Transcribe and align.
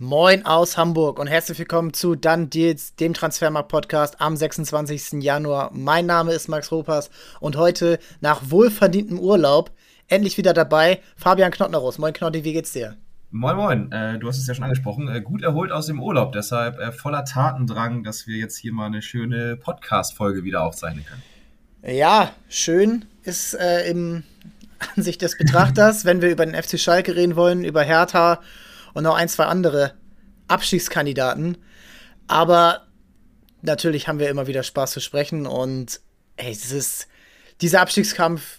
Moin 0.00 0.46
aus 0.46 0.76
Hamburg 0.76 1.18
und 1.18 1.26
herzlich 1.26 1.58
willkommen 1.58 1.92
zu 1.92 2.14
Dann 2.14 2.50
Deals, 2.50 2.94
dem 2.94 3.14
Transfermarkt-Podcast 3.14 4.20
am 4.20 4.36
26. 4.36 5.20
Januar. 5.24 5.72
Mein 5.74 6.06
Name 6.06 6.34
ist 6.34 6.46
Max 6.46 6.70
Ropas 6.70 7.10
und 7.40 7.56
heute 7.56 7.98
nach 8.20 8.42
wohlverdientem 8.48 9.18
Urlaub 9.18 9.72
endlich 10.06 10.38
wieder 10.38 10.54
dabei 10.54 11.00
Fabian 11.16 11.50
Knottnerus. 11.50 11.98
Moin 11.98 12.12
Knotti, 12.12 12.44
wie 12.44 12.52
geht's 12.52 12.70
dir? 12.70 12.96
Moin 13.32 13.56
Moin, 13.56 13.90
äh, 13.90 14.20
du 14.20 14.28
hast 14.28 14.38
es 14.38 14.46
ja 14.46 14.54
schon 14.54 14.62
angesprochen, 14.62 15.08
äh, 15.08 15.20
gut 15.20 15.42
erholt 15.42 15.72
aus 15.72 15.86
dem 15.86 16.00
Urlaub, 16.00 16.30
deshalb 16.30 16.78
äh, 16.78 16.92
voller 16.92 17.24
Tatendrang, 17.24 18.04
dass 18.04 18.28
wir 18.28 18.36
jetzt 18.36 18.56
hier 18.56 18.72
mal 18.72 18.86
eine 18.86 19.02
schöne 19.02 19.56
Podcast-Folge 19.56 20.44
wieder 20.44 20.62
aufzeichnen 20.62 21.04
können. 21.06 21.96
Ja, 21.96 22.30
schön 22.48 23.04
ist 23.24 23.54
äh, 23.54 23.90
im 23.90 24.22
Ansicht 24.94 25.22
des 25.22 25.36
Betrachters, 25.36 26.04
wenn 26.04 26.22
wir 26.22 26.30
über 26.30 26.46
den 26.46 26.54
FC 26.54 26.78
Schalke 26.78 27.16
reden 27.16 27.34
wollen, 27.34 27.64
über 27.64 27.82
Hertha 27.82 28.38
und 28.98 29.04
noch 29.04 29.14
ein, 29.14 29.28
zwei 29.28 29.44
andere 29.44 29.94
Abstiegskandidaten. 30.48 31.58
Aber 32.26 32.88
natürlich 33.62 34.08
haben 34.08 34.18
wir 34.18 34.28
immer 34.28 34.48
wieder 34.48 34.64
Spaß 34.64 34.90
zu 34.90 34.98
sprechen 34.98 35.46
und 35.46 36.00
ey, 36.34 36.50
dieses, 36.50 37.06
dieser 37.60 37.80
Abstiegskampf 37.80 38.58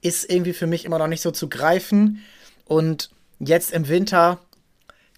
ist 0.00 0.30
irgendwie 0.30 0.52
für 0.52 0.68
mich 0.68 0.84
immer 0.84 1.00
noch 1.00 1.08
nicht 1.08 1.20
so 1.20 1.32
zu 1.32 1.48
greifen. 1.48 2.22
Und 2.64 3.10
jetzt 3.40 3.72
im 3.72 3.88
Winter, 3.88 4.38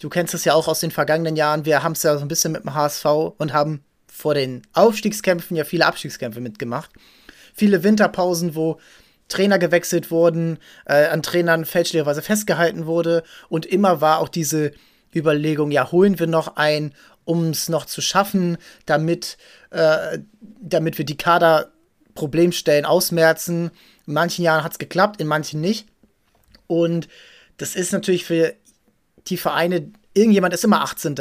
du 0.01 0.09
kennst 0.09 0.33
es 0.33 0.47
ja 0.47 0.55
auch 0.55 0.67
aus 0.67 0.81
den 0.81 0.91
vergangenen 0.91 1.37
Jahren, 1.37 1.67
wir 1.67 1.83
haben 1.83 1.93
es 1.93 2.03
ja 2.03 2.17
so 2.17 2.23
ein 2.23 2.29
bisschen 2.29 2.53
mit 2.53 2.63
dem 2.63 2.73
HSV 2.73 3.05
und 3.37 3.53
haben 3.53 3.85
vor 4.07 4.33
den 4.33 4.63
Aufstiegskämpfen 4.73 5.59
ja 5.59 5.65
viele 5.65 5.85
Abstiegskämpfe 5.85 6.41
mitgemacht. 6.41 6.91
Viele 7.53 7.83
Winterpausen, 7.83 8.55
wo 8.55 8.81
Trainer 9.29 9.59
gewechselt 9.59 10.11
wurden, 10.11 10.59
äh, 10.87 11.07
an 11.07 11.23
Trainern 11.23 11.65
fälschlicherweise 11.65 12.23
festgehalten 12.23 12.87
wurde 12.87 13.23
und 13.49 13.67
immer 13.67 14.01
war 14.01 14.19
auch 14.19 14.29
diese 14.29 14.73
Überlegung, 15.15 15.71
ja, 15.71 15.91
holen 15.93 16.19
wir 16.19 16.27
noch 16.27 16.57
ein, 16.57 16.95
um 17.25 17.51
es 17.51 17.69
noch 17.69 17.87
zu 17.87 18.01
schaffen, 18.01 18.59
damit, 18.87 19.39
äh, 19.71 20.19
damit 20.61 20.99
wir 20.99 21.05
die 21.05 21.17
Kader-Problemstellen 21.17 22.85
ausmerzen. 22.85 23.71
In 24.07 24.15
manchen 24.15 24.45
Jahren 24.45 24.65
hat 24.65 24.73
es 24.73 24.79
geklappt, 24.79 25.21
in 25.21 25.27
manchen 25.27 25.61
nicht. 25.61 25.87
Und 26.67 27.09
das 27.57 27.77
ist 27.77 27.93
natürlich 27.93 28.25
für 28.25 28.55
die 29.29 29.37
Vereine, 29.37 29.91
irgendjemand 30.13 30.55
ist 30.55 30.65
immer 30.65 30.83
18. 30.83 31.15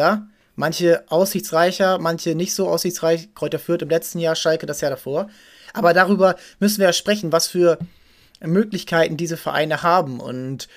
Manche 0.56 1.04
aussichtsreicher, 1.08 1.98
manche 2.00 2.36
nicht 2.36 2.54
so 2.54 2.68
aussichtsreich. 2.68 3.34
Kräuter 3.34 3.60
Fürth 3.60 3.82
im 3.82 3.90
letzten 3.90 4.20
Jahr, 4.20 4.36
Schalke 4.36 4.66
das 4.66 4.82
Jahr 4.82 4.92
davor. 4.92 5.30
Aber 5.74 5.94
darüber 5.94 6.36
müssen 6.60 6.80
wir 6.80 6.88
ja 6.88 6.94
sprechen, 6.94 7.32
was 7.32 7.48
für 7.48 7.80
Möglichkeiten 8.42 9.18
diese 9.18 9.38
Vereine 9.38 9.84
haben. 9.84 10.20
Und 10.20 10.68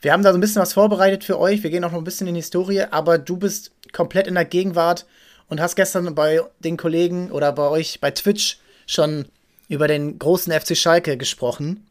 wir 0.00 0.12
haben 0.12 0.22
da 0.22 0.30
so 0.30 0.38
ein 0.38 0.40
bisschen 0.40 0.62
was 0.62 0.74
vorbereitet 0.74 1.24
für 1.24 1.38
euch. 1.38 1.62
Wir 1.62 1.70
gehen 1.70 1.84
auch 1.84 1.92
noch 1.92 1.98
ein 1.98 2.04
bisschen 2.04 2.26
in 2.28 2.34
die 2.34 2.40
Historie, 2.40 2.82
aber 2.90 3.18
du 3.18 3.36
bist 3.36 3.72
komplett 3.92 4.26
in 4.26 4.34
der 4.34 4.44
Gegenwart 4.44 5.06
und 5.48 5.60
hast 5.60 5.76
gestern 5.76 6.14
bei 6.14 6.40
den 6.60 6.76
Kollegen 6.76 7.30
oder 7.30 7.52
bei 7.52 7.68
euch 7.68 8.00
bei 8.00 8.10
Twitch 8.10 8.58
schon 8.86 9.26
über 9.68 9.88
den 9.88 10.18
großen 10.18 10.52
FC 10.52 10.76
Schalke 10.76 11.16
gesprochen. 11.16 11.86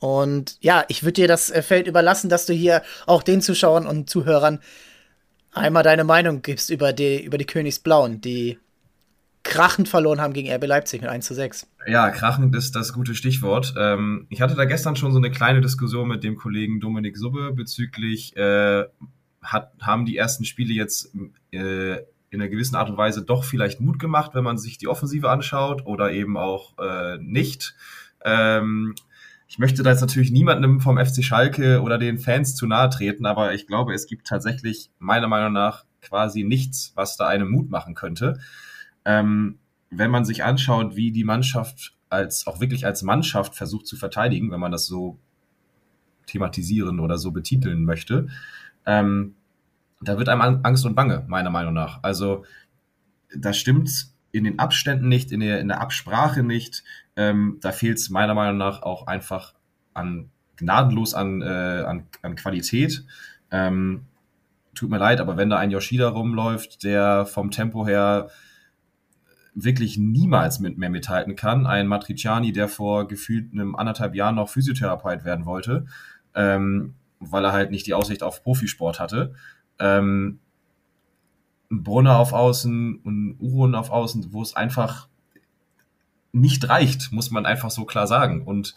Und 0.00 0.56
ja, 0.60 0.84
ich 0.88 1.02
würde 1.02 1.12
dir 1.14 1.28
das 1.28 1.50
äh, 1.50 1.62
Feld 1.62 1.86
überlassen, 1.86 2.28
dass 2.28 2.46
du 2.46 2.52
hier 2.52 2.82
auch 3.06 3.22
den 3.22 3.40
Zuschauern 3.40 3.86
und 3.86 4.10
Zuhörern 4.10 4.60
einmal 5.52 5.82
deine 5.82 6.04
Meinung 6.04 6.42
gibst 6.42 6.70
über 6.70 6.92
die, 6.92 7.22
über 7.22 7.38
die 7.38 7.46
Königsblauen, 7.46 8.20
die 8.20 8.58
krachend 9.44 9.88
verloren 9.88 10.20
haben 10.20 10.32
gegen 10.32 10.50
RB 10.52 10.66
Leipzig 10.66 11.02
mit 11.02 11.10
1 11.10 11.26
zu 11.26 11.34
6. 11.34 11.68
Ja, 11.86 12.10
krachend 12.10 12.56
ist 12.56 12.74
das 12.74 12.92
gute 12.92 13.14
Stichwort. 13.14 13.74
Ähm, 13.78 14.26
ich 14.30 14.40
hatte 14.40 14.54
da 14.54 14.64
gestern 14.64 14.96
schon 14.96 15.12
so 15.12 15.18
eine 15.18 15.30
kleine 15.30 15.60
Diskussion 15.60 16.08
mit 16.08 16.24
dem 16.24 16.36
Kollegen 16.36 16.80
Dominik 16.80 17.16
Subbe 17.16 17.52
bezüglich, 17.52 18.36
äh, 18.36 18.84
hat, 19.42 19.72
haben 19.80 20.06
die 20.06 20.16
ersten 20.16 20.44
Spiele 20.44 20.72
jetzt 20.72 21.14
äh, 21.52 21.98
in 22.30 22.40
einer 22.40 22.48
gewissen 22.48 22.74
Art 22.74 22.90
und 22.90 22.96
Weise 22.96 23.22
doch 23.22 23.44
vielleicht 23.44 23.80
Mut 23.80 23.98
gemacht, 23.98 24.32
wenn 24.34 24.42
man 24.44 24.58
sich 24.58 24.78
die 24.78 24.88
Offensive 24.88 25.30
anschaut 25.30 25.86
oder 25.86 26.10
eben 26.10 26.36
auch 26.36 26.76
äh, 26.78 27.18
nicht. 27.18 27.76
Ähm, 28.24 28.94
ich 29.46 29.58
möchte 29.58 29.82
da 29.82 29.90
jetzt 29.90 30.00
natürlich 30.00 30.30
niemandem 30.30 30.80
vom 30.80 30.98
FC 30.98 31.22
Schalke 31.22 31.82
oder 31.82 31.98
den 31.98 32.18
Fans 32.18 32.56
zu 32.56 32.66
nahe 32.66 32.88
treten, 32.90 33.26
aber 33.26 33.54
ich 33.54 33.66
glaube, 33.66 33.94
es 33.94 34.06
gibt 34.06 34.26
tatsächlich 34.26 34.90
meiner 34.98 35.28
Meinung 35.28 35.52
nach 35.52 35.84
quasi 36.00 36.42
nichts, 36.42 36.92
was 36.96 37.16
da 37.16 37.28
einem 37.28 37.50
Mut 37.50 37.70
machen 37.70 37.94
könnte. 37.94 38.40
Ähm, 39.04 39.58
wenn 39.90 40.10
man 40.10 40.24
sich 40.24 40.44
anschaut, 40.44 40.96
wie 40.96 41.12
die 41.12 41.24
Mannschaft 41.24 41.94
als 42.08 42.46
auch 42.46 42.60
wirklich 42.60 42.86
als 42.86 43.02
Mannschaft 43.02 43.54
versucht 43.54 43.86
zu 43.86 43.96
verteidigen, 43.96 44.50
wenn 44.50 44.60
man 44.60 44.72
das 44.72 44.86
so 44.86 45.18
thematisieren 46.26 47.00
oder 47.00 47.18
so 47.18 47.32
betiteln 47.32 47.84
möchte, 47.84 48.28
ähm, 48.86 49.34
da 50.00 50.18
wird 50.18 50.28
einem 50.28 50.60
Angst 50.62 50.84
und 50.84 50.94
Bange, 50.94 51.24
meiner 51.28 51.50
Meinung 51.50 51.74
nach. 51.74 52.02
Also 52.02 52.44
da 53.34 53.52
stimmt 53.52 54.08
in 54.32 54.44
den 54.44 54.58
Abständen 54.58 55.08
nicht, 55.08 55.32
in 55.32 55.40
der, 55.40 55.60
in 55.60 55.68
der 55.68 55.80
Absprache 55.80 56.42
nicht. 56.42 56.82
Ähm, 57.16 57.58
da 57.60 57.72
fehlt 57.72 57.98
es 57.98 58.10
meiner 58.10 58.34
Meinung 58.34 58.58
nach 58.58 58.82
auch 58.82 59.06
einfach 59.06 59.54
an 59.94 60.30
gnadenlos 60.56 61.14
an, 61.14 61.42
äh, 61.42 61.44
an, 61.86 62.06
an 62.22 62.34
Qualität. 62.34 63.04
Ähm, 63.50 64.06
tut 64.74 64.90
mir 64.90 64.98
leid, 64.98 65.20
aber 65.20 65.36
wenn 65.36 65.50
da 65.50 65.58
ein 65.58 65.70
Yoshida 65.70 66.08
rumläuft, 66.08 66.82
der 66.84 67.26
vom 67.26 67.50
Tempo 67.50 67.86
her 67.86 68.28
wirklich 69.54 69.98
niemals 69.98 70.60
mit 70.60 70.78
mehr 70.78 70.90
mithalten 70.90 71.36
kann. 71.36 71.66
Ein 71.66 71.86
Matriciani, 71.86 72.52
der 72.52 72.68
vor 72.68 73.06
gefühlt 73.06 73.52
einem 73.52 73.76
anderthalb 73.76 74.14
Jahren 74.14 74.34
noch 74.34 74.48
Physiotherapeut 74.48 75.24
werden 75.24 75.46
wollte, 75.46 75.86
ähm, 76.34 76.94
weil 77.20 77.44
er 77.44 77.52
halt 77.52 77.70
nicht 77.70 77.86
die 77.86 77.94
Aussicht 77.94 78.22
auf 78.22 78.42
Profisport 78.42 78.98
hatte. 78.98 79.34
Ähm, 79.78 80.40
Brunner 81.70 82.18
auf 82.18 82.32
Außen 82.32 82.96
und 82.96 83.36
Uron 83.38 83.74
auf 83.74 83.90
Außen, 83.90 84.32
wo 84.32 84.42
es 84.42 84.54
einfach 84.54 85.08
nicht 86.32 86.68
reicht, 86.68 87.12
muss 87.12 87.30
man 87.30 87.46
einfach 87.46 87.70
so 87.70 87.84
klar 87.84 88.06
sagen. 88.06 88.42
Und 88.42 88.74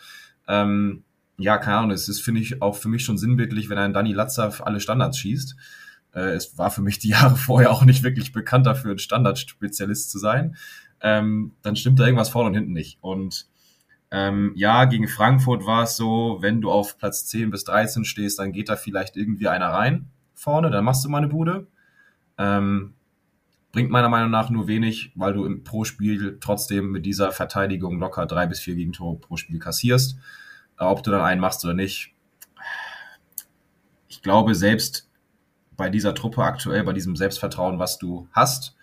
ähm, 0.47 1.03
ja, 1.37 1.57
keine 1.57 1.77
Ahnung, 1.77 1.91
es 1.91 2.07
ist, 2.07 2.21
finde 2.21 2.41
ich, 2.41 2.61
auch 2.61 2.75
für 2.75 2.87
mich 2.87 3.03
schon 3.03 3.17
sinnbildlich, 3.17 3.69
wenn 3.69 3.77
ein 3.77 3.93
Dani 3.93 4.13
Latzer 4.13 4.53
alle 4.65 4.79
Standards 4.79 5.17
schießt. 5.17 5.55
Äh, 6.17 6.31
es 6.31 6.57
war 6.57 6.71
für 6.71 6.81
mich 6.81 6.99
die 6.99 7.09
Jahre 7.09 7.35
vorher 7.35 7.71
auch 7.71 7.85
nicht 7.85 8.03
wirklich 8.03 8.31
bekannt 8.31 8.65
dafür, 8.65 8.91
ein 8.91 8.99
Standardspezialist 8.99 10.09
zu 10.09 10.17
sein. 10.17 10.57
Ähm, 10.99 11.53
dann 11.61 11.75
stimmt 11.75 11.99
da 11.99 12.05
irgendwas 12.05 12.29
vorne 12.29 12.49
und 12.49 12.55
hinten 12.55 12.73
nicht. 12.73 12.97
Und 13.01 13.47
ähm, 14.09 14.53
ja, 14.55 14.85
gegen 14.85 15.07
Frankfurt 15.07 15.65
war 15.65 15.83
es 15.83 15.95
so, 15.95 16.37
wenn 16.41 16.61
du 16.61 16.71
auf 16.71 16.97
Platz 16.97 17.27
10 17.27 17.51
bis 17.51 17.65
13 17.65 18.03
stehst, 18.03 18.39
dann 18.39 18.51
geht 18.51 18.69
da 18.69 18.75
vielleicht 18.75 19.15
irgendwie 19.15 19.47
einer 19.47 19.67
rein 19.67 20.09
vorne, 20.33 20.71
dann 20.71 20.85
machst 20.85 21.03
du 21.03 21.09
mal 21.09 21.17
eine 21.19 21.27
Bude. 21.27 21.67
Ähm, 22.37 22.93
bringt 23.71 23.91
meiner 23.91 24.09
Meinung 24.09 24.31
nach 24.31 24.49
nur 24.49 24.67
wenig, 24.67 25.11
weil 25.15 25.33
du 25.33 25.45
im, 25.45 25.63
pro 25.63 25.83
Spiel 25.83 26.37
trotzdem 26.39 26.91
mit 26.91 27.05
dieser 27.05 27.31
Verteidigung 27.31 27.99
locker 27.99 28.25
drei 28.25 28.47
bis 28.47 28.59
vier 28.59 28.75
Gegentore 28.75 29.19
pro 29.19 29.35
Spiel 29.35 29.59
kassierst. 29.59 30.17
Ob 30.77 31.03
du 31.03 31.11
dann 31.11 31.21
einen 31.21 31.41
machst 31.41 31.65
oder 31.65 31.73
nicht. 31.73 32.13
Ich 34.07 34.21
glaube, 34.21 34.55
selbst 34.55 35.06
bei 35.77 35.89
dieser 35.89 36.15
Truppe 36.15 36.43
aktuell, 36.43 36.83
bei 36.83 36.93
diesem 36.93 37.15
Selbstvertrauen, 37.15 37.79
was 37.79 37.97
du 37.99 38.27
hast, 38.33 38.75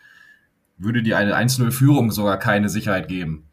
würde 0.78 1.02
dir 1.02 1.18
eine 1.18 1.36
1-0-Führung 1.36 2.10
sogar 2.10 2.38
keine 2.38 2.68
Sicherheit 2.68 3.08
geben. 3.08 3.48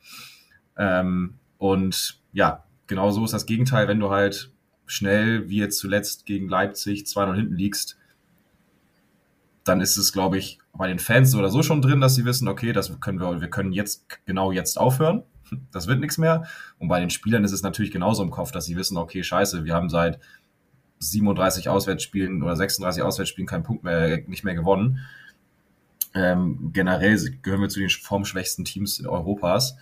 Ähm, 0.78 1.36
und 1.58 2.22
ja, 2.32 2.64
genau 2.88 3.12
so 3.12 3.26
ist 3.26 3.34
das 3.34 3.46
Gegenteil, 3.46 3.88
wenn 3.88 4.00
du 4.00 4.10
halt 4.10 4.52
schnell, 4.86 5.50
wie 5.50 5.58
jetzt 5.58 5.80
zuletzt 5.80 6.26
gegen 6.26 6.50
Leipzig, 6.50 7.04
2-0 7.04 7.36
hinten 7.36 7.56
liegst, 7.56 7.98
dann 9.64 9.82
ist 9.82 9.98
es, 9.98 10.12
glaube 10.12 10.38
ich, 10.38 10.60
bei 10.74 10.88
den 10.88 11.00
Fans 11.00 11.36
oder 11.36 11.50
so 11.50 11.62
schon 11.64 11.82
drin, 11.82 12.02
dass 12.02 12.16
sie 12.16 12.26
wissen, 12.26 12.48
okay, 12.48 12.74
das 12.74 13.00
können 13.00 13.20
wir, 13.20 13.42
wir 13.42 13.50
können 13.50 13.72
jetzt 13.72 14.20
genau 14.26 14.52
jetzt 14.52 14.80
aufhören. 14.80 15.24
Das 15.72 15.88
wird 15.88 16.00
nichts 16.00 16.18
mehr. 16.18 16.46
Und 16.80 16.88
bei 16.88 17.02
den 17.02 17.10
Spielern 17.10 17.44
ist 17.44 17.52
es 17.52 17.62
natürlich 17.62 17.92
genauso 17.92 18.24
im 18.24 18.32
Kopf, 18.32 18.52
dass 18.52 18.66
sie 18.66 18.78
wissen, 18.78 18.96
okay, 18.96 19.22
scheiße, 19.22 19.66
wir 19.66 19.74
haben 19.74 19.90
seit 19.90 20.18
37 21.02 21.68
Auswärtsspielen 21.68 22.44
oder 22.44 22.56
36 22.56 23.04
Auswärtsspielen 23.04 23.48
keinen 23.48 23.64
Punkt 23.64 23.84
mehr, 23.84 24.22
nicht 24.28 24.44
mehr 24.44 24.56
gewonnen. 24.56 25.00
Ähm, 26.14 26.72
generell 26.74 27.18
gehören 27.42 27.62
wir 27.62 27.70
zu 27.70 27.80
den 27.80 27.90
formschwächsten 27.90 28.66
Teams 28.66 29.04
Europas. 29.06 29.78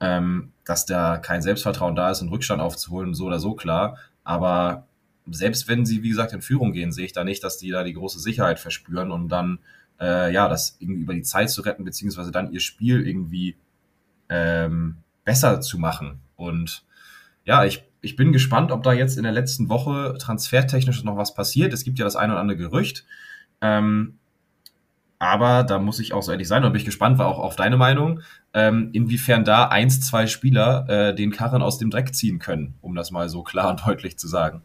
Ähm, 0.00 0.52
dass 0.64 0.86
da 0.86 1.18
kein 1.18 1.40
Selbstvertrauen 1.40 1.94
da 1.94 2.10
ist, 2.10 2.20
einen 2.20 2.30
Rückstand 2.30 2.60
aufzuholen, 2.60 3.14
so 3.14 3.26
oder 3.26 3.38
so 3.38 3.54
klar. 3.54 3.96
Aber 4.24 4.86
selbst 5.30 5.68
wenn 5.68 5.86
sie, 5.86 6.02
wie 6.02 6.08
gesagt, 6.08 6.32
in 6.32 6.42
Führung 6.42 6.72
gehen, 6.72 6.92
sehe 6.92 7.06
ich 7.06 7.12
da 7.12 7.24
nicht, 7.24 7.44
dass 7.44 7.58
die 7.58 7.70
da 7.70 7.84
die 7.84 7.92
große 7.92 8.18
Sicherheit 8.18 8.58
verspüren 8.58 9.10
und 9.10 9.28
dann, 9.28 9.58
äh, 10.00 10.32
ja, 10.32 10.48
das 10.48 10.76
irgendwie 10.80 11.02
über 11.02 11.14
die 11.14 11.22
Zeit 11.22 11.50
zu 11.50 11.62
retten, 11.62 11.84
beziehungsweise 11.84 12.32
dann 12.32 12.52
ihr 12.52 12.60
Spiel 12.60 13.06
irgendwie 13.06 13.56
ähm, 14.28 14.96
besser 15.24 15.60
zu 15.60 15.78
machen. 15.78 16.20
Und 16.36 16.84
ja, 17.44 17.64
ich 17.64 17.84
ich 18.04 18.16
bin 18.16 18.32
gespannt, 18.32 18.70
ob 18.70 18.82
da 18.82 18.92
jetzt 18.92 19.16
in 19.16 19.24
der 19.24 19.32
letzten 19.32 19.68
Woche 19.68 20.16
transfertechnisch 20.18 21.02
noch 21.04 21.16
was 21.16 21.34
passiert. 21.34 21.72
Es 21.72 21.84
gibt 21.84 21.98
ja 21.98 22.04
das 22.04 22.16
eine 22.16 22.32
oder 22.32 22.40
andere 22.40 22.58
Gerücht. 22.58 23.04
Ähm, 23.60 24.18
aber 25.18 25.62
da 25.64 25.78
muss 25.78 26.00
ich 26.00 26.12
auch 26.12 26.22
so 26.22 26.32
ehrlich 26.32 26.48
sein 26.48 26.64
und 26.64 26.72
bin 26.72 26.80
ich 26.80 26.84
gespannt, 26.84 27.18
war 27.18 27.28
auch 27.28 27.38
auf 27.38 27.56
deine 27.56 27.76
Meinung, 27.76 28.20
ähm, 28.52 28.90
inwiefern 28.92 29.44
da 29.44 29.68
eins, 29.68 30.00
zwei 30.00 30.26
Spieler 30.26 30.86
äh, 30.88 31.14
den 31.14 31.32
Karren 31.32 31.62
aus 31.62 31.78
dem 31.78 31.90
Dreck 31.90 32.14
ziehen 32.14 32.38
können, 32.38 32.74
um 32.82 32.94
das 32.94 33.10
mal 33.10 33.28
so 33.28 33.42
klar 33.42 33.70
und 33.70 33.86
deutlich 33.86 34.18
zu 34.18 34.28
sagen. 34.28 34.62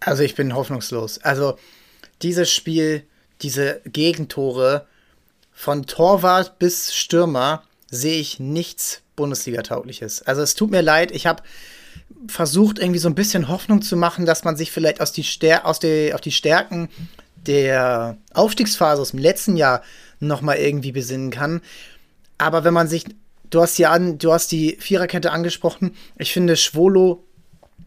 Also 0.00 0.22
ich 0.22 0.34
bin 0.34 0.54
hoffnungslos. 0.54 1.18
Also 1.18 1.58
dieses 2.22 2.50
Spiel, 2.50 3.04
diese 3.40 3.80
Gegentore 3.84 4.86
von 5.52 5.86
Torwart 5.86 6.58
bis 6.58 6.94
Stürmer 6.94 7.62
sehe 7.90 8.20
ich 8.20 8.38
nichts 8.40 9.01
Bundesliga-taugliches. 9.16 10.22
Also 10.22 10.42
es 10.42 10.54
tut 10.54 10.70
mir 10.70 10.82
leid, 10.82 11.10
ich 11.10 11.26
habe 11.26 11.42
versucht, 12.26 12.78
irgendwie 12.78 12.98
so 12.98 13.08
ein 13.08 13.14
bisschen 13.14 13.48
Hoffnung 13.48 13.82
zu 13.82 13.96
machen, 13.96 14.26
dass 14.26 14.44
man 14.44 14.56
sich 14.56 14.70
vielleicht 14.70 15.00
aus 15.00 15.12
die, 15.12 15.24
Stär 15.24 15.66
aus 15.66 15.78
der, 15.78 16.14
auf 16.14 16.20
die 16.20 16.32
Stärken 16.32 16.88
der 17.36 18.16
Aufstiegsphase 18.34 19.02
aus 19.02 19.10
dem 19.10 19.18
letzten 19.18 19.56
Jahr 19.56 19.82
noch 20.20 20.40
mal 20.40 20.56
irgendwie 20.56 20.92
besinnen 20.92 21.30
kann. 21.30 21.60
Aber 22.38 22.64
wenn 22.64 22.74
man 22.74 22.88
sich, 22.88 23.04
du 23.50 23.60
hast 23.60 23.78
ja 23.78 23.90
an, 23.90 24.18
du 24.18 24.32
hast 24.32 24.52
die 24.52 24.76
Viererkette 24.78 25.32
angesprochen. 25.32 25.96
Ich 26.16 26.32
finde, 26.32 26.56
Schwolo 26.56 27.24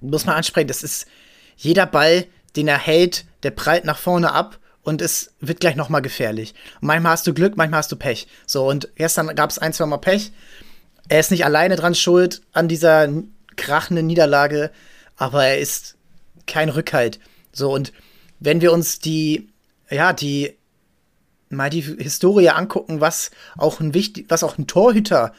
muss 0.02 0.26
man 0.26 0.36
ansprechen. 0.36 0.68
Das 0.68 0.84
ist 0.84 1.08
jeder 1.56 1.86
Ball, 1.86 2.26
den 2.56 2.68
er 2.68 2.78
hält, 2.78 3.26
der 3.44 3.52
prallt 3.52 3.86
nach 3.86 3.98
vorne 3.98 4.34
ab 4.34 4.60
und 4.84 5.02
es 5.02 5.34
wird 5.40 5.60
gleich 5.60 5.76
noch 5.76 5.90
mal 5.90 6.02
gefährlich. 6.02 6.54
Und 6.82 6.88
manchmal 6.88 7.14
hast 7.14 7.28
du 7.28 7.34
Glück, 7.34 7.58
manchmal 7.58 7.80
hast 7.80 7.92
du 7.92 7.96
Pech. 7.96 8.28
So 8.46 8.70
und 8.70 8.90
gestern 8.96 9.36
gab 9.36 9.50
es 9.50 9.58
ein, 9.58 9.74
zwei 9.74 9.86
Mal 9.86 9.98
Pech. 9.98 10.32
Er 11.08 11.20
ist 11.20 11.32
nicht 11.32 11.46
alleine 11.46 11.76
dran 11.76 11.96
schuld 11.96 12.42
an 12.52 12.68
dieser 12.68 13.10
krachenden 13.56 14.08
Niederlage, 14.08 14.72
aber 15.16 15.46
er 15.46 15.60
ist 15.60 15.96
kein 16.48 16.70
Rückhalt. 16.70 17.20
So 17.52 17.74
und 17.74 17.94
wenn 18.40 18.62
wir 18.62 18.74
uns 18.74 19.00
die, 19.00 19.50
ja, 19.90 20.14
die, 20.14 20.56
mal 21.50 21.70
die 21.70 21.82
Historie 21.82 22.50
angucken, 22.50 23.02
was 23.02 23.32
auch 23.58 23.80
ein 23.80 23.94
wichtig, 23.94 24.26
was 24.30 24.44
auch 24.44 24.58
ein 24.58 24.68
Torhüter 24.68 25.34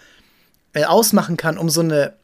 äh, 0.72 0.84
ausmachen 0.84 1.36
kann, 1.36 1.58
um 1.58 1.68
so 1.68 1.80
eine, 1.80 2.14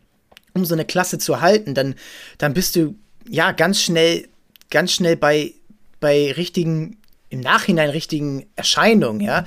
um 0.54 0.64
so 0.64 0.74
eine 0.74 0.84
Klasse 0.84 1.18
zu 1.18 1.40
halten, 1.40 1.74
dann, 1.74 1.94
dann 2.38 2.54
bist 2.54 2.76
du 2.76 2.94
ja 3.28 3.52
ganz 3.52 3.80
schnell, 3.80 4.28
ganz 4.70 4.92
schnell 4.92 5.16
bei, 5.16 5.52
bei 6.00 6.32
richtigen, 6.32 6.98
im 7.28 7.40
Nachhinein 7.40 7.90
richtigen 7.90 8.46
Erscheinungen, 8.56 9.20
ja. 9.20 9.44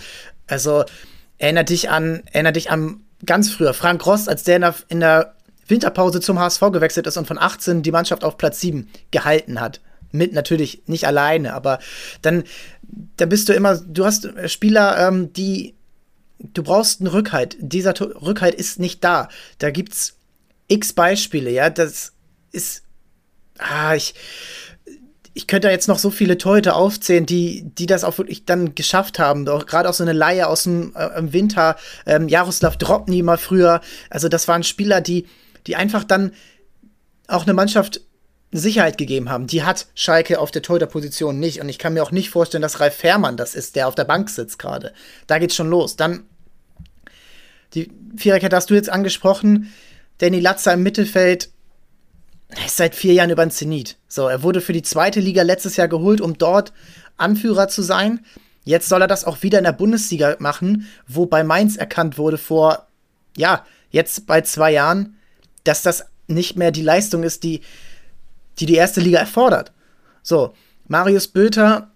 Also 0.48 0.86
erinnert 1.38 1.70
dich 1.70 1.90
an, 1.90 2.24
erinnert 2.32 2.56
dich 2.56 2.70
an 2.70 3.05
ganz 3.26 3.52
früher, 3.52 3.74
Frank 3.74 4.06
Rost, 4.06 4.28
als 4.30 4.44
der 4.44 4.56
in 4.56 4.62
der, 4.62 4.76
in 4.90 5.00
der 5.00 5.36
Winterpause 5.68 6.22
zum 6.22 6.40
HSV 6.40 6.62
gewechselt 6.72 7.08
ist 7.08 7.18
und 7.18 7.28
von 7.28 7.38
18 7.38 7.82
die 7.82 7.92
Mannschaft 7.92 8.24
auf 8.24 8.38
Platz 8.38 8.60
7 8.62 8.90
gehalten 9.12 9.60
hat 9.60 9.82
mit 10.16 10.34
natürlich 10.34 10.84
nicht 10.88 11.06
alleine, 11.06 11.54
aber 11.54 11.80
dann, 12.22 12.44
dann 13.18 13.30
bist 13.30 13.50
du 13.50 13.54
immer, 13.54 13.78
du 13.78 14.06
hast 14.06 14.30
Spieler, 14.48 15.08
ähm, 15.08 15.34
die, 15.34 15.76
du 16.40 16.64
brauchst 16.64 17.02
einen 17.02 17.08
Rückhalt. 17.08 17.58
Dieser 17.60 17.94
Rückhalt 18.00 18.56
ist 18.56 18.80
nicht 18.80 19.04
da. 19.04 19.30
Da 19.60 19.72
gibt's 19.72 20.18
x 20.68 20.94
Beispiele, 20.94 21.52
ja, 21.52 21.70
das 21.70 22.14
ist, 22.52 22.84
ah, 23.60 23.96
ich, 23.96 24.16
ich 25.38 25.48
könnte 25.48 25.68
da 25.68 25.72
jetzt 25.72 25.90
noch 25.90 26.00
so 26.00 26.12
viele 26.12 26.38
Torhüter 26.38 26.78
aufzählen, 26.78 27.26
die, 27.26 27.64
die 27.78 27.88
das 27.88 28.06
auch 28.06 28.18
wirklich 28.18 28.46
dann 28.46 28.74
geschafft 28.74 29.20
haben. 29.20 29.48
Auch 29.50 29.66
gerade 29.66 29.90
auch 29.90 29.94
so 29.94 30.04
eine 30.04 30.14
Laie 30.14 30.48
aus 30.48 30.64
dem 30.64 30.96
äh, 30.96 31.20
im 31.20 31.34
Winter, 31.34 31.76
ähm, 32.06 32.30
Jaroslav 32.30 32.78
Dropny 32.78 33.22
mal 33.22 33.38
früher. 33.38 33.82
Also 34.10 34.30
das 34.30 34.48
waren 34.48 34.64
Spieler, 34.64 35.02
die, 35.02 35.28
die 35.68 35.76
einfach 35.76 36.06
dann 36.06 36.32
auch 37.28 37.44
eine 37.44 37.54
Mannschaft 37.54 38.00
Sicherheit 38.54 38.98
gegeben 38.98 39.30
haben. 39.30 39.46
Die 39.46 39.64
hat 39.64 39.88
Schalke 39.94 40.40
auf 40.40 40.52
der 40.52 40.62
Torhüterposition 40.62 41.38
nicht. 41.38 41.60
Und 41.60 41.68
ich 41.68 41.80
kann 41.80 41.94
mir 41.94 42.04
auch 42.04 42.12
nicht 42.12 42.30
vorstellen, 42.30 42.62
dass 42.62 42.80
Ralf 42.80 42.96
Fährmann 42.96 43.36
das 43.36 43.56
ist, 43.56 43.76
der 43.76 43.90
auf 43.90 43.96
der 43.96 44.06
Bank 44.06 44.30
sitzt 44.30 44.58
gerade. 44.58 44.94
Da 45.28 45.38
geht's 45.38 45.56
schon 45.56 45.70
los. 45.70 45.98
Dann 45.98 46.24
die 47.74 47.92
Viererkette 48.16 48.56
hast 48.56 48.70
du 48.70 48.74
jetzt 48.74 48.90
angesprochen. 48.90 49.74
Danny 50.20 50.40
Latzer 50.40 50.74
im 50.74 50.84
Mittelfeld 50.84 51.50
ist 52.64 52.78
seit 52.78 52.96
vier 52.96 53.14
Jahren 53.14 53.30
über 53.30 53.46
den 53.46 53.52
Zenit. 53.52 53.98
So, 54.08 54.28
er 54.28 54.44
wurde 54.44 54.62
für 54.62 54.74
die 54.74 54.84
zweite 54.84 55.20
Liga 55.20 55.42
letztes 55.42 55.76
Jahr 55.78 55.88
geholt, 55.88 56.22
um 56.22 56.38
dort 56.38 56.74
Anführer 57.18 57.68
zu 57.68 57.82
sein. 57.82 58.26
Jetzt 58.64 58.90
soll 58.90 59.02
er 59.02 59.08
das 59.08 59.26
auch 59.26 59.44
wieder 59.44 59.58
in 59.58 59.64
der 59.64 59.74
Bundesliga 59.74 60.36
machen, 60.40 60.88
wo 61.08 61.26
bei 61.26 61.44
Mainz 61.44 61.76
erkannt 61.76 62.18
wurde 62.18 62.38
vor, 62.38 62.88
ja, 63.36 63.66
jetzt 63.92 64.26
bei 64.28 64.42
zwei 64.42 64.72
Jahren, 64.72 65.18
dass 65.64 65.82
das 65.82 66.06
nicht 66.28 66.56
mehr 66.56 66.72
die 66.72 66.82
Leistung 66.82 67.24
ist, 67.24 67.44
die 67.44 67.62
die 68.60 68.66
die 68.66 68.76
erste 68.76 69.02
Liga 69.02 69.20
erfordert. 69.20 69.72
So, 70.24 70.54
Marius 70.88 71.28
Bülter, 71.28 71.92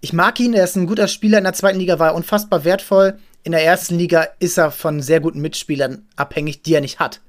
ich 0.00 0.12
mag 0.12 0.38
ihn, 0.40 0.54
er 0.54 0.64
ist 0.64 0.76
ein 0.76 0.86
guter 0.86 1.08
Spieler 1.08 1.38
in 1.38 1.44
der 1.44 1.54
zweiten 1.54 1.78
Liga, 1.78 1.98
war 1.98 2.14
unfassbar 2.14 2.64
wertvoll. 2.64 3.18
In 3.42 3.52
der 3.52 3.64
ersten 3.64 3.98
Liga 3.98 4.28
ist 4.38 4.58
er 4.58 4.70
von 4.70 5.00
sehr 5.00 5.20
guten 5.20 5.40
Mitspielern 5.40 6.06
abhängig, 6.16 6.62
die 6.62 6.74
er 6.74 6.80
nicht 6.80 6.98
hat. 6.98 7.20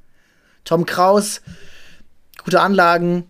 Tom 0.64 0.86
Kraus, 0.86 1.42
gute 2.46 2.62
Anlagen, 2.62 3.28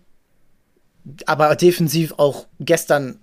aber 1.24 1.56
defensiv 1.56 2.14
auch 2.18 2.46
gestern, 2.60 3.18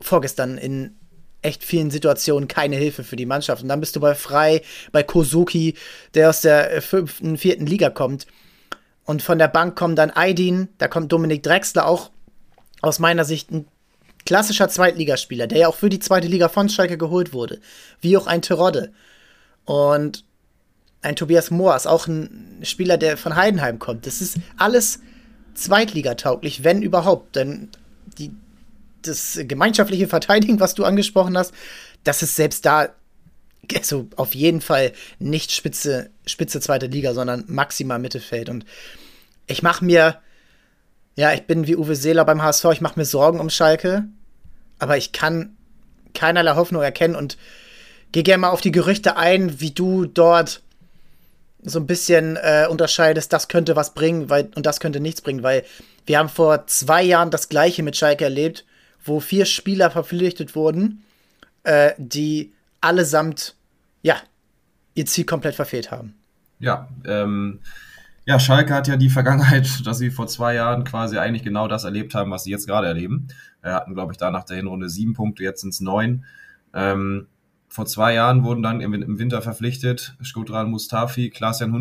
vorgestern 0.00 0.58
in 0.58 0.96
echt 1.42 1.62
vielen 1.62 1.90
Situationen 1.90 2.48
keine 2.48 2.76
Hilfe 2.76 3.04
für 3.04 3.16
die 3.16 3.26
Mannschaft. 3.26 3.62
Und 3.62 3.68
dann 3.68 3.80
bist 3.80 3.94
du 3.94 4.00
bei 4.00 4.14
Frei, 4.14 4.62
bei 4.90 5.02
Kosuki, 5.02 5.74
der 6.14 6.30
aus 6.30 6.40
der 6.40 6.82
fünften, 6.82 7.36
vierten 7.36 7.66
Liga 7.66 7.90
kommt. 7.90 8.26
Und 9.04 9.22
von 9.22 9.38
der 9.38 9.48
Bank 9.48 9.76
kommen 9.76 9.94
dann 9.94 10.10
Aydin, 10.10 10.68
da 10.78 10.88
kommt 10.88 11.12
Dominik 11.12 11.42
Drexler, 11.42 11.86
auch 11.86 12.10
aus 12.80 12.98
meiner 12.98 13.24
Sicht 13.24 13.52
ein 13.52 13.68
klassischer 14.24 14.68
Zweitligaspieler, 14.68 15.46
der 15.46 15.58
ja 15.58 15.68
auch 15.68 15.76
für 15.76 15.88
die 15.88 16.00
zweite 16.00 16.26
Liga 16.26 16.48
von 16.48 16.68
Schalke 16.68 16.98
geholt 16.98 17.32
wurde. 17.32 17.60
Wie 18.00 18.16
auch 18.16 18.26
ein 18.26 18.42
Terodde. 18.42 18.92
Und 19.64 20.24
ein 21.02 21.14
Tobias 21.14 21.50
Moas, 21.50 21.86
auch 21.86 22.08
ein 22.08 22.60
Spieler, 22.62 22.96
der 22.96 23.16
von 23.16 23.36
Heidenheim 23.36 23.78
kommt. 23.78 24.06
Das 24.06 24.20
ist 24.20 24.38
alles 24.56 25.00
zweitligatauglich, 25.56 26.64
wenn 26.64 26.82
überhaupt. 26.82 27.36
Denn 27.36 27.70
die, 28.18 28.32
das 29.02 29.38
gemeinschaftliche 29.42 30.08
Verteidigen, 30.08 30.60
was 30.60 30.74
du 30.74 30.84
angesprochen 30.84 31.36
hast, 31.36 31.52
das 32.04 32.22
ist 32.22 32.36
selbst 32.36 32.64
da 32.66 32.90
also 33.74 34.08
auf 34.16 34.34
jeden 34.34 34.60
Fall 34.60 34.92
nicht 35.18 35.52
Spitze, 35.52 36.10
Spitze 36.26 36.60
zweite 36.60 36.86
Liga, 36.86 37.14
sondern 37.14 37.44
maximal 37.48 37.98
Mittelfeld. 37.98 38.48
Und 38.48 38.64
ich 39.46 39.62
mache 39.62 39.84
mir, 39.84 40.20
ja, 41.16 41.32
ich 41.32 41.46
bin 41.46 41.66
wie 41.66 41.76
Uwe 41.76 41.96
Seeler 41.96 42.24
beim 42.24 42.42
HSV, 42.42 42.66
ich 42.72 42.80
mache 42.80 42.98
mir 42.98 43.04
Sorgen 43.04 43.40
um 43.40 43.50
Schalke, 43.50 44.04
aber 44.78 44.96
ich 44.96 45.12
kann 45.12 45.56
keinerlei 46.14 46.54
Hoffnung 46.54 46.82
erkennen 46.82 47.16
und 47.16 47.36
gehe 48.12 48.22
gerne 48.22 48.42
mal 48.42 48.50
auf 48.50 48.60
die 48.60 48.72
Gerüchte 48.72 49.16
ein, 49.16 49.60
wie 49.60 49.72
du 49.72 50.06
dort 50.06 50.62
so 51.66 51.80
ein 51.80 51.86
bisschen 51.86 52.36
äh, 52.36 52.66
unterscheidest, 52.70 53.32
das 53.32 53.48
könnte 53.48 53.74
was 53.74 53.92
bringen 53.92 54.30
weil, 54.30 54.48
und 54.54 54.64
das 54.64 54.80
könnte 54.80 55.00
nichts 55.00 55.20
bringen, 55.20 55.42
weil 55.42 55.64
wir 56.06 56.18
haben 56.18 56.28
vor 56.28 56.66
zwei 56.68 57.02
Jahren 57.02 57.30
das 57.30 57.48
gleiche 57.48 57.82
mit 57.82 57.96
Schalke 57.96 58.24
erlebt, 58.24 58.64
wo 59.04 59.18
vier 59.18 59.44
Spieler 59.44 59.90
verpflichtet 59.90 60.54
wurden, 60.54 61.02
äh, 61.64 61.92
die 61.98 62.52
allesamt 62.80 63.56
ja, 64.02 64.16
ihr 64.94 65.06
Ziel 65.06 65.24
komplett 65.24 65.56
verfehlt 65.56 65.90
haben. 65.90 66.14
Ja, 66.60 66.88
ähm, 67.04 67.60
ja, 68.24 68.38
Schalke 68.38 68.72
hat 68.72 68.86
ja 68.86 68.96
die 68.96 69.10
Vergangenheit, 69.10 69.68
dass 69.84 69.98
sie 69.98 70.10
vor 70.10 70.28
zwei 70.28 70.54
Jahren 70.54 70.84
quasi 70.84 71.18
eigentlich 71.18 71.42
genau 71.42 71.66
das 71.66 71.82
erlebt 71.82 72.14
haben, 72.14 72.30
was 72.30 72.44
sie 72.44 72.50
jetzt 72.50 72.68
gerade 72.68 72.86
erleben. 72.86 73.26
Wir 73.60 73.74
hatten, 73.74 73.94
glaube 73.94 74.12
ich, 74.12 74.18
da 74.18 74.30
nach 74.30 74.44
der 74.44 74.56
Hinrunde 74.56 74.88
sieben 74.88 75.14
Punkte, 75.14 75.42
jetzt 75.42 75.62
sind 75.62 75.70
es 75.70 75.80
neun. 75.80 76.24
Ähm, 76.72 77.26
vor 77.68 77.86
zwei 77.86 78.14
Jahren 78.14 78.44
wurden 78.44 78.62
dann 78.62 78.80
im, 78.80 79.18
Winter 79.18 79.42
verpflichtet 79.42 80.16
Skudran 80.22 80.70
Mustafi, 80.70 81.30
Klaas-Jan 81.30 81.72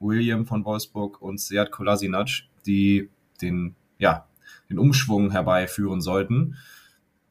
William 0.00 0.46
von 0.46 0.64
Wolfsburg 0.64 1.20
und 1.20 1.40
Seat 1.40 1.70
Kolasinac, 1.70 2.44
die 2.66 3.10
den, 3.42 3.74
ja, 3.98 4.26
den 4.70 4.78
Umschwung 4.78 5.30
herbeiführen 5.30 6.00
sollten. 6.00 6.56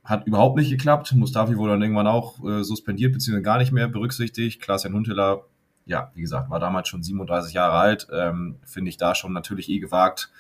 Hat 0.04 0.28
überhaupt 0.28 0.58
nicht 0.58 0.70
geklappt. 0.70 1.14
Mustafi 1.14 1.58
wurde 1.58 1.74
dann 1.74 1.82
irgendwann 1.82 2.08
auch 2.08 2.44
äh, 2.46 2.64
suspendiert, 2.64 3.14
beziehungsweise 3.14 3.44
gar 3.44 3.58
nicht 3.58 3.72
mehr 3.72 3.88
berücksichtigt. 3.88 4.62
Klaas-Jan 4.62 4.94
ja, 5.88 6.12
wie 6.14 6.22
gesagt, 6.22 6.50
war 6.50 6.60
damals 6.60 6.88
schon 6.88 7.04
37 7.04 7.54
Jahre 7.54 7.78
alt. 7.78 8.08
Ähm, 8.12 8.58
Finde 8.64 8.90
ich 8.90 8.98
da 8.98 9.16
schon 9.16 9.34
natürlich 9.34 9.70
eh 9.70 9.80
gewagt, 9.80 10.32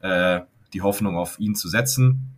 äh, 0.00 0.40
die 0.72 0.82
Hoffnung 0.82 1.16
auf 1.16 1.38
ihn 1.38 1.54
zu 1.54 1.68
setzen. 1.68 2.32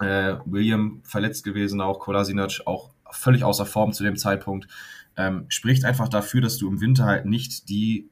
Äh, 0.00 0.36
William 0.44 1.00
verletzt 1.04 1.44
gewesen, 1.44 1.80
auch 1.80 1.98
Kolasinac 2.00 2.62
auch 2.66 2.91
völlig 3.12 3.44
außer 3.44 3.66
Form 3.66 3.92
zu 3.92 4.02
dem 4.02 4.16
Zeitpunkt. 4.16 4.68
Ähm, 5.16 5.44
spricht 5.48 5.84
einfach 5.84 6.08
dafür, 6.08 6.40
dass 6.40 6.58
du 6.58 6.68
im 6.68 6.80
Winter 6.80 7.04
halt 7.04 7.26
nicht 7.26 7.68
die 7.68 8.08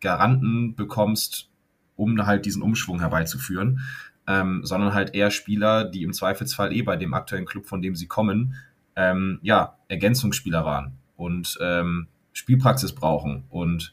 Garanten 0.00 0.74
bekommst, 0.76 1.50
um 1.96 2.24
halt 2.24 2.46
diesen 2.46 2.62
Umschwung 2.62 3.00
herbeizuführen 3.00 3.80
ähm, 4.30 4.60
sondern 4.64 4.94
halt 4.94 5.14
eher 5.14 5.32
Spieler, 5.32 5.84
die 5.84 6.04
im 6.04 6.12
Zweifelsfall 6.12 6.72
eh 6.72 6.82
bei 6.82 6.96
dem 6.96 7.14
aktuellen 7.14 7.46
Club, 7.46 7.66
von 7.66 7.82
dem 7.82 7.96
sie 7.96 8.06
kommen, 8.06 8.54
ähm, 8.94 9.40
ja, 9.42 9.76
Ergänzungsspieler 9.88 10.64
waren 10.64 10.98
und 11.16 11.58
ähm, 11.60 12.06
Spielpraxis 12.32 12.94
brauchen. 12.94 13.44
Und 13.48 13.92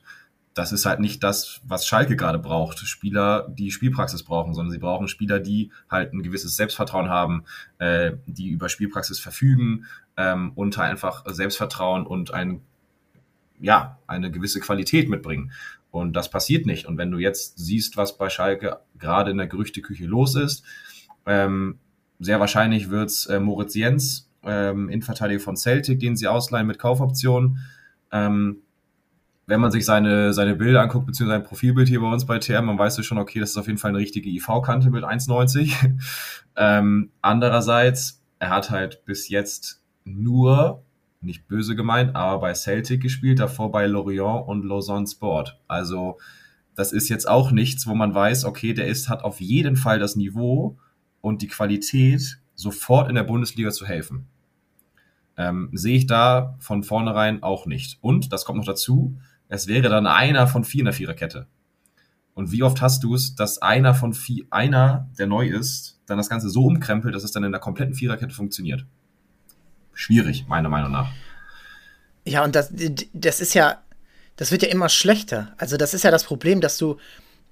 das 0.54 0.72
ist 0.72 0.86
halt 0.86 1.00
nicht 1.00 1.24
das, 1.24 1.62
was 1.66 1.88
Schalke 1.88 2.16
gerade 2.16 2.38
braucht. 2.38 2.80
Spieler, 2.80 3.48
die 3.50 3.72
Spielpraxis 3.72 4.22
brauchen, 4.22 4.54
sondern 4.54 4.72
sie 4.72 4.80
brauchen 4.80 5.08
Spieler, 5.08 5.40
die 5.40 5.72
halt 5.90 6.14
ein 6.14 6.22
gewisses 6.22 6.56
Selbstvertrauen 6.56 7.10
haben, 7.10 7.46
äh, 7.80 8.14
die 8.28 8.50
über 8.50 8.70
Spielpraxis 8.70 9.20
verfügen 9.20 9.86
ähm, 10.18 10.52
und 10.56 10.78
halt 10.78 10.92
einfach 10.92 11.24
Selbstvertrauen 11.28 12.06
und 12.06 12.34
ein, 12.34 12.62
ja, 13.60 14.00
eine 14.08 14.32
gewisse 14.32 14.60
Qualität 14.60 15.10
mitbringen. 15.10 15.52
Und 15.92 16.14
das 16.14 16.30
passiert 16.30 16.66
nicht. 16.66 16.86
Und 16.86 16.98
wenn 16.98 17.12
du 17.12 17.18
jetzt 17.18 17.58
siehst, 17.58 17.98
was 17.98 18.18
bei 18.18 18.30
Schalke 18.30 18.80
gerade 19.00 19.32
in 19.32 19.38
der 19.38 19.48
Gerüchteküche 19.48 20.06
los 20.06 20.36
ist, 20.36 20.64
ähm, 21.26 21.80
sehr 22.20 22.40
wahrscheinlich 22.40 22.90
wird 22.90 23.10
es 23.10 23.26
äh, 23.28 23.40
Moritz 23.40 23.76
Jens, 23.76 24.30
ähm, 24.44 24.90
Innenverteidiger 24.90 25.40
von 25.40 25.56
Celtic, 25.56 26.00
den 26.00 26.16
sie 26.16 26.28
ausleihen 26.28 26.68
mit 26.68 26.80
Kaufoption. 26.80 27.60
Ähm, 28.12 28.58
wenn 29.46 29.62
man 29.62 29.72
sich 29.72 29.86
seine, 29.86 30.34
seine 30.34 30.56
Bilder 30.56 30.82
anguckt, 30.82 31.06
beziehungsweise 31.06 31.40
sein 31.40 31.48
Profilbild 31.48 31.88
hier 31.88 32.02
bei 32.02 32.12
uns 32.12 32.26
bei 32.26 32.38
TM, 32.38 32.66
man 32.66 32.78
weiß 32.78 32.98
ja 32.98 33.04
schon, 33.04 33.18
okay, 33.18 33.40
das 33.40 33.52
ist 33.52 33.58
auf 33.58 33.68
jeden 33.68 33.80
Fall 33.80 33.90
eine 33.90 33.98
richtige 33.98 34.30
IV-Kante 34.30 34.90
mit 34.90 35.06
1,90. 35.06 35.74
ähm, 36.58 37.12
andererseits, 37.22 38.22
er 38.40 38.50
hat 38.50 38.70
halt 38.72 39.06
bis 39.06 39.30
jetzt 39.30 39.77
nur, 40.08 40.84
nicht 41.22 41.48
böse 41.48 41.76
gemeint, 41.76 42.16
aber 42.16 42.42
bei 42.42 42.54
Celtic 42.54 43.02
gespielt, 43.02 43.40
davor 43.40 43.72
bei 43.72 43.88
Lorient 43.88 44.48
und 44.48 44.66
Lausanne 44.66 45.08
Sport. 45.08 45.60
Also, 45.68 46.18
das 46.76 46.94
ist 46.94 47.10
jetzt 47.10 47.28
auch 47.28 47.52
nichts, 47.52 47.88
wo 47.88 47.96
man 47.96 48.14
weiß, 48.14 48.46
okay, 48.46 48.74
der 48.74 48.88
ist, 48.88 49.10
hat 49.10 49.24
auf 49.24 49.42
jeden 49.42 49.76
Fall 49.76 50.00
das 50.00 50.16
Niveau 50.16 50.78
und 51.22 51.42
die 51.42 51.48
Qualität, 51.48 52.40
sofort 52.56 53.10
in 53.10 53.16
der 53.16 53.24
Bundesliga 53.24 53.72
zu 53.72 53.86
helfen. 53.86 54.28
Ähm, 55.38 55.70
sehe 55.74 55.98
ich 55.98 56.08
da 56.08 56.56
von 56.60 56.84
vornherein 56.84 57.44
auch 57.44 57.66
nicht. 57.66 58.00
Und, 58.02 58.34
das 58.34 58.46
kommt 58.46 58.58
noch 58.58 58.66
dazu, 58.66 59.18
es 59.48 59.68
wäre 59.68 59.90
dann 59.90 60.08
einer 60.08 60.48
von 60.48 60.64
vier 60.64 60.80
in 60.80 60.86
der 60.86 60.94
Viererkette. 60.94 61.48
Und 62.34 62.52
wie 62.52 62.64
oft 62.64 62.82
hast 62.82 63.04
du 63.04 63.16
es, 63.16 63.36
dass 63.36 63.62
einer 63.62 63.94
von 63.96 64.14
vier, 64.14 64.46
einer, 64.52 65.10
der 65.18 65.28
neu 65.28 65.48
ist, 65.48 66.00
dann 66.06 66.18
das 66.18 66.30
Ganze 66.30 66.50
so 66.50 66.66
umkrempelt, 66.66 67.16
dass 67.16 67.24
es 67.24 67.32
dann 67.32 67.44
in 67.44 67.52
der 67.52 67.62
kompletten 67.62 67.96
Viererkette 67.96 68.34
funktioniert? 68.34 68.86
Schwierig, 69.98 70.46
meiner 70.48 70.70
Meinung 70.70 70.92
nach. 70.92 71.10
Ja, 72.24 72.44
und 72.44 72.56
das, 72.56 72.72
das 73.14 73.42
ist 73.42 73.56
ja, 73.56 73.82
das 74.36 74.52
wird 74.52 74.62
ja 74.62 74.70
immer 74.70 74.90
schlechter. 74.90 75.56
Also, 75.58 75.76
das 75.76 75.94
ist 75.94 76.04
ja 76.04 76.12
das 76.12 76.24
Problem, 76.24 76.62
dass 76.62 76.78
du, 76.78 76.98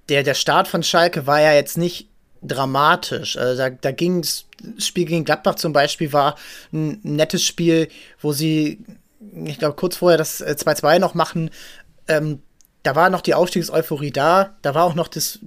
der, 0.08 0.22
der 0.22 0.34
Start 0.34 0.68
von 0.68 0.84
Schalke 0.84 1.26
war 1.26 1.40
ja 1.40 1.52
jetzt 1.52 1.76
nicht 1.76 2.08
dramatisch. 2.42 3.36
Also 3.36 3.58
da, 3.58 3.70
da 3.70 3.90
ging 3.90 4.22
das 4.22 4.46
Spiel 4.78 5.06
gegen 5.06 5.24
Gladbach 5.24 5.56
zum 5.56 5.72
Beispiel, 5.72 6.12
war 6.12 6.36
ein 6.72 7.00
nettes 7.02 7.42
Spiel, 7.42 7.88
wo 8.20 8.32
sie, 8.32 8.78
ich 9.44 9.58
glaube, 9.58 9.74
kurz 9.74 9.96
vorher 9.96 10.18
das 10.18 10.40
2-2 10.40 10.94
äh, 10.94 10.98
noch 11.00 11.14
machen, 11.14 11.50
ähm, 12.06 12.40
da 12.84 12.94
war 12.94 13.10
noch 13.10 13.22
die 13.22 13.34
Aufstiegseuphorie 13.34 14.12
da, 14.12 14.54
da 14.62 14.76
war 14.76 14.84
auch 14.84 14.94
noch 14.94 15.08
das, 15.08 15.40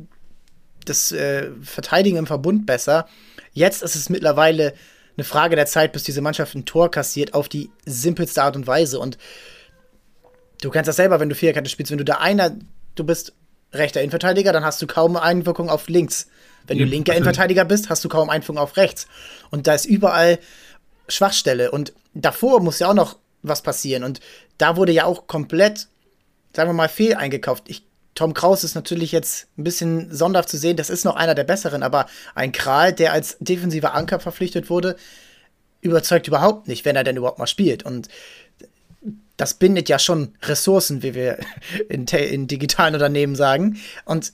das 0.84 1.14
äh, 1.14 1.52
Verteidigen 1.62 2.18
im 2.18 2.28
Verbund 2.28 2.66
besser. 2.66 3.08
Jetzt 3.54 3.82
ist 3.82 3.96
es 3.96 4.10
mittlerweile 4.10 4.74
eine 5.20 5.26
Frage 5.26 5.56
der 5.56 5.66
Zeit, 5.66 5.92
bis 5.92 6.04
diese 6.04 6.22
Mannschaft 6.22 6.56
ein 6.56 6.66
Tor 6.66 6.90
kassiert, 6.92 7.34
auf 7.34 7.50
die 7.50 7.70
simpelste 7.86 8.42
Art 8.42 8.56
und 8.56 8.68
Weise. 8.68 9.00
Und 9.00 9.18
du 10.62 10.70
kannst 10.70 10.88
das 10.88 10.96
selber, 10.96 11.20
wenn 11.20 11.30
du 11.30 11.36
Viererkette 11.36 11.70
spielst, 11.70 11.92
wenn 11.92 11.98
du 11.98 12.06
da 12.06 12.16
einer, 12.16 12.56
du 12.96 13.04
bist 13.04 13.34
rechter 13.74 14.02
Innenverteidiger, 14.02 14.52
dann 14.54 14.64
hast 14.64 14.82
du 14.82 14.88
kaum 14.88 15.16
Einwirkung 15.16 15.70
auf 15.70 15.90
links. 15.90 16.28
Wenn 16.68 16.78
du 16.78 16.86
linker 16.86 17.14
Innenverteidiger 17.14 17.66
bist, 17.66 17.90
hast 17.90 18.04
du 18.04 18.10
kaum 18.10 18.30
Einwirkung 18.30 18.58
auf 18.58 18.78
rechts. 18.78 19.08
Und 19.50 19.68
da 19.68 19.74
ist 19.74 19.86
überall 19.86 20.40
Schwachstelle. 21.08 21.72
Und 21.72 21.94
davor 22.14 22.62
muss 22.62 22.80
ja 22.80 22.90
auch 22.90 22.94
noch 22.94 23.18
was 23.42 23.62
passieren. 23.62 24.04
Und 24.04 24.20
da 24.58 24.76
wurde 24.76 24.92
ja 24.92 25.06
auch 25.06 25.28
komplett 25.28 25.88
sagen 26.56 26.70
wir 26.70 26.74
mal, 26.74 26.90
fehl 26.90 27.16
eingekauft. 27.16 27.66
Ich, 27.68 27.84
Tom 28.20 28.34
Kraus 28.34 28.66
ist 28.66 28.76
natürlich 28.76 29.14
jetzt 29.14 29.48
ein 29.58 29.64
bisschen 29.64 30.14
sonderhaft 30.14 30.50
zu 30.50 30.58
sehen, 30.58 30.76
das 30.76 30.90
ist 30.90 31.06
noch 31.06 31.16
einer 31.16 31.36
der 31.36 31.46
besseren, 31.46 31.84
aber 31.84 32.06
ein 32.36 32.52
Kral, 32.52 32.92
der 32.92 33.14
als 33.14 33.38
defensiver 33.40 33.94
Anker 33.94 34.20
verpflichtet 34.20 34.70
wurde, 34.70 34.98
überzeugt 35.80 36.28
überhaupt 36.28 36.68
nicht, 36.68 36.84
wenn 36.84 36.98
er 36.98 37.06
denn 37.06 37.16
überhaupt 37.16 37.40
mal 37.40 37.48
spielt. 37.48 37.84
Und 37.84 38.10
das 39.38 39.54
bindet 39.54 39.88
ja 39.88 40.00
schon 40.00 40.34
Ressourcen, 40.44 41.02
wie 41.02 41.14
wir 41.14 41.38
in, 41.88 42.08
in 42.08 42.48
digitalen 42.48 42.94
Unternehmen 42.94 43.38
sagen. 43.38 43.80
Und 44.04 44.34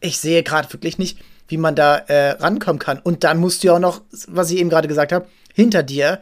ich 0.00 0.18
sehe 0.18 0.42
gerade 0.42 0.70
wirklich 0.74 0.98
nicht, 0.98 1.18
wie 1.48 1.56
man 1.56 1.74
da 1.74 1.96
äh, 1.96 2.32
rankommen 2.32 2.78
kann. 2.78 2.98
Und 2.98 3.24
dann 3.24 3.38
musst 3.38 3.62
du 3.62 3.68
ja 3.68 3.76
auch 3.76 3.78
noch, 3.78 4.02
was 4.28 4.50
ich 4.50 4.58
eben 4.58 4.68
gerade 4.68 4.86
gesagt 4.86 5.12
habe, 5.12 5.28
hinter 5.54 5.82
dir 5.82 6.20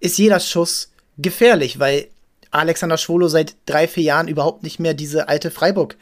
ist 0.00 0.18
jeder 0.18 0.40
Schuss 0.40 0.90
gefährlich, 1.16 1.78
weil 1.78 2.08
Alexander 2.50 2.98
Schwolo 2.98 3.28
seit 3.28 3.54
drei, 3.66 3.86
vier 3.86 4.02
Jahren 4.02 4.26
überhaupt 4.26 4.64
nicht 4.64 4.80
mehr 4.80 4.94
diese 4.94 5.28
alte 5.28 5.52
Freiburg 5.52 5.96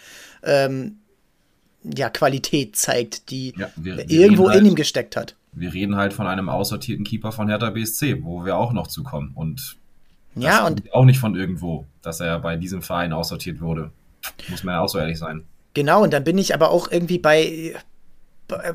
ähm, 0.49 0.99
ja, 1.85 2.11
Qualität 2.11 2.77
zeigt, 2.77 3.31
die 3.31 3.55
ja, 3.57 3.71
wir, 3.77 4.11
irgendwo 4.11 4.49
halt, 4.49 4.61
in 4.61 4.67
ihm 4.67 4.75
gesteckt 4.75 5.17
hat. 5.17 5.37
Wir 5.53 5.73
reden 5.73 5.97
halt 5.97 6.13
von 6.13 6.27
einem 6.27 6.49
aussortierten 6.49 7.05
Keeper 7.05 7.33
von 7.33 7.49
Hertha 7.49 7.71
BSC, 7.71 8.25
wo 8.25 8.45
wir 8.45 8.57
auch 8.57 8.73
noch 8.73 8.89
zukommen. 8.89 9.33
Und 9.35 9.77
ja, 10.35 10.67
und 10.67 10.93
auch 10.93 11.05
nicht 11.05 11.19
von 11.19 11.35
irgendwo, 11.35 11.87
dass 12.03 12.21
er 12.21 12.39
bei 12.41 12.57
diesem 12.57 12.83
Verein 12.83 13.13
aussortiert 13.13 13.61
wurde. 13.61 13.91
Muss 14.49 14.65
man 14.65 14.75
ja 14.75 14.81
auch 14.81 14.89
so 14.89 14.99
ehrlich 14.99 15.19
sein. 15.19 15.45
Genau, 15.75 16.03
und 16.03 16.13
dann 16.13 16.25
bin 16.25 16.39
ich 16.39 16.55
aber 16.55 16.71
auch 16.71 16.91
irgendwie 16.91 17.19
bei, 17.19 17.75
bei 18.47 18.75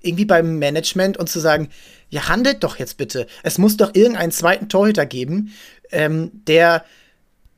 irgendwie 0.00 0.24
beim 0.24 0.58
Management 0.58 1.16
und 1.16 1.28
zu 1.28 1.40
sagen, 1.40 1.68
ja, 2.10 2.28
handelt 2.28 2.62
doch 2.62 2.76
jetzt 2.78 2.98
bitte. 2.98 3.26
Es 3.42 3.58
muss 3.58 3.76
doch 3.76 3.94
irgendeinen 3.94 4.32
zweiten 4.32 4.68
Torhüter 4.68 5.06
geben, 5.06 5.52
ähm, 5.90 6.30
der 6.46 6.84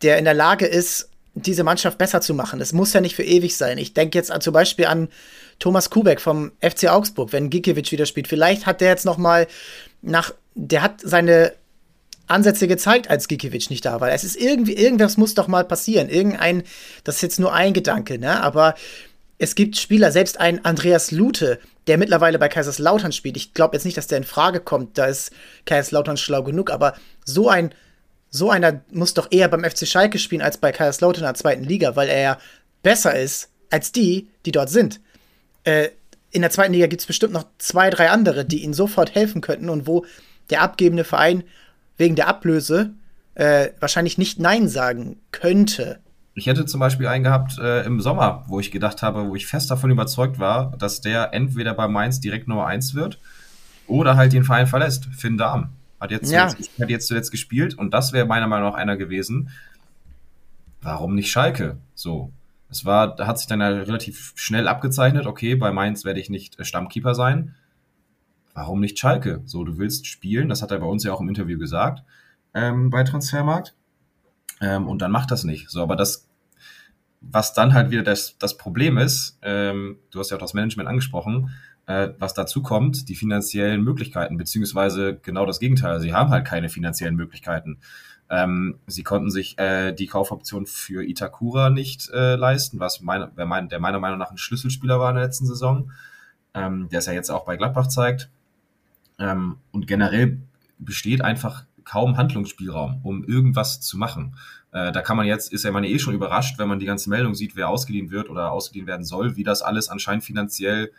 der 0.02 0.18
in 0.18 0.24
der 0.24 0.34
Lage 0.34 0.66
ist, 0.66 1.08
diese 1.34 1.64
Mannschaft 1.64 1.98
besser 1.98 2.20
zu 2.20 2.32
machen. 2.34 2.60
Es 2.60 2.72
muss 2.72 2.92
ja 2.92 3.00
nicht 3.00 3.16
für 3.16 3.24
ewig 3.24 3.56
sein. 3.56 3.78
Ich 3.78 3.92
denke 3.92 4.16
jetzt 4.16 4.32
zum 4.40 4.52
Beispiel 4.52 4.86
an 4.86 5.08
Thomas 5.58 5.90
Kubek 5.90 6.20
vom 6.20 6.52
FC 6.60 6.88
Augsburg, 6.88 7.32
wenn 7.32 7.50
Gikiewicz 7.50 7.90
wieder 7.90 8.06
spielt. 8.06 8.28
Vielleicht 8.28 8.66
hat 8.66 8.80
der 8.80 8.88
jetzt 8.88 9.04
noch 9.04 9.18
mal 9.18 9.46
nach, 10.02 10.32
der 10.54 10.82
hat 10.82 11.00
seine 11.02 11.52
Ansätze 12.26 12.68
gezeigt, 12.68 13.10
als 13.10 13.28
Gikiewicz 13.28 13.68
nicht 13.68 13.84
da 13.84 14.00
war. 14.00 14.10
Es 14.12 14.24
ist 14.24 14.36
irgendwie, 14.36 14.74
irgendwas 14.74 15.16
muss 15.16 15.34
doch 15.34 15.48
mal 15.48 15.64
passieren. 15.64 16.08
Irgendein, 16.08 16.62
das 17.02 17.16
ist 17.16 17.22
jetzt 17.22 17.40
nur 17.40 17.52
ein 17.52 17.74
Gedanke, 17.74 18.18
ne? 18.18 18.42
Aber 18.42 18.74
es 19.38 19.54
gibt 19.54 19.76
Spieler, 19.76 20.12
selbst 20.12 20.40
ein 20.40 20.64
Andreas 20.64 21.10
Lute, 21.10 21.58
der 21.86 21.98
mittlerweile 21.98 22.38
bei 22.38 22.48
Kaiserslautern 22.48 23.12
spielt. 23.12 23.36
Ich 23.36 23.52
glaube 23.52 23.76
jetzt 23.76 23.84
nicht, 23.84 23.96
dass 23.96 24.06
der 24.06 24.18
in 24.18 24.24
Frage 24.24 24.60
kommt. 24.60 24.96
Da 24.96 25.06
ist 25.06 25.32
Kaiserslautern 25.66 26.16
schlau 26.16 26.42
genug, 26.42 26.70
aber 26.70 26.94
so 27.24 27.48
ein 27.48 27.74
so 28.34 28.50
einer 28.50 28.80
muss 28.90 29.14
doch 29.14 29.28
eher 29.30 29.46
beim 29.46 29.62
FC 29.62 29.86
Schalke 29.86 30.18
spielen 30.18 30.42
als 30.42 30.58
bei 30.58 30.72
Kaiserslautern 30.72 31.22
in 31.22 31.28
der 31.28 31.34
zweiten 31.34 31.62
Liga, 31.62 31.94
weil 31.94 32.08
er 32.08 32.20
ja 32.20 32.38
besser 32.82 33.16
ist 33.16 33.48
als 33.70 33.92
die, 33.92 34.28
die 34.44 34.50
dort 34.50 34.70
sind. 34.70 35.00
Äh, 35.62 35.90
in 36.32 36.42
der 36.42 36.50
zweiten 36.50 36.72
Liga 36.72 36.88
gibt 36.88 37.00
es 37.00 37.06
bestimmt 37.06 37.32
noch 37.32 37.46
zwei, 37.58 37.90
drei 37.90 38.10
andere, 38.10 38.44
die 38.44 38.64
ihnen 38.64 38.74
sofort 38.74 39.14
helfen 39.14 39.40
könnten 39.40 39.68
und 39.68 39.86
wo 39.86 40.04
der 40.50 40.62
abgebende 40.62 41.04
Verein 41.04 41.44
wegen 41.96 42.16
der 42.16 42.26
Ablöse 42.26 42.94
äh, 43.36 43.68
wahrscheinlich 43.78 44.18
nicht 44.18 44.40
Nein 44.40 44.68
sagen 44.68 45.20
könnte. 45.30 46.00
Ich 46.34 46.46
hätte 46.46 46.66
zum 46.66 46.80
Beispiel 46.80 47.06
einen 47.06 47.22
gehabt 47.22 47.58
äh, 47.58 47.84
im 47.84 48.00
Sommer, 48.00 48.44
wo 48.48 48.58
ich 48.58 48.72
gedacht 48.72 49.00
habe, 49.02 49.28
wo 49.28 49.36
ich 49.36 49.46
fest 49.46 49.70
davon 49.70 49.92
überzeugt 49.92 50.40
war, 50.40 50.76
dass 50.76 51.00
der 51.00 51.32
entweder 51.32 51.72
bei 51.72 51.86
Mainz 51.86 52.18
direkt 52.18 52.48
Nummer 52.48 52.66
1 52.66 52.96
wird 52.96 53.20
oder 53.86 54.16
halt 54.16 54.32
den 54.32 54.42
Verein 54.42 54.66
verlässt. 54.66 55.04
Finn 55.16 55.38
Darm. 55.38 55.70
Hat 56.00 56.10
jetzt, 56.10 56.30
ja. 56.30 56.48
zuletzt, 56.48 56.78
hat 56.80 56.90
jetzt 56.90 57.06
zuletzt 57.06 57.30
gespielt 57.30 57.74
und 57.74 57.94
das 57.94 58.12
wäre 58.12 58.26
meiner 58.26 58.46
Meinung 58.46 58.70
nach 58.70 58.76
einer 58.76 58.96
gewesen. 58.96 59.50
Warum 60.82 61.14
nicht 61.14 61.30
Schalke? 61.30 61.78
So. 61.94 62.32
Es 62.70 62.84
war, 62.84 63.14
da 63.14 63.26
hat 63.26 63.38
sich 63.38 63.46
dann 63.46 63.60
ja 63.60 63.68
relativ 63.68 64.32
schnell 64.34 64.66
abgezeichnet, 64.66 65.26
okay, 65.26 65.54
bei 65.54 65.70
Mainz 65.70 66.04
werde 66.04 66.20
ich 66.20 66.28
nicht 66.28 66.58
äh, 66.58 66.64
Stammkeeper 66.64 67.14
sein. 67.14 67.54
Warum 68.52 68.80
nicht 68.80 68.98
Schalke? 68.98 69.42
So, 69.46 69.64
du 69.64 69.78
willst 69.78 70.06
spielen, 70.06 70.48
das 70.48 70.62
hat 70.62 70.70
er 70.70 70.80
bei 70.80 70.86
uns 70.86 71.04
ja 71.04 71.12
auch 71.12 71.20
im 71.20 71.28
Interview 71.28 71.58
gesagt, 71.58 72.02
ähm, 72.52 72.90
bei 72.90 73.02
Transfermarkt. 73.04 73.74
Ähm, 74.60 74.88
und 74.88 75.02
dann 75.02 75.10
macht 75.10 75.30
das 75.30 75.44
nicht. 75.44 75.70
So, 75.70 75.82
aber 75.82 75.96
das, 75.96 76.28
was 77.20 77.54
dann 77.54 77.74
halt 77.74 77.90
wieder 77.90 78.02
das, 78.02 78.36
das 78.38 78.56
Problem 78.56 78.98
ist, 78.98 79.38
ähm, 79.42 79.98
du 80.10 80.20
hast 80.20 80.30
ja 80.30 80.36
auch 80.36 80.40
das 80.40 80.54
Management 80.54 80.88
angesprochen, 80.88 81.50
äh, 81.86 82.10
was 82.18 82.34
dazu 82.34 82.62
kommt, 82.62 83.08
die 83.08 83.14
finanziellen 83.14 83.82
Möglichkeiten, 83.82 84.36
beziehungsweise 84.36 85.18
genau 85.22 85.46
das 85.46 85.60
Gegenteil. 85.60 86.00
Sie 86.00 86.14
haben 86.14 86.30
halt 86.30 86.46
keine 86.46 86.68
finanziellen 86.68 87.16
Möglichkeiten. 87.16 87.78
Ähm, 88.30 88.78
sie 88.86 89.02
konnten 89.02 89.30
sich 89.30 89.58
äh, 89.58 89.92
die 89.92 90.06
Kaufoption 90.06 90.66
für 90.66 91.04
Itakura 91.04 91.70
nicht 91.70 92.08
äh, 92.10 92.36
leisten, 92.36 92.80
was 92.80 93.00
meine, 93.00 93.30
der 93.36 93.46
meiner 93.46 94.00
Meinung 94.00 94.18
nach 94.18 94.30
ein 94.30 94.38
Schlüsselspieler 94.38 94.98
war 94.98 95.10
in 95.10 95.16
der 95.16 95.24
letzten 95.24 95.46
Saison, 95.46 95.92
ähm, 96.54 96.88
der 96.88 97.00
es 97.00 97.06
ja 97.06 97.12
jetzt 97.12 97.30
auch 97.30 97.44
bei 97.44 97.56
Gladbach 97.56 97.88
zeigt. 97.88 98.30
Ähm, 99.18 99.56
und 99.72 99.86
generell 99.86 100.38
besteht 100.78 101.22
einfach 101.22 101.64
kaum 101.84 102.16
Handlungsspielraum, 102.16 103.00
um 103.02 103.24
irgendwas 103.24 103.80
zu 103.80 103.98
machen. 103.98 104.36
Äh, 104.72 104.90
da 104.90 105.02
kann 105.02 105.18
man 105.18 105.26
jetzt, 105.26 105.52
ist 105.52 105.64
ja 105.64 105.70
man 105.70 105.84
eh 105.84 105.98
schon 105.98 106.14
überrascht, 106.14 106.58
wenn 106.58 106.68
man 106.68 106.78
die 106.78 106.86
ganze 106.86 107.10
Meldung 107.10 107.34
sieht, 107.34 107.56
wer 107.56 107.68
ausgeliehen 107.68 108.10
wird 108.10 108.30
oder 108.30 108.50
ausgeliehen 108.50 108.86
werden 108.86 109.04
soll, 109.04 109.36
wie 109.36 109.44
das 109.44 109.60
alles 109.60 109.90
anscheinend 109.90 110.24
finanziell 110.24 110.90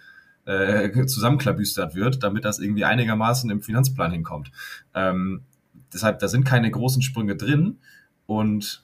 äh, 0.45 1.05
zusammenklabüstert 1.05 1.95
wird, 1.95 2.23
damit 2.23 2.45
das 2.45 2.59
irgendwie 2.59 2.85
einigermaßen 2.85 3.49
im 3.49 3.61
Finanzplan 3.61 4.11
hinkommt. 4.11 4.51
Ähm, 4.93 5.41
deshalb, 5.93 6.19
da 6.19 6.27
sind 6.27 6.45
keine 6.45 6.69
großen 6.69 7.01
Sprünge 7.01 7.35
drin 7.35 7.77
und 8.25 8.83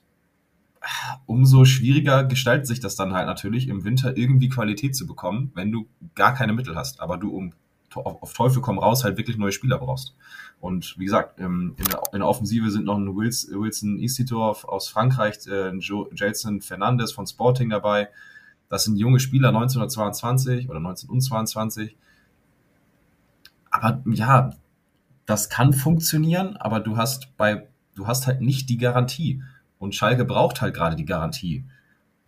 umso 1.25 1.65
schwieriger 1.65 2.23
gestaltet 2.23 2.67
sich 2.67 2.79
das 2.79 2.95
dann 2.95 3.13
halt 3.13 3.27
natürlich, 3.27 3.67
im 3.67 3.83
Winter 3.83 4.17
irgendwie 4.17 4.49
Qualität 4.49 4.95
zu 4.95 5.05
bekommen, 5.05 5.51
wenn 5.53 5.71
du 5.71 5.87
gar 6.15 6.33
keine 6.33 6.53
Mittel 6.53 6.75
hast, 6.75 6.99
aber 6.99 7.17
du 7.17 7.29
um 7.29 7.53
auf 7.93 8.33
Teufel 8.33 8.61
komm 8.61 8.79
raus 8.79 9.03
halt 9.03 9.17
wirklich 9.17 9.37
neue 9.37 9.51
Spieler 9.51 9.77
brauchst. 9.77 10.15
Und 10.61 10.97
wie 10.97 11.05
gesagt, 11.05 11.39
in 11.39 11.75
der, 11.77 12.01
in 12.13 12.19
der 12.19 12.27
Offensive 12.27 12.71
sind 12.71 12.85
noch 12.85 12.97
ein 12.97 13.15
Wilson 13.15 13.99
Isitor 13.99 14.57
aus 14.71 14.87
Frankreich, 14.87 15.39
ein 15.47 15.79
äh, 15.79 16.05
Jason 16.13 16.61
Fernandes 16.61 17.11
von 17.11 17.27
Sporting 17.27 17.69
dabei, 17.69 18.07
das 18.71 18.85
sind 18.85 18.95
junge 18.95 19.19
Spieler 19.19 19.49
1922 19.49 20.69
oder 20.69 20.77
1922. 20.77 21.97
Aber 23.69 24.01
ja, 24.05 24.51
das 25.25 25.49
kann 25.49 25.73
funktionieren, 25.73 26.55
aber 26.55 26.79
du 26.79 26.95
hast 26.95 27.35
bei, 27.35 27.67
du 27.95 28.07
hast 28.07 28.27
halt 28.27 28.39
nicht 28.39 28.69
die 28.69 28.77
Garantie. 28.77 29.43
Und 29.77 29.93
Schalke 29.93 30.23
braucht 30.23 30.61
halt 30.61 30.73
gerade 30.73 30.95
die 30.95 31.05
Garantie. 31.05 31.65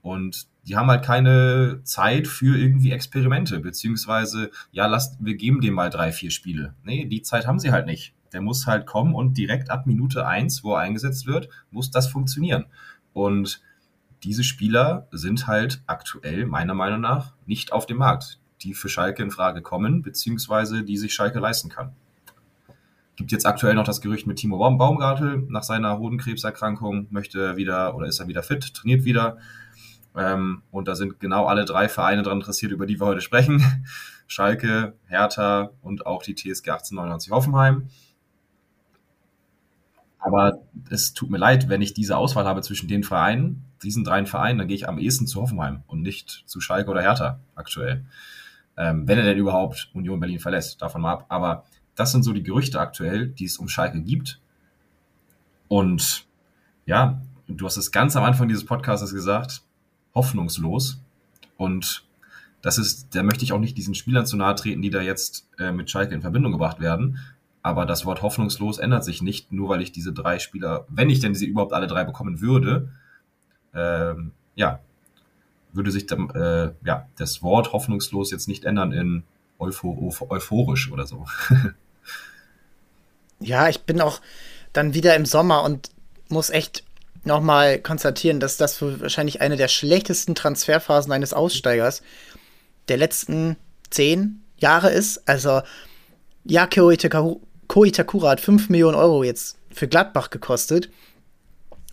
Und 0.01 0.47
die 0.67 0.75
haben 0.75 0.89
halt 0.89 1.05
keine 1.05 1.79
Zeit 1.83 2.27
für 2.27 2.57
irgendwie 2.57 2.91
Experimente, 2.91 3.61
beziehungsweise, 3.61 4.51
ja, 4.71 4.85
lasst, 4.85 5.15
wir 5.23 5.35
geben 5.35 5.61
dem 5.61 5.73
mal 5.73 5.89
drei, 5.89 6.11
vier 6.11 6.29
Spiele. 6.29 6.73
Nee, 6.83 7.05
die 7.05 7.21
Zeit 7.21 7.47
haben 7.47 7.59
sie 7.59 7.71
halt 7.71 7.85
nicht. 7.85 8.13
Der 8.33 8.41
muss 8.41 8.67
halt 8.67 8.85
kommen 8.85 9.15
und 9.15 9.37
direkt 9.37 9.69
ab 9.69 9.85
Minute 9.85 10.27
eins, 10.27 10.61
wo 10.61 10.73
er 10.73 10.81
eingesetzt 10.81 11.25
wird, 11.25 11.47
muss 11.71 11.89
das 11.89 12.07
funktionieren. 12.07 12.65
Und 13.13 13.61
diese 14.23 14.43
Spieler 14.43 15.07
sind 15.11 15.47
halt 15.47 15.81
aktuell 15.85 16.45
meiner 16.45 16.73
Meinung 16.73 17.01
nach 17.01 17.33
nicht 17.45 17.71
auf 17.73 17.85
dem 17.85 17.97
Markt, 17.97 18.39
die 18.61 18.73
für 18.73 18.89
Schalke 18.89 19.21
in 19.21 19.31
Frage 19.31 19.61
kommen, 19.61 20.01
beziehungsweise 20.01 20.83
die 20.83 20.97
sich 20.97 21.13
Schalke 21.13 21.39
leisten 21.39 21.69
kann. 21.69 21.93
Gibt 23.15 23.31
jetzt 23.31 23.45
aktuell 23.45 23.75
noch 23.75 23.83
das 23.83 24.01
Gerücht 24.01 24.25
mit 24.25 24.37
Timo 24.37 24.57
Baumgartel 24.57 25.45
nach 25.49 25.63
seiner 25.63 25.99
Hodenkrebserkrankung, 25.99 27.07
möchte 27.11 27.39
er 27.43 27.57
wieder 27.57 27.95
oder 27.95 28.07
ist 28.07 28.19
er 28.19 28.27
wieder 28.27 28.41
fit, 28.41 28.73
trainiert 28.73 29.03
wieder. 29.03 29.37
Ähm, 30.15 30.63
und 30.71 30.87
da 30.87 30.95
sind 30.95 31.19
genau 31.19 31.45
alle 31.45 31.65
drei 31.65 31.89
Vereine 31.89 32.23
daran 32.23 32.39
interessiert, 32.39 32.71
über 32.71 32.85
die 32.85 32.99
wir 32.99 33.05
heute 33.05 33.21
sprechen. 33.21 33.63
Schalke, 34.27 34.93
Hertha 35.05 35.71
und 35.81 36.07
auch 36.07 36.23
die 36.23 36.33
TSG 36.33 36.69
1899 36.69 37.31
Hoffenheim. 37.31 37.89
Aber 40.23 40.59
es 40.89 41.13
tut 41.13 41.29
mir 41.29 41.37
leid, 41.37 41.67
wenn 41.67 41.81
ich 41.81 41.93
diese 41.93 42.15
Auswahl 42.15 42.45
habe 42.45 42.61
zwischen 42.61 42.87
den 42.87 43.03
Vereinen, 43.03 43.65
diesen 43.83 44.05
drei 44.05 44.25
Vereinen, 44.25 44.57
dann 44.57 44.69
gehe 44.69 44.77
ich 44.77 44.87
am 44.87 44.97
ehesten 44.97 45.27
zu 45.27 45.41
Hoffenheim 45.41 45.83
und 45.85 46.01
nicht 46.01 46.43
zu 46.45 46.61
Schalke 46.61 46.89
oder 46.89 47.01
Hertha 47.01 47.39
aktuell. 47.55 48.05
Ähm, 48.77 49.05
wenn 49.05 49.17
er 49.17 49.25
denn 49.25 49.37
überhaupt 49.37 49.91
Union 49.93 50.21
Berlin 50.21 50.39
verlässt, 50.39 50.81
davon 50.81 51.01
mal 51.01 51.11
ab. 51.11 51.25
Aber 51.27 51.65
das 51.95 52.13
sind 52.13 52.23
so 52.23 52.31
die 52.31 52.41
Gerüchte 52.41 52.79
aktuell, 52.79 53.27
die 53.27 53.43
es 53.43 53.57
um 53.57 53.67
Schalke 53.67 54.01
gibt. 54.01 54.39
Und 55.67 56.25
ja, 56.85 57.21
du 57.47 57.65
hast 57.65 57.75
es 57.75 57.91
ganz 57.91 58.15
am 58.15 58.23
Anfang 58.23 58.47
dieses 58.47 58.65
Podcasts 58.65 59.13
gesagt, 59.13 59.61
hoffnungslos. 60.15 61.01
Und 61.57 62.05
das 62.61 62.77
ist, 62.77 63.13
da 63.13 63.23
möchte 63.23 63.43
ich 63.43 63.51
auch 63.51 63.59
nicht 63.59 63.77
diesen 63.77 63.93
Spielern 63.93 64.25
zu 64.25 64.37
nahe 64.37 64.55
treten, 64.55 64.81
die 64.81 64.89
da 64.89 65.01
jetzt 65.01 65.49
äh, 65.59 65.73
mit 65.73 65.89
Schalke 65.89 66.15
in 66.15 66.21
Verbindung 66.21 66.53
gebracht 66.53 66.79
werden. 66.79 67.19
Aber 67.63 67.85
das 67.85 68.05
Wort 68.05 68.21
hoffnungslos 68.21 68.77
ändert 68.77 69.05
sich 69.05 69.21
nicht, 69.21 69.53
nur 69.53 69.69
weil 69.69 69.81
ich 69.81 69.93
diese 69.93 70.11
drei 70.11 70.37
Spieler, 70.37 70.85
wenn 70.89 71.09
ich 71.09 71.21
denn 71.21 71.33
sie 71.33 71.45
überhaupt 71.45 71.71
alle 71.71 71.87
drei 71.87 72.03
bekommen 72.03 72.41
würde, 72.41 72.89
ähm, 73.73 74.33
ja, 74.55 74.79
würde 75.71 75.89
sich 75.89 76.05
dann, 76.05 76.29
äh, 76.31 76.73
ja, 76.85 77.07
das 77.17 77.41
Wort 77.41 77.71
hoffnungslos 77.71 78.31
jetzt 78.31 78.49
nicht 78.49 78.65
ändern 78.65 78.91
in 78.91 79.23
euphorisch 79.59 80.91
oder 80.91 81.07
so. 81.07 81.25
ja, 83.39 83.69
ich 83.69 83.81
bin 83.83 84.01
auch 84.01 84.19
dann 84.73 84.93
wieder 84.93 85.15
im 85.15 85.25
Sommer 85.25 85.63
und 85.63 85.89
muss 86.27 86.49
echt 86.49 86.83
nochmal 87.23 87.79
konstatieren, 87.79 88.41
dass 88.41 88.57
das 88.57 88.81
wahrscheinlich 88.81 89.39
eine 89.39 89.55
der 89.55 89.69
schlechtesten 89.69 90.35
Transferphasen 90.35 91.13
eines 91.13 91.33
Aussteigers 91.33 92.01
der 92.89 92.97
letzten 92.97 93.55
zehn 93.89 94.43
Jahre 94.57 94.91
ist. 94.91 95.29
Also, 95.29 95.61
ja, 96.43 96.67
Ko 97.67 97.85
Itakura 97.85 98.31
hat 98.31 98.41
5 98.41 98.69
Millionen 98.69 98.95
Euro 98.95 99.23
jetzt 99.23 99.57
für 99.71 99.87
Gladbach 99.87 100.29
gekostet. 100.29 100.89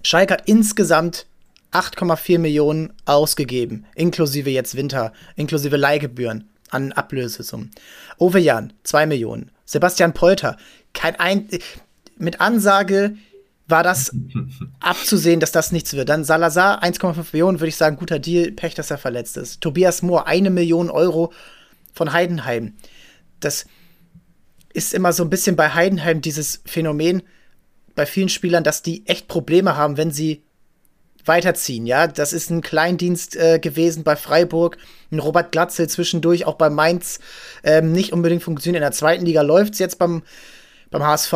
Schalke 0.02 0.34
hat 0.34 0.48
insgesamt 0.48 1.26
8,4 1.72 2.38
Millionen 2.38 2.92
ausgegeben, 3.04 3.86
inklusive 3.94 4.50
jetzt 4.50 4.76
Winter, 4.76 5.12
inklusive 5.36 5.76
Leihgebühren 5.76 6.48
an 6.70 6.92
Ablösesummen. 6.92 7.70
Ove 8.18 8.38
Jan, 8.38 8.72
2 8.84 9.06
Millionen. 9.06 9.50
Sebastian 9.64 10.14
Polter, 10.14 10.56
kein 10.94 11.16
ein 11.16 11.48
mit 12.16 12.40
Ansage 12.40 13.16
war 13.66 13.82
das 13.82 14.14
abzusehen, 14.80 15.40
dass 15.40 15.52
das 15.52 15.72
nichts 15.72 15.94
wird. 15.94 16.08
Dann 16.08 16.24
Salazar, 16.24 16.82
1,5 16.82 17.26
Millionen, 17.32 17.60
würde 17.60 17.68
ich 17.68 17.76
sagen, 17.76 17.96
guter 17.96 18.18
Deal, 18.18 18.50
Pech, 18.50 18.74
dass 18.74 18.90
er 18.90 18.98
verletzt 18.98 19.36
ist. 19.36 19.60
Tobias 19.60 20.02
Mohr, 20.02 20.26
eine 20.26 20.50
Million 20.50 20.90
Euro 20.90 21.32
von 21.92 22.12
Heidenheim. 22.12 22.74
Das 23.38 23.66
ist 24.72 24.94
immer 24.94 25.12
so 25.12 25.24
ein 25.24 25.30
bisschen 25.30 25.56
bei 25.56 25.70
Heidenheim 25.70 26.20
dieses 26.20 26.62
Phänomen 26.64 27.22
bei 27.94 28.06
vielen 28.06 28.28
Spielern, 28.28 28.64
dass 28.64 28.82
die 28.82 29.06
echt 29.06 29.28
Probleme 29.28 29.76
haben, 29.76 29.96
wenn 29.96 30.10
sie 30.10 30.42
weiterziehen. 31.24 31.86
Ja, 31.86 32.06
das 32.06 32.32
ist 32.32 32.50
ein 32.50 32.62
Kleindienst 32.62 33.36
äh, 33.36 33.58
gewesen 33.58 34.04
bei 34.04 34.16
Freiburg, 34.16 34.78
ein 35.10 35.18
Robert 35.18 35.52
Glatzel 35.52 35.88
zwischendurch 35.88 36.46
auch 36.46 36.54
bei 36.54 36.70
Mainz 36.70 37.20
ähm, 37.62 37.92
nicht 37.92 38.12
unbedingt 38.12 38.42
funktioniert. 38.42 38.80
In 38.80 38.86
der 38.86 38.92
zweiten 38.92 39.26
Liga 39.26 39.42
läuft 39.42 39.74
es 39.74 39.78
jetzt 39.80 39.98
beim, 39.98 40.22
beim 40.90 41.02
HSV. 41.02 41.34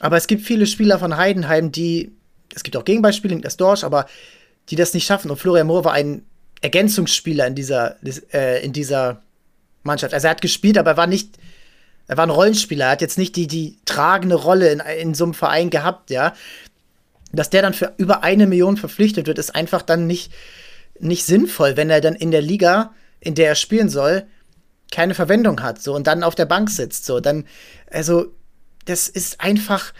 Aber 0.00 0.16
es 0.16 0.26
gibt 0.26 0.42
viele 0.42 0.66
Spieler 0.66 0.98
von 0.98 1.16
Heidenheim, 1.16 1.70
die, 1.70 2.12
es 2.54 2.64
gibt 2.64 2.76
auch 2.76 2.84
Gegenbeispiele, 2.84 3.38
das 3.40 3.56
Dorsch, 3.56 3.84
aber 3.84 4.06
die 4.68 4.76
das 4.76 4.94
nicht 4.94 5.06
schaffen. 5.06 5.30
Und 5.30 5.36
Florian 5.36 5.68
Mohr 5.68 5.84
war 5.84 5.92
ein 5.92 6.24
Ergänzungsspieler 6.60 7.46
in 7.46 7.54
dieser, 7.54 7.96
äh, 8.34 8.64
in 8.64 8.72
dieser 8.72 9.22
Mannschaft. 9.84 10.14
Also 10.14 10.26
er 10.26 10.32
hat 10.32 10.42
gespielt, 10.42 10.78
aber 10.78 10.92
er 10.92 10.96
war 10.96 11.06
nicht 11.06 11.38
er 12.08 12.16
war 12.16 12.26
ein 12.26 12.30
Rollenspieler, 12.30 12.86
er 12.86 12.90
hat 12.92 13.00
jetzt 13.00 13.18
nicht 13.18 13.36
die, 13.36 13.46
die 13.46 13.78
tragende 13.84 14.34
Rolle 14.34 14.70
in, 14.70 14.80
in 14.80 15.14
so 15.14 15.24
einem 15.24 15.34
Verein 15.34 15.70
gehabt, 15.70 16.10
ja. 16.10 16.34
Dass 17.32 17.50
der 17.50 17.62
dann 17.62 17.74
für 17.74 17.94
über 17.96 18.22
eine 18.22 18.46
Million 18.46 18.76
verpflichtet 18.76 19.26
wird, 19.26 19.38
ist 19.38 19.54
einfach 19.54 19.82
dann 19.82 20.06
nicht, 20.06 20.32
nicht 20.98 21.24
sinnvoll, 21.24 21.76
wenn 21.76 21.90
er 21.90 22.00
dann 22.00 22.14
in 22.14 22.30
der 22.30 22.42
Liga, 22.42 22.92
in 23.20 23.34
der 23.34 23.48
er 23.48 23.54
spielen 23.54 23.88
soll, 23.88 24.26
keine 24.90 25.14
Verwendung 25.14 25.62
hat, 25.62 25.80
so 25.80 25.94
und 25.94 26.06
dann 26.06 26.22
auf 26.22 26.34
der 26.34 26.44
Bank 26.44 26.68
sitzt, 26.68 27.06
so 27.06 27.20
dann, 27.20 27.46
also 27.90 28.26
das 28.84 29.08
ist 29.08 29.40
einfach 29.40 29.92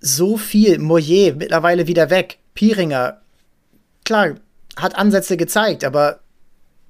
so 0.00 0.36
viel. 0.36 0.78
Moyer 0.78 1.34
mittlerweile 1.34 1.86
wieder 1.86 2.10
weg, 2.10 2.38
Pieringer, 2.54 3.20
klar, 4.04 4.34
hat 4.76 4.96
Ansätze 4.96 5.36
gezeigt, 5.36 5.84
aber 5.84 6.20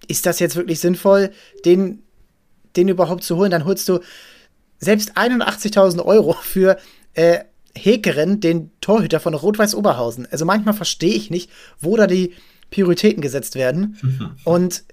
ist 0.09 0.27
das 0.27 0.39
jetzt 0.39 0.57
wirklich 0.57 0.81
sinnvoll, 0.81 1.31
den, 1.65 2.03
den 2.77 2.89
überhaupt 2.89 3.25
zu 3.25 3.37
holen? 3.37 3.51
Dann 3.51 3.65
holst 3.65 3.89
du 3.89 4.01
selbst 4.79 5.17
81.000 5.17 6.05
Euro 6.05 6.35
für 6.35 6.79
äh, 7.15 7.41
Hekeren, 7.75 8.41
den 8.41 8.71
Torhüter 8.81 9.21
von 9.21 9.35
Rot-Weiß 9.35 9.75
Oberhausen. 9.75 10.27
Also 10.31 10.45
manchmal 10.45 10.75
verstehe 10.75 11.15
ich 11.15 11.31
nicht, 11.31 11.51
wo 11.81 11.97
da 11.97 12.07
die 12.07 12.35
Prioritäten 12.71 13.23
gesetzt 13.23 13.55
werden. 13.55 13.99
Und 14.45 14.85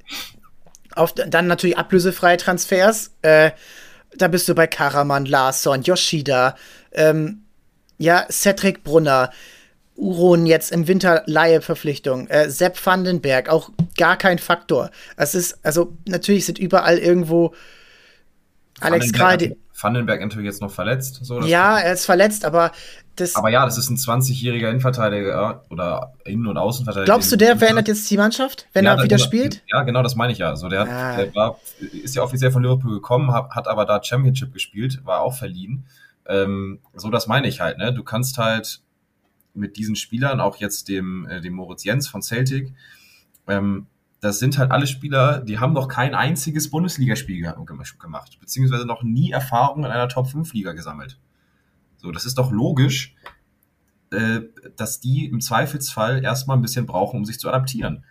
auf, 0.96 1.14
dann 1.14 1.48
natürlich 1.48 1.78
ablösefreie 1.78 2.38
Transfers. 2.38 3.12
Äh, 3.22 3.52
da 4.16 4.28
bist 4.28 4.48
du 4.48 4.54
bei 4.54 4.68
Karaman, 4.68 5.26
Larsson, 5.26 5.82
Yoshida, 5.82 6.56
ähm, 6.92 7.44
ja, 7.98 8.26
Cedric 8.30 8.84
Brunner, 8.84 9.32
Uron 9.96 10.46
jetzt 10.46 10.72
im 10.72 10.88
Winter 10.88 11.24
Laie-Verpflichtung, 11.26 12.28
äh, 12.28 12.50
Sepp 12.50 12.84
Vandenberg, 12.84 13.50
auch 13.50 13.70
gar 13.98 14.18
kein 14.18 14.40
Faktor. 14.40 14.92
Es 15.18 15.36
ist, 15.36 15.60
also 15.64 15.96
natürlich 16.08 16.46
sind 16.46 16.60
überall 16.60 16.98
irgendwo 16.98 17.54
Alex 18.80 19.14
Kral. 19.14 19.56
Vandenberg 19.84 20.22
natürlich 20.22 20.46
jetzt 20.46 20.62
noch 20.62 20.72
verletzt. 20.72 21.20
So, 21.24 21.42
ja, 21.42 21.78
er 21.78 21.94
ist 21.94 22.06
verletzt, 22.06 22.46
aber 22.46 22.72
das. 23.16 23.36
Aber 23.36 23.50
ja, 23.50 23.66
das 23.66 23.78
ist 23.78 23.90
ein 23.90 23.98
20-jähriger 23.98 24.70
Innenverteidiger 24.70 25.64
oder 25.70 26.14
Innen- 26.26 26.48
und 26.48 26.58
Außenverteidiger. 26.58 27.06
Glaubst 27.06 27.32
du, 27.32 27.36
der 27.36 27.58
verändert 27.58 27.88
jetzt 27.88 28.10
die 28.10 28.18
Mannschaft, 28.18 28.68
wenn 28.74 28.86
ja, 28.86 28.96
er 28.96 29.04
wieder 29.04 29.20
spielt? 29.20 29.62
Ja, 29.68 29.84
genau, 29.84 30.02
das 30.02 30.16
meine 30.16 30.34
ich 30.34 30.40
ja. 30.40 30.50
Also 30.50 30.70
der, 30.70 30.82
ah. 30.82 31.16
der 31.16 31.36
war, 31.36 31.60
ist 31.80 32.16
ja 32.16 32.24
offiziell 32.24 32.52
von 32.52 32.64
Liverpool 32.64 32.94
gekommen, 32.94 33.32
hat, 33.32 33.52
hat 33.52 33.68
aber 33.68 33.86
da 33.86 34.02
Championship 34.04 34.54
gespielt, 34.54 35.02
war 35.04 35.22
auch 35.22 35.36
verliehen. 35.36 35.86
Ähm, 36.26 36.80
so, 36.94 37.10
das 37.10 37.28
meine 37.28 37.48
ich 37.48 37.60
halt. 37.62 37.78
Ne? 37.78 37.94
Du 37.94 38.04
kannst 38.04 38.38
halt 38.38 38.82
mit 39.54 39.78
diesen 39.78 39.96
Spielern, 39.96 40.40
auch 40.40 40.58
jetzt 40.58 40.88
dem, 40.88 41.28
äh, 41.28 41.42
dem 41.42 41.54
Moritz 41.54 41.84
Jens 41.84 42.08
von 42.08 42.22
Celtic, 42.22 42.74
ähm, 43.48 43.88
das 44.24 44.40
sind 44.40 44.58
halt 44.58 44.72
alle 44.72 44.88
Spieler, 44.88 45.42
die 45.42 45.60
haben 45.60 45.74
noch 45.74 45.90
kein 45.90 46.16
einziges 46.16 46.70
Bundesligaspiel 46.70 47.42
gemacht, 48.00 48.38
beziehungsweise 48.40 48.86
noch 48.86 49.04
nie 49.04 49.32
Erfahrung 49.32 49.84
in 49.84 49.92
einer 49.92 50.08
Top-5-Liga 50.08 50.72
gesammelt. 50.72 51.20
So, 51.98 52.10
das 52.10 52.26
ist 52.26 52.38
doch 52.38 52.50
logisch, 52.50 53.16
äh, 54.12 54.40
dass 54.78 55.02
die 55.02 55.26
im 55.26 55.42
Zweifelsfall 55.42 56.24
erstmal 56.24 56.56
ein 56.56 56.62
bisschen 56.62 56.86
brauchen, 56.86 57.18
um 57.18 57.26
sich 57.26 57.38
zu 57.38 57.50
adaptieren. 57.50 58.06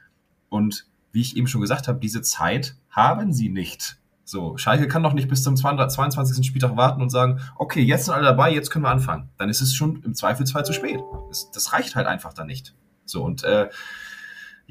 Und 0.51 0.87
wie 1.12 1.22
ich 1.22 1.35
eben 1.35 1.46
schon 1.46 1.62
gesagt 1.62 1.88
habe, 1.88 1.98
diese 1.98 2.20
Zeit 2.20 2.77
haben 2.90 3.33
sie 3.33 3.48
nicht. 3.48 3.96
So, 4.22 4.59
Schalke 4.59 4.88
kann 4.88 5.03
doch 5.03 5.14
nicht 5.14 5.29
bis 5.29 5.42
zum 5.42 5.57
22. 5.57 6.46
Spieltag 6.46 6.77
warten 6.77 7.01
und 7.01 7.09
sagen, 7.09 7.40
okay, 7.57 7.81
jetzt 7.81 8.05
sind 8.05 8.14
alle 8.14 8.25
dabei, 8.25 8.53
jetzt 8.53 8.68
können 8.68 8.85
wir 8.85 8.90
anfangen. 8.90 9.31
Dann 9.38 9.48
ist 9.48 9.62
es 9.62 9.75
schon 9.75 10.03
im 10.03 10.14
Zweifelsfall 10.14 10.66
zu 10.66 10.75
spät. 10.75 11.01
Das, 11.31 11.51
das 11.53 11.72
reicht 11.72 11.96
halt 11.96 12.07
einfach 12.07 12.35
dann 12.35 12.48
nicht. 12.48 12.75
So, 13.07 13.25
und 13.25 13.44
äh, 13.44 13.70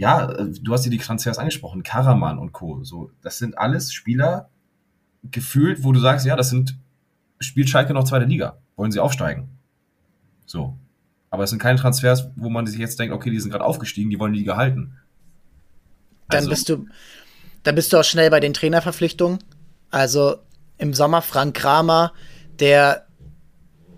ja, 0.02 0.32
äh, 0.32 0.48
du 0.50 0.74
hast 0.74 0.84
dir 0.84 0.90
die 0.90 0.98
Transfers 0.98 1.38
angesprochen, 1.38 1.84
Karaman 1.84 2.40
und 2.40 2.54
Co. 2.54 2.84
So, 2.84 3.12
das 3.22 3.38
sind 3.38 3.60
alles 3.60 3.94
Spieler 3.94 4.50
gefühlt, 5.30 5.84
wo 5.84 5.92
du 5.92 6.00
sagst, 6.00 6.26
ja, 6.26 6.36
das 6.36 6.50
sind, 6.50 6.76
spielt 7.40 7.70
Schalke 7.70 7.94
noch 7.94 8.06
zweite 8.06 8.26
Liga. 8.26 8.58
Wollen 8.76 8.92
sie 8.92 9.00
aufsteigen? 9.00 9.50
So. 10.48 10.76
Aber 11.30 11.44
es 11.44 11.52
sind 11.52 11.60
keine 11.60 11.78
Transfers, 11.78 12.32
wo 12.36 12.50
man 12.50 12.66
sich 12.66 12.80
jetzt 12.80 12.98
denkt, 12.98 13.14
okay, 13.14 13.30
die 13.30 13.40
sind 13.40 13.52
gerade 13.52 13.64
aufgestiegen, 13.64 14.10
die 14.10 14.20
wollen 14.20 14.34
die 14.34 14.40
Liga 14.40 14.58
halten. 14.58 14.98
Also, 16.30 16.48
dann 16.48 16.50
bist 16.50 16.70
du, 16.70 16.88
dann 17.62 17.76
bist 17.76 17.94
du 17.94 17.98
auch 17.98 18.04
schnell 18.04 18.32
bei 18.32 18.40
den 18.40 18.56
Trainerverpflichtungen. 18.56 19.38
Also, 19.92 20.38
im 20.80 20.96
Sommer 20.96 21.22
Frank 21.22 21.56
Kramer, 21.56 22.12
der 22.60 23.06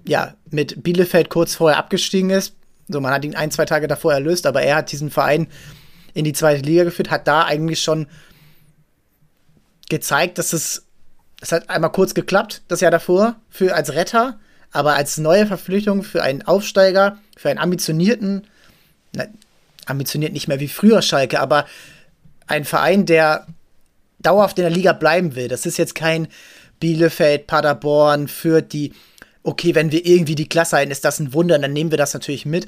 ja 0.05 0.33
mit 0.51 0.83
Bielefeld 0.83 1.29
kurz 1.29 1.55
vorher 1.55 1.79
abgestiegen 1.79 2.29
ist. 2.29 2.57
So, 2.89 2.99
man 2.99 3.13
hat 3.13 3.23
ihn 3.23 3.35
ein, 3.35 3.51
zwei 3.51 3.63
Tage 3.63 3.87
davor 3.87 4.11
erlöst, 4.11 4.45
aber 4.45 4.63
er 4.63 4.75
hat 4.75 4.91
diesen 4.91 5.09
Verein 5.09 5.47
in 6.13 6.25
die 6.25 6.33
zweite 6.33 6.61
Liga 6.61 6.83
geführt, 6.83 7.11
hat 7.11 7.27
da 7.27 7.45
eigentlich 7.45 7.81
schon 7.81 8.07
gezeigt, 9.89 10.37
dass 10.37 10.53
es, 10.53 10.85
es 11.41 11.51
hat 11.51 11.69
einmal 11.69 11.91
kurz 11.91 12.13
geklappt, 12.13 12.61
das 12.67 12.81
Jahr 12.81 12.91
davor, 12.91 13.35
für 13.49 13.75
als 13.75 13.93
Retter, 13.93 14.39
aber 14.71 14.95
als 14.95 15.17
neue 15.17 15.45
Verpflichtung 15.45 16.03
für 16.03 16.23
einen 16.23 16.41
Aufsteiger, 16.41 17.17
für 17.37 17.49
einen 17.49 17.59
ambitionierten, 17.59 18.47
na, 19.13 19.25
ambitioniert 19.85 20.33
nicht 20.33 20.47
mehr 20.47 20.59
wie 20.59 20.67
früher 20.67 21.01
Schalke, 21.01 21.39
aber 21.39 21.65
ein 22.47 22.65
Verein, 22.65 23.05
der 23.05 23.47
dauerhaft 24.19 24.57
in 24.57 24.63
der 24.63 24.71
Liga 24.71 24.93
bleiben 24.93 25.35
will. 25.35 25.47
Das 25.47 25.65
ist 25.65 25.77
jetzt 25.77 25.95
kein 25.95 26.27
Bielefeld, 26.79 27.47
Paderborn, 27.47 28.27
Fürth, 28.27 28.69
die, 28.71 28.93
okay, 29.43 29.75
wenn 29.75 29.91
wir 29.91 30.05
irgendwie 30.05 30.35
die 30.35 30.49
Klasse 30.49 30.77
halten, 30.77 30.91
ist 30.91 31.05
das 31.05 31.19
ein 31.19 31.33
Wunder, 31.33 31.59
dann 31.59 31.73
nehmen 31.73 31.91
wir 31.91 31.97
das 31.97 32.13
natürlich 32.13 32.45
mit. 32.45 32.67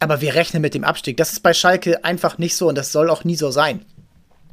Aber 0.00 0.20
wir 0.20 0.34
rechnen 0.34 0.62
mit 0.62 0.74
dem 0.74 0.84
Abstieg. 0.84 1.16
Das 1.16 1.32
ist 1.32 1.42
bei 1.42 1.54
Schalke 1.54 2.04
einfach 2.04 2.38
nicht 2.38 2.56
so 2.56 2.68
und 2.68 2.76
das 2.76 2.92
soll 2.92 3.10
auch 3.10 3.24
nie 3.24 3.36
so 3.36 3.50
sein. 3.50 3.84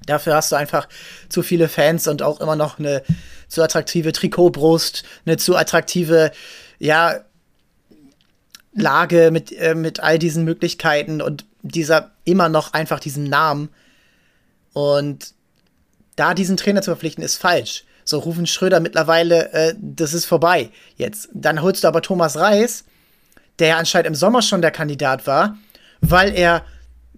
Dafür 0.06 0.36
hast 0.36 0.52
du 0.52 0.56
einfach 0.56 0.88
zu 1.30 1.44
viele 1.44 1.68
Fans 1.68 2.08
und 2.08 2.22
auch 2.22 2.40
immer 2.40 2.56
noch 2.56 2.80
eine 2.80 3.04
zu 3.48 3.64
attraktive 3.64 4.12
Trikotbrust, 4.12 5.04
eine 5.26 5.38
zu 5.38 5.56
attraktive, 5.56 6.32
ja, 6.80 7.22
Lage 8.74 9.32
mit, 9.32 9.52
äh, 9.54 9.74
mit 9.74 10.02
all 10.02 10.20
diesen 10.20 10.44
Möglichkeiten 10.44 11.22
und 11.22 11.46
dieser 11.62 12.12
immer 12.26 12.50
noch 12.50 12.74
einfach 12.74 13.00
diesen 13.00 13.24
Namen. 13.24 13.70
Und 14.74 15.34
da 16.16 16.34
diesen 16.34 16.58
Trainer 16.58 16.82
zu 16.82 16.92
verpflichten, 16.92 17.24
ist 17.24 17.38
falsch. 17.38 17.86
So, 18.04 18.20
Rufen 18.20 18.46
Schröder 18.46 18.82
mittlerweile, 18.82 19.52
äh, 19.54 19.76
das 19.80 20.14
ist 20.14 20.26
vorbei 20.26 20.70
jetzt. 20.98 21.30
Dann 21.34 21.62
holst 21.62 21.84
du 21.84 21.88
aber 21.88 22.02
Thomas 22.02 22.38
Reis, 22.38 22.84
der 23.60 23.68
ja 23.70 23.78
anscheinend 23.78 24.08
im 24.08 24.16
Sommer 24.16 24.42
schon 24.42 24.62
der 24.62 24.72
Kandidat 24.72 25.28
war, 25.28 25.58
weil 26.02 26.36
er 26.36 26.66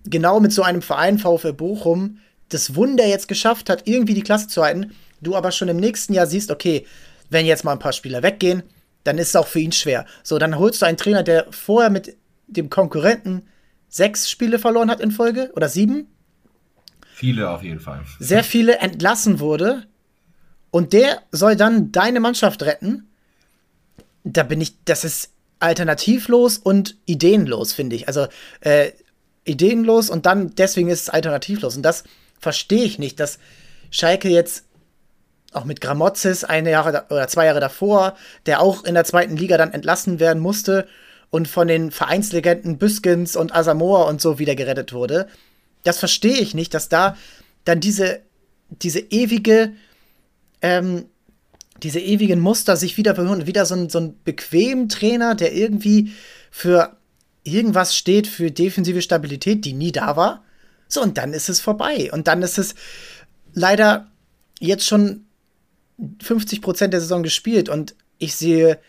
genau 0.03 0.39
mit 0.39 0.53
so 0.53 0.63
einem 0.63 0.81
Verein 0.81 1.17
VfL 1.17 1.53
Bochum 1.53 2.19
das 2.49 2.75
Wunder 2.75 3.05
jetzt 3.05 3.27
geschafft 3.27 3.69
hat, 3.69 3.87
irgendwie 3.87 4.13
die 4.13 4.21
Klasse 4.21 4.47
zu 4.47 4.63
halten. 4.63 4.93
Du 5.21 5.35
aber 5.35 5.51
schon 5.51 5.67
im 5.67 5.77
nächsten 5.77 6.13
Jahr 6.13 6.27
siehst, 6.27 6.51
okay, 6.51 6.85
wenn 7.29 7.45
jetzt 7.45 7.63
mal 7.63 7.73
ein 7.73 7.79
paar 7.79 7.93
Spieler 7.93 8.23
weggehen, 8.23 8.63
dann 9.03 9.17
ist 9.17 9.29
es 9.29 9.35
auch 9.35 9.47
für 9.47 9.59
ihn 9.59 9.71
schwer. 9.71 10.05
So, 10.23 10.37
dann 10.37 10.57
holst 10.57 10.81
du 10.81 10.85
einen 10.85 10.97
Trainer, 10.97 11.23
der 11.23 11.47
vorher 11.51 11.89
mit 11.89 12.15
dem 12.47 12.69
Konkurrenten 12.69 13.47
sechs 13.89 14.29
Spiele 14.29 14.59
verloren 14.59 14.89
hat 14.89 14.99
in 14.99 15.11
Folge 15.11 15.51
oder 15.55 15.69
sieben. 15.69 16.07
Viele 17.13 17.49
auf 17.49 17.63
jeden 17.63 17.79
Fall. 17.79 18.01
Sehr 18.19 18.43
viele 18.45 18.79
entlassen 18.79 19.39
wurde. 19.39 19.83
Und 20.71 20.93
der 20.93 21.21
soll 21.31 21.55
dann 21.55 21.91
deine 21.91 22.19
Mannschaft 22.19 22.63
retten. 22.63 23.07
Da 24.23 24.43
bin 24.43 24.61
ich, 24.61 24.83
das 24.83 25.03
ist 25.03 25.31
alternativlos 25.59 26.57
und 26.57 26.97
ideenlos, 27.05 27.73
finde 27.73 27.95
ich. 27.95 28.07
Also 28.07 28.27
äh, 28.61 28.91
ideenlos 29.45 30.09
und 30.09 30.25
dann 30.25 30.53
deswegen 30.55 30.89
ist 30.89 31.01
es 31.01 31.09
alternativlos. 31.09 31.75
Und 31.75 31.83
das 31.83 32.03
verstehe 32.39 32.83
ich 32.83 32.99
nicht, 32.99 33.19
dass 33.19 33.39
Schalke 33.89 34.29
jetzt 34.29 34.65
auch 35.53 35.65
mit 35.65 35.81
Gramozis 35.81 36.43
eine 36.43 36.71
Jahre 36.71 37.05
oder 37.09 37.27
zwei 37.27 37.45
Jahre 37.45 37.59
davor, 37.59 38.15
der 38.45 38.61
auch 38.61 38.83
in 38.83 38.93
der 38.93 39.05
zweiten 39.05 39.37
Liga 39.37 39.57
dann 39.57 39.73
entlassen 39.73 40.19
werden 40.19 40.41
musste 40.41 40.87
und 41.29 41.47
von 41.47 41.67
den 41.67 41.91
Vereinslegenden 41.91 42.77
Büskens 42.77 43.35
und 43.35 43.55
Asamoah 43.55 44.07
und 44.07 44.21
so 44.21 44.39
wieder 44.39 44.55
gerettet 44.55 44.93
wurde. 44.93 45.27
Das 45.83 45.99
verstehe 45.99 46.37
ich 46.37 46.53
nicht, 46.53 46.73
dass 46.73 46.89
da 46.89 47.15
dann 47.65 47.79
diese, 47.79 48.21
diese 48.69 48.99
ewige 48.99 49.73
ähm, 50.61 51.05
diese 51.83 51.99
ewigen 51.99 52.39
Muster 52.39 52.77
sich 52.77 52.97
wieder 52.97 53.13
berühren. 53.13 53.47
Wieder 53.47 53.65
so 53.65 53.75
ein, 53.75 53.89
so 53.89 53.99
ein 53.99 54.15
bequem 54.23 54.89
Trainer, 54.89 55.35
der 55.35 55.53
irgendwie 55.53 56.13
für 56.51 56.97
irgendwas 57.43 57.95
steht, 57.95 58.27
für 58.27 58.51
defensive 58.51 59.01
Stabilität, 59.01 59.65
die 59.65 59.73
nie 59.73 59.91
da 59.91 60.15
war. 60.15 60.43
So, 60.87 61.01
und 61.01 61.17
dann 61.17 61.33
ist 61.33 61.49
es 61.49 61.59
vorbei. 61.59 62.11
Und 62.11 62.27
dann 62.27 62.41
ist 62.41 62.57
es 62.57 62.75
leider 63.53 64.07
jetzt 64.59 64.85
schon 64.85 65.25
50 66.21 66.61
Prozent 66.61 66.93
der 66.93 67.01
Saison 67.01 67.23
gespielt. 67.23 67.69
Und 67.69 67.95
ich 68.17 68.35
sehe, 68.35 68.79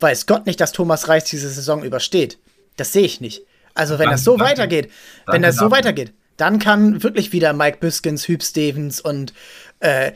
weiß 0.00 0.26
Gott 0.26 0.46
nicht, 0.46 0.60
dass 0.60 0.72
Thomas 0.72 1.08
Reis 1.08 1.24
diese 1.24 1.48
Saison 1.48 1.82
übersteht. 1.84 2.38
Das 2.76 2.92
sehe 2.92 3.04
ich 3.04 3.20
nicht. 3.20 3.42
Also, 3.74 3.94
wenn 3.94 4.06
danke, 4.06 4.14
das 4.14 4.24
so 4.24 4.36
danke, 4.36 4.52
weitergeht, 4.52 4.84
danke, 4.86 5.32
wenn 5.32 5.42
das 5.42 5.56
so 5.56 5.70
weitergeht, 5.70 6.12
dann 6.36 6.58
kann 6.58 7.02
wirklich 7.02 7.32
wieder 7.32 7.52
Mike 7.52 7.78
Biskins, 7.80 8.26
Hüb 8.26 8.42
Stevens 8.42 9.00
und 9.00 9.32
äh, 9.80 10.12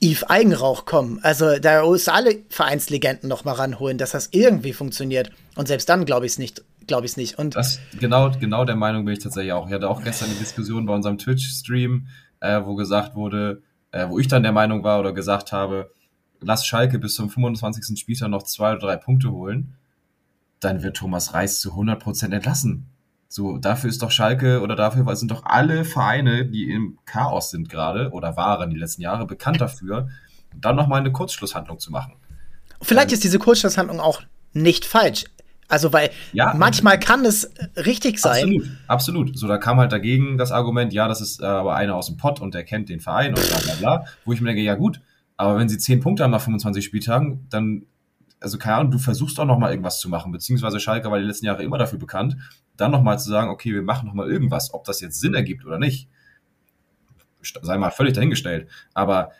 Yves 0.00 0.24
Eigenrauch 0.24 0.84
kommen. 0.84 1.18
Also 1.22 1.58
da 1.58 1.84
muss 1.84 2.08
alle 2.08 2.42
Vereinslegenden 2.48 3.28
noch 3.28 3.44
mal 3.44 3.52
ranholen, 3.52 3.98
dass 3.98 4.12
das 4.12 4.28
irgendwie 4.32 4.72
funktioniert. 4.72 5.30
Und 5.56 5.68
selbst 5.68 5.88
dann 5.88 6.04
glaube 6.04 6.26
ich 6.26 6.32
es 6.32 6.38
nicht. 6.38 6.62
Glaube 6.86 7.04
ich 7.04 7.12
es 7.12 7.16
nicht. 7.16 7.38
Und 7.38 7.56
das, 7.56 7.80
genau, 7.98 8.30
genau 8.30 8.64
der 8.64 8.76
Meinung 8.76 9.04
bin 9.04 9.14
ich 9.14 9.22
tatsächlich 9.22 9.52
auch. 9.52 9.66
Ich 9.66 9.74
hatte 9.74 9.90
auch 9.90 10.02
gestern 10.02 10.30
eine 10.30 10.38
Diskussion 10.38 10.86
bei 10.86 10.94
unserem 10.94 11.18
Twitch-Stream, 11.18 12.06
äh, 12.40 12.62
wo 12.64 12.76
gesagt 12.76 13.14
wurde, 13.14 13.62
äh, 13.90 14.08
wo 14.08 14.18
ich 14.18 14.28
dann 14.28 14.42
der 14.42 14.52
Meinung 14.52 14.84
war 14.84 15.00
oder 15.00 15.12
gesagt 15.12 15.52
habe, 15.52 15.90
lass 16.40 16.66
Schalke 16.66 16.98
bis 16.98 17.14
zum 17.14 17.28
25. 17.28 17.98
Spieltag 17.98 18.30
noch 18.30 18.44
zwei 18.44 18.70
oder 18.70 18.80
drei 18.80 18.96
Punkte 18.96 19.30
holen, 19.32 19.74
dann 20.60 20.82
wird 20.82 20.96
Thomas 20.96 21.34
Reis 21.34 21.60
zu 21.60 21.72
100% 21.72 22.32
entlassen. 22.32 22.86
So, 23.28 23.58
dafür 23.58 23.90
ist 23.90 24.02
doch 24.02 24.10
Schalke 24.10 24.60
oder 24.62 24.74
dafür 24.74 25.14
sind 25.14 25.30
doch 25.30 25.44
alle 25.44 25.84
Vereine, 25.84 26.46
die 26.46 26.70
im 26.70 26.98
Chaos 27.04 27.50
sind 27.50 27.68
gerade 27.68 28.10
oder 28.12 28.36
waren 28.36 28.70
die 28.70 28.78
letzten 28.78 29.02
Jahre, 29.02 29.26
bekannt 29.26 29.60
dafür, 29.60 30.08
dann 30.56 30.76
nochmal 30.76 31.00
eine 31.00 31.12
Kurzschlusshandlung 31.12 31.78
zu 31.78 31.92
machen. 31.92 32.14
Vielleicht 32.80 33.10
ähm, 33.10 33.14
ist 33.14 33.24
diese 33.24 33.38
Kurzschlusshandlung 33.38 34.00
auch 34.00 34.22
nicht 34.54 34.86
falsch. 34.86 35.24
Also, 35.68 35.92
weil 35.92 36.10
ja, 36.32 36.54
manchmal 36.56 36.98
kann 36.98 37.26
es 37.26 37.50
richtig 37.76 38.18
sein. 38.18 38.44
Absolut, 38.44 38.68
absolut. 38.86 39.38
So, 39.38 39.46
da 39.46 39.58
kam 39.58 39.78
halt 39.78 39.92
dagegen 39.92 40.38
das 40.38 40.50
Argument, 40.50 40.94
ja, 40.94 41.06
das 41.08 41.20
ist 41.20 41.42
äh, 41.42 41.44
aber 41.44 41.76
einer 41.76 41.94
aus 41.94 42.06
dem 42.06 42.16
Pott 42.16 42.40
und 42.40 42.54
der 42.54 42.64
kennt 42.64 42.88
den 42.88 43.00
Verein 43.00 43.34
und 43.34 43.46
bla 43.46 43.58
bla 43.58 43.74
bla. 43.74 44.04
Wo 44.24 44.32
ich 44.32 44.40
mir 44.40 44.48
denke, 44.48 44.62
ja 44.62 44.76
gut, 44.76 45.02
aber 45.36 45.58
wenn 45.58 45.68
sie 45.68 45.76
10 45.76 46.00
Punkte 46.00 46.24
haben 46.24 46.30
nach 46.30 46.40
25 46.40 46.82
Spieltagen, 46.82 47.46
dann, 47.50 47.84
also 48.40 48.58
keine 48.58 48.76
Ahnung, 48.76 48.92
du 48.92 48.98
versuchst 48.98 49.38
auch 49.40 49.44
nochmal 49.44 49.70
irgendwas 49.70 50.00
zu 50.00 50.08
machen, 50.08 50.32
beziehungsweise 50.32 50.80
Schalke 50.80 51.10
war 51.10 51.18
die 51.18 51.24
letzten 51.24 51.46
Jahre 51.46 51.62
immer 51.62 51.78
dafür 51.78 51.98
bekannt, 51.98 52.36
dann 52.76 52.90
nochmal 52.90 53.18
zu 53.18 53.28
sagen, 53.28 53.50
okay, 53.50 53.74
wir 53.74 53.82
machen 53.82 54.06
nochmal 54.06 54.30
irgendwas, 54.30 54.72
ob 54.72 54.84
das 54.84 55.00
jetzt 55.00 55.20
Sinn 55.20 55.34
ergibt 55.34 55.64
oder 55.64 55.78
nicht, 55.78 56.08
sei 57.42 57.78
mal 57.78 57.90
völlig 57.90 58.14
dahingestellt. 58.14 58.68
Aber 58.94 59.32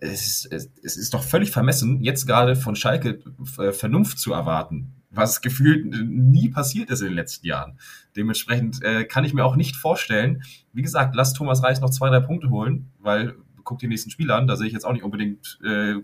es 0.00 0.44
ist, 0.44 0.70
es 0.82 0.96
ist 0.96 1.14
doch 1.14 1.22
völlig 1.22 1.50
vermessen, 1.50 2.02
jetzt 2.02 2.26
gerade 2.26 2.56
von 2.56 2.76
Schalke 2.76 3.20
äh, 3.58 3.72
Vernunft 3.72 4.18
zu 4.18 4.32
erwarten, 4.32 4.92
was 5.10 5.40
gefühlt 5.42 5.86
nie 5.86 6.50
passiert 6.50 6.90
ist 6.90 7.00
in 7.00 7.08
den 7.08 7.14
letzten 7.14 7.46
Jahren. 7.46 7.78
Dementsprechend 8.16 8.82
äh, 8.82 9.04
kann 9.04 9.24
ich 9.24 9.32
mir 9.32 9.44
auch 9.44 9.56
nicht 9.56 9.76
vorstellen, 9.76 10.42
wie 10.72 10.82
gesagt, 10.82 11.14
lass 11.14 11.32
Thomas 11.32 11.62
Reis 11.62 11.80
noch 11.80 11.90
zwei, 11.90 12.08
drei 12.10 12.20
Punkte 12.20 12.50
holen, 12.50 12.90
weil 12.98 13.34
guck 13.64 13.78
die 13.78 13.88
nächsten 13.88 14.10
Spiele 14.10 14.34
an, 14.34 14.46
da 14.46 14.56
sehe 14.56 14.66
ich 14.66 14.72
jetzt 14.72 14.84
auch 14.84 14.92
nicht 14.92 15.04
unbedingt 15.04 15.58
äh, 15.64 15.96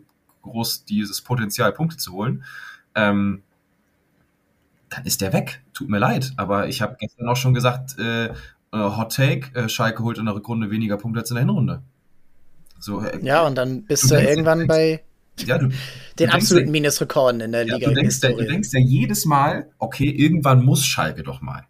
groß 0.44 0.84
dieses 0.84 1.20
Potenzial, 1.22 1.72
Punkte 1.72 1.96
zu 1.96 2.12
holen. 2.12 2.44
Ähm, 2.94 3.42
dann 4.90 5.04
ist 5.04 5.20
der 5.20 5.32
weg. 5.32 5.62
Tut 5.72 5.88
mir 5.88 5.98
leid. 5.98 6.32
Aber 6.36 6.68
ich 6.68 6.80
habe 6.80 6.96
gestern 6.98 7.28
auch 7.28 7.36
schon 7.36 7.54
gesagt, 7.54 7.98
äh, 7.98 8.26
äh, 8.26 8.32
Hot 8.72 9.14
Take, 9.14 9.54
äh, 9.54 9.68
Schalke 9.68 10.02
holt 10.02 10.18
in 10.18 10.26
der 10.26 10.34
Rückrunde 10.34 10.70
weniger 10.70 10.96
Punkte 10.96 11.20
als 11.20 11.30
in 11.30 11.36
der 11.36 11.44
Hinrunde. 11.44 11.82
So, 12.78 13.00
äh, 13.00 13.24
ja, 13.24 13.46
und 13.46 13.56
dann 13.56 13.84
bist 13.84 14.04
du, 14.04 14.14
du 14.14 14.22
irgendwann 14.22 14.58
denkst, 14.58 14.68
bei 14.68 15.04
ja, 15.44 15.58
du, 15.58 15.68
den 16.18 16.28
du 16.28 16.34
absoluten 16.34 16.70
Minusrekorden 16.70 17.40
in 17.40 17.52
der 17.52 17.66
ja, 17.66 17.74
Liga. 17.74 17.88
Du 17.88 17.94
denkst, 17.94 18.20
du 18.20 18.36
denkst 18.36 18.70
ja 18.72 18.80
jedes 18.80 19.24
Mal, 19.24 19.70
okay, 19.78 20.08
irgendwann 20.10 20.64
muss 20.64 20.84
Schalke 20.84 21.22
doch 21.22 21.40
mal. 21.40 21.66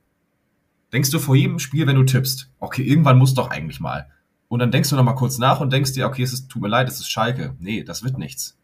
Denkst 0.92 1.10
du 1.10 1.18
vor 1.18 1.34
jedem 1.34 1.58
Spiel, 1.58 1.86
wenn 1.86 1.96
du 1.96 2.04
tippst, 2.04 2.50
okay, 2.60 2.82
irgendwann 2.82 3.18
muss 3.18 3.34
doch 3.34 3.50
eigentlich 3.50 3.80
mal. 3.80 4.08
Und 4.48 4.60
dann 4.60 4.70
denkst 4.70 4.90
du 4.90 4.96
noch 4.96 5.02
mal 5.02 5.14
kurz 5.14 5.38
nach 5.38 5.60
und 5.60 5.72
denkst 5.72 5.92
dir, 5.92 6.06
okay, 6.06 6.22
es 6.22 6.32
ist, 6.32 6.48
tut 6.48 6.62
mir 6.62 6.68
leid, 6.68 6.88
es 6.88 7.00
ist 7.00 7.10
Schalke. 7.10 7.56
Nee, 7.58 7.82
das 7.82 8.04
wird 8.04 8.18
nichts. 8.18 8.56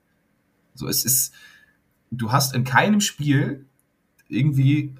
So, 0.74 0.88
es 0.88 1.04
ist, 1.04 1.34
du 2.10 2.32
hast 2.32 2.54
in 2.54 2.64
keinem 2.64 3.00
Spiel 3.00 3.66
irgendwie 4.28 4.94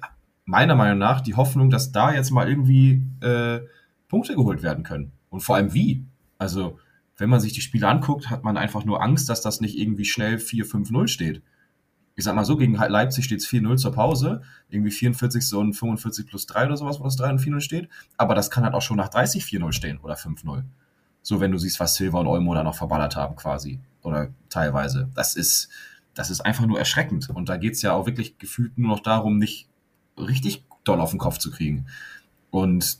meiner 0.45 0.75
Meinung 0.75 0.99
nach 0.99 1.21
die 1.21 1.35
Hoffnung, 1.35 1.69
dass 1.69 1.91
da 1.91 2.13
jetzt 2.13 2.31
mal 2.31 2.49
irgendwie 2.49 3.03
äh, 3.21 3.61
Punkte 4.07 4.35
geholt 4.35 4.63
werden 4.63 4.83
können. 4.83 5.11
Und 5.29 5.41
vor 5.41 5.55
allem 5.55 5.73
wie. 5.73 6.05
Also, 6.37 6.79
wenn 7.17 7.29
man 7.29 7.39
sich 7.39 7.53
die 7.53 7.61
Spiele 7.61 7.87
anguckt, 7.87 8.29
hat 8.29 8.43
man 8.43 8.57
einfach 8.57 8.83
nur 8.83 9.01
Angst, 9.01 9.29
dass 9.29 9.41
das 9.41 9.61
nicht 9.61 9.77
irgendwie 9.77 10.05
schnell 10.05 10.35
4-5-0 10.35 11.07
steht. 11.07 11.41
Ich 12.15 12.25
sag 12.25 12.35
mal 12.35 12.43
so, 12.43 12.57
gegen 12.57 12.73
Leipzig 12.73 13.25
steht 13.25 13.39
es 13.39 13.47
4-0 13.47 13.77
zur 13.77 13.93
Pause, 13.93 14.41
irgendwie 14.69 14.91
44 14.91 15.53
und 15.53 15.73
45 15.73 16.27
plus 16.27 16.45
3 16.45 16.65
oder 16.65 16.77
sowas, 16.77 16.99
wo 16.99 17.05
das 17.05 17.15
3 17.15 17.31
und 17.31 17.41
4-0 17.41 17.61
steht. 17.61 17.89
Aber 18.17 18.35
das 18.35 18.51
kann 18.51 18.63
halt 18.63 18.73
auch 18.73 18.81
schon 18.81 18.97
nach 18.97 19.09
30 19.09 19.43
4-0 19.43 19.71
stehen 19.71 19.99
oder 19.99 20.15
5-0. 20.15 20.63
So, 21.21 21.39
wenn 21.39 21.51
du 21.51 21.57
siehst, 21.57 21.79
was 21.79 21.95
Silva 21.95 22.19
und 22.19 22.27
Olmo 22.27 22.53
da 22.53 22.63
noch 22.63 22.75
verballert 22.75 23.15
haben, 23.15 23.35
quasi. 23.35 23.79
Oder 24.03 24.33
teilweise. 24.49 25.09
Das 25.15 25.35
ist, 25.35 25.69
das 26.13 26.29
ist 26.29 26.41
einfach 26.41 26.65
nur 26.65 26.79
erschreckend. 26.79 27.29
Und 27.29 27.49
da 27.49 27.57
geht 27.57 27.73
es 27.73 27.81
ja 27.81 27.93
auch 27.93 28.05
wirklich 28.05 28.37
gefühlt 28.37 28.77
nur 28.77 28.89
noch 28.89 29.01
darum, 29.01 29.37
nicht 29.37 29.67
richtig 30.17 30.63
doll 30.83 30.99
auf 30.99 31.11
den 31.11 31.19
Kopf 31.19 31.37
zu 31.37 31.51
kriegen. 31.51 31.87
Und 32.49 32.99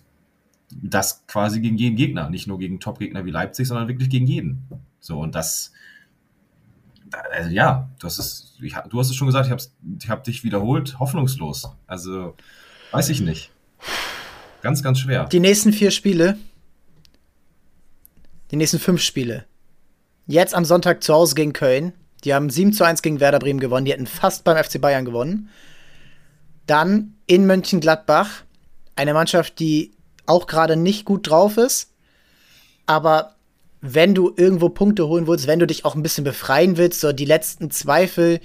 das 0.71 1.25
quasi 1.27 1.59
gegen 1.59 1.77
jeden 1.77 1.95
Gegner, 1.95 2.29
nicht 2.29 2.47
nur 2.47 2.59
gegen 2.59 2.79
Top-Gegner 2.79 3.25
wie 3.25 3.31
Leipzig, 3.31 3.67
sondern 3.67 3.87
wirklich 3.87 4.09
gegen 4.09 4.27
jeden. 4.27 4.67
So, 4.99 5.19
und 5.19 5.35
das, 5.35 5.73
also 7.31 7.49
ja, 7.49 7.89
du 7.99 8.05
hast 8.05 8.19
es, 8.19 8.57
ich, 8.61 8.75
du 8.89 8.99
hast 8.99 9.09
es 9.09 9.15
schon 9.15 9.27
gesagt, 9.27 9.47
ich 9.47 9.51
habe 9.51 9.63
ich 10.01 10.09
hab 10.09 10.23
dich 10.23 10.43
wiederholt, 10.43 10.99
hoffnungslos. 10.99 11.75
Also, 11.87 12.35
weiß 12.91 13.09
ich 13.09 13.21
nicht. 13.21 13.51
Ganz, 14.61 14.83
ganz 14.83 14.99
schwer. 14.99 15.25
Die 15.25 15.39
nächsten 15.39 15.73
vier 15.73 15.91
Spiele, 15.91 16.37
die 18.51 18.55
nächsten 18.55 18.79
fünf 18.79 19.01
Spiele. 19.01 19.45
Jetzt 20.27 20.53
am 20.53 20.65
Sonntag 20.65 21.03
zu 21.03 21.13
Hause 21.13 21.35
gegen 21.35 21.53
Köln. 21.53 21.93
Die 22.23 22.33
haben 22.33 22.49
7 22.49 22.73
zu 22.73 22.83
1 22.83 23.01
gegen 23.01 23.19
Werder 23.19 23.39
Bremen 23.39 23.59
gewonnen. 23.59 23.85
Die 23.85 23.91
hätten 23.91 24.07
fast 24.07 24.43
beim 24.43 24.61
FC 24.61 24.79
Bayern 24.79 25.05
gewonnen. 25.05 25.49
Dann 26.67 27.15
in 27.27 27.45
Mönchengladbach. 27.47 28.43
Eine 28.95 29.13
Mannschaft, 29.13 29.59
die 29.59 29.91
auch 30.25 30.47
gerade 30.47 30.75
nicht 30.75 31.05
gut 31.05 31.29
drauf 31.29 31.57
ist. 31.57 31.91
Aber 32.85 33.35
wenn 33.81 34.13
du 34.13 34.31
irgendwo 34.35 34.69
Punkte 34.69 35.07
holen 35.07 35.27
willst, 35.27 35.47
wenn 35.47 35.59
du 35.59 35.67
dich 35.67 35.85
auch 35.85 35.95
ein 35.95 36.03
bisschen 36.03 36.23
befreien 36.23 36.77
willst, 36.77 37.01
so 37.01 37.11
die 37.11 37.25
letzten 37.25 37.71
Zweifel, 37.71 38.39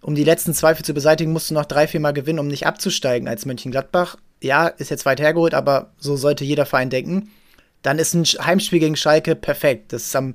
um 0.00 0.14
die 0.14 0.24
letzten 0.24 0.54
Zweifel 0.54 0.84
zu 0.84 0.94
beseitigen, 0.94 1.32
musst 1.32 1.50
du 1.50 1.54
noch 1.54 1.66
drei, 1.66 1.86
vier 1.86 2.00
Mal 2.00 2.12
gewinnen, 2.12 2.38
um 2.38 2.46
nicht 2.46 2.66
abzusteigen 2.66 3.28
als 3.28 3.44
Mönchengladbach. 3.44 4.16
Ja, 4.42 4.68
ist 4.68 4.90
jetzt 4.90 5.04
weit 5.04 5.20
hergeholt, 5.20 5.52
aber 5.52 5.92
so 5.98 6.16
sollte 6.16 6.44
jeder 6.44 6.64
Verein 6.64 6.90
denken. 6.90 7.30
Dann 7.86 8.00
ist 8.00 8.14
ein 8.14 8.24
Heimspiel 8.24 8.80
gegen 8.80 8.96
Schalke 8.96 9.36
perfekt. 9.36 9.92
Das 9.92 10.06
ist 10.06 10.16
am 10.16 10.34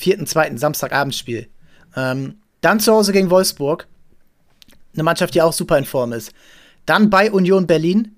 4.2. 0.00 0.56
Samstagabendspiel. 0.56 1.48
Ähm, 1.96 2.36
dann 2.60 2.78
zu 2.78 2.92
Hause 2.92 3.12
gegen 3.12 3.28
Wolfsburg. 3.28 3.88
Eine 4.94 5.02
Mannschaft, 5.02 5.34
die 5.34 5.42
auch 5.42 5.52
super 5.52 5.76
in 5.78 5.84
Form 5.84 6.12
ist. 6.12 6.32
Dann 6.86 7.10
bei 7.10 7.32
Union 7.32 7.66
Berlin, 7.66 8.14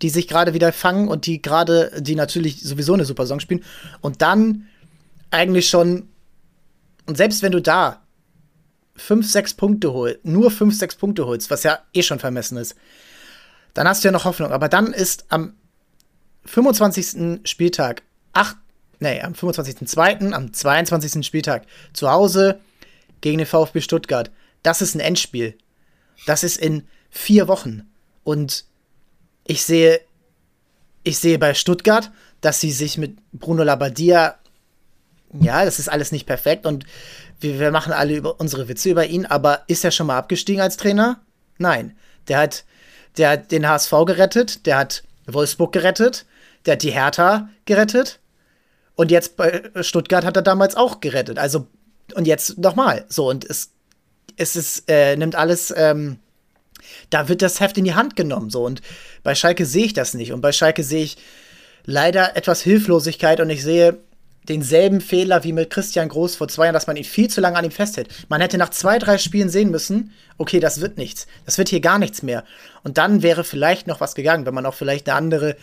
die 0.00 0.08
sich 0.08 0.28
gerade 0.28 0.54
wieder 0.54 0.72
fangen 0.72 1.08
und 1.08 1.26
die 1.26 1.42
gerade, 1.42 1.92
die 2.00 2.14
natürlich 2.14 2.62
sowieso 2.62 2.94
eine 2.94 3.04
super 3.04 3.24
Saison 3.24 3.38
spielen. 3.38 3.62
Und 4.00 4.22
dann 4.22 4.66
eigentlich 5.30 5.68
schon, 5.68 6.08
und 7.04 7.18
selbst 7.18 7.42
wenn 7.42 7.52
du 7.52 7.60
da 7.60 8.00
fünf, 8.96 9.30
sechs 9.30 9.52
Punkte 9.52 9.92
holst, 9.92 10.24
nur 10.24 10.50
fünf, 10.50 10.74
sechs 10.74 10.94
Punkte 10.94 11.26
holst, 11.26 11.50
was 11.50 11.64
ja 11.64 11.80
eh 11.92 12.02
schon 12.02 12.18
vermessen 12.18 12.56
ist, 12.56 12.76
dann 13.74 13.86
hast 13.86 14.02
du 14.02 14.08
ja 14.08 14.12
noch 14.12 14.24
Hoffnung. 14.24 14.52
Aber 14.52 14.70
dann 14.70 14.94
ist 14.94 15.26
am 15.28 15.52
25. 16.44 17.40
Spieltag, 17.44 18.02
ach, 18.32 18.56
nee, 18.98 19.20
am 19.20 19.32
25.2., 19.32 20.32
am 20.32 20.52
22. 20.52 21.24
Spieltag 21.24 21.66
zu 21.92 22.10
Hause 22.10 22.60
gegen 23.20 23.38
den 23.38 23.46
VfB 23.46 23.80
Stuttgart. 23.80 24.30
Das 24.62 24.82
ist 24.82 24.94
ein 24.94 25.00
Endspiel. 25.00 25.56
Das 26.26 26.44
ist 26.44 26.58
in 26.58 26.86
vier 27.10 27.48
Wochen. 27.48 27.88
Und 28.24 28.64
ich 29.46 29.64
sehe, 29.64 30.00
ich 31.02 31.18
sehe 31.18 31.38
bei 31.38 31.54
Stuttgart, 31.54 32.10
dass 32.40 32.60
sie 32.60 32.72
sich 32.72 32.98
mit 32.98 33.18
Bruno 33.32 33.62
Labbadia, 33.62 34.36
ja, 35.40 35.64
das 35.64 35.78
ist 35.78 35.88
alles 35.88 36.12
nicht 36.12 36.26
perfekt 36.26 36.66
und 36.66 36.84
wir, 37.40 37.58
wir 37.58 37.70
machen 37.70 37.92
alle 37.92 38.32
unsere 38.34 38.68
Witze 38.68 38.90
über 38.90 39.06
ihn, 39.06 39.26
aber 39.26 39.62
ist 39.66 39.84
er 39.84 39.90
schon 39.90 40.06
mal 40.06 40.18
abgestiegen 40.18 40.60
als 40.60 40.76
Trainer? 40.76 41.20
Nein. 41.58 41.96
Der 42.28 42.38
hat, 42.38 42.64
der 43.16 43.30
hat 43.30 43.50
den 43.50 43.68
HSV 43.68 43.92
gerettet, 44.06 44.66
der 44.66 44.78
hat 44.78 45.02
Wolfsburg 45.34 45.72
gerettet, 45.72 46.26
der 46.66 46.72
hat 46.72 46.82
die 46.82 46.92
Hertha 46.92 47.48
gerettet. 47.64 48.20
Und 48.94 49.10
jetzt 49.10 49.36
bei 49.36 49.62
Stuttgart 49.80 50.24
hat 50.24 50.36
er 50.36 50.42
damals 50.42 50.76
auch 50.76 51.00
gerettet. 51.00 51.38
Also, 51.38 51.66
und 52.14 52.26
jetzt 52.26 52.58
nochmal. 52.58 53.06
So, 53.08 53.28
und 53.28 53.48
es, 53.48 53.70
es 54.36 54.56
ist, 54.56 54.90
äh, 54.90 55.16
nimmt 55.16 55.36
alles, 55.36 55.72
ähm, 55.76 56.18
da 57.08 57.28
wird 57.28 57.42
das 57.42 57.60
Heft 57.60 57.78
in 57.78 57.84
die 57.84 57.94
Hand 57.94 58.16
genommen. 58.16 58.50
So, 58.50 58.64
und 58.64 58.82
bei 59.22 59.34
Schalke 59.34 59.64
sehe 59.64 59.86
ich 59.86 59.94
das 59.94 60.14
nicht. 60.14 60.32
Und 60.32 60.40
bei 60.40 60.52
Schalke 60.52 60.82
sehe 60.82 61.04
ich 61.04 61.16
leider 61.84 62.36
etwas 62.36 62.60
Hilflosigkeit 62.62 63.40
und 63.40 63.50
ich 63.50 63.62
sehe 63.62 63.98
denselben 64.48 65.00
Fehler 65.00 65.44
wie 65.44 65.52
mit 65.52 65.70
Christian 65.70 66.08
Groß 66.08 66.36
vor 66.36 66.48
zwei 66.48 66.64
Jahren, 66.64 66.74
dass 66.74 66.86
man 66.86 66.96
ihn 66.96 67.04
viel 67.04 67.28
zu 67.28 67.40
lange 67.40 67.56
an 67.56 67.64
ihm 67.64 67.70
festhält. 67.70 68.08
Man 68.28 68.40
hätte 68.40 68.58
nach 68.58 68.70
zwei, 68.70 68.98
drei 68.98 69.18
Spielen 69.18 69.48
sehen 69.48 69.70
müssen, 69.70 70.12
okay, 70.38 70.60
das 70.60 70.80
wird 70.80 70.96
nichts. 70.96 71.26
Das 71.44 71.58
wird 71.58 71.68
hier 71.68 71.80
gar 71.80 71.98
nichts 71.98 72.22
mehr. 72.22 72.44
Und 72.82 72.98
dann 72.98 73.22
wäre 73.22 73.44
vielleicht 73.44 73.86
noch 73.86 74.00
was 74.00 74.14
gegangen, 74.14 74.46
wenn 74.46 74.54
man 74.54 74.66
auch 74.66 74.74
vielleicht 74.74 75.08
eine 75.08 75.16
andere 75.16 75.56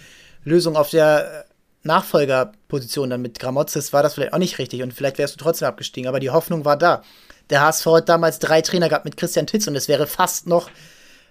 Lösung 0.43 0.75
auf 0.75 0.91
der 0.91 1.45
äh, 1.45 1.53
Nachfolgerposition 1.87 3.09
dann 3.09 3.21
mit 3.21 3.39
Gramozis 3.39 3.93
war 3.93 4.03
das 4.03 4.13
vielleicht 4.13 4.33
auch 4.33 4.39
nicht 4.39 4.59
richtig 4.59 4.83
und 4.83 4.93
vielleicht 4.93 5.17
wärst 5.17 5.35
du 5.35 5.43
trotzdem 5.43 5.67
abgestiegen, 5.67 6.07
aber 6.07 6.19
die 6.19 6.29
Hoffnung 6.29 6.65
war 6.65 6.77
da. 6.77 7.01
Der 7.49 7.61
HSV 7.61 7.85
hat 7.85 8.09
damals 8.09 8.39
drei 8.39 8.61
Trainer 8.61 8.89
gehabt 8.89 9.05
mit 9.05 9.15
Christian 9.15 9.47
Titz 9.47 9.67
und 9.67 9.75
es 9.75 9.87
wäre 9.87 10.05
fast 10.05 10.47
noch 10.47 10.69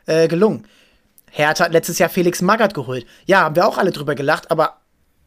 äh, 0.06 0.28
gelungen. 0.28 0.66
Hertha 1.30 1.64
hat 1.64 1.72
letztes 1.72 1.98
Jahr 1.98 2.08
Felix 2.08 2.40
Magath 2.40 2.74
geholt. 2.74 3.06
Ja, 3.26 3.40
haben 3.42 3.56
wir 3.56 3.66
auch 3.66 3.76
alle 3.76 3.92
drüber 3.92 4.14
gelacht, 4.14 4.50
aber 4.50 4.78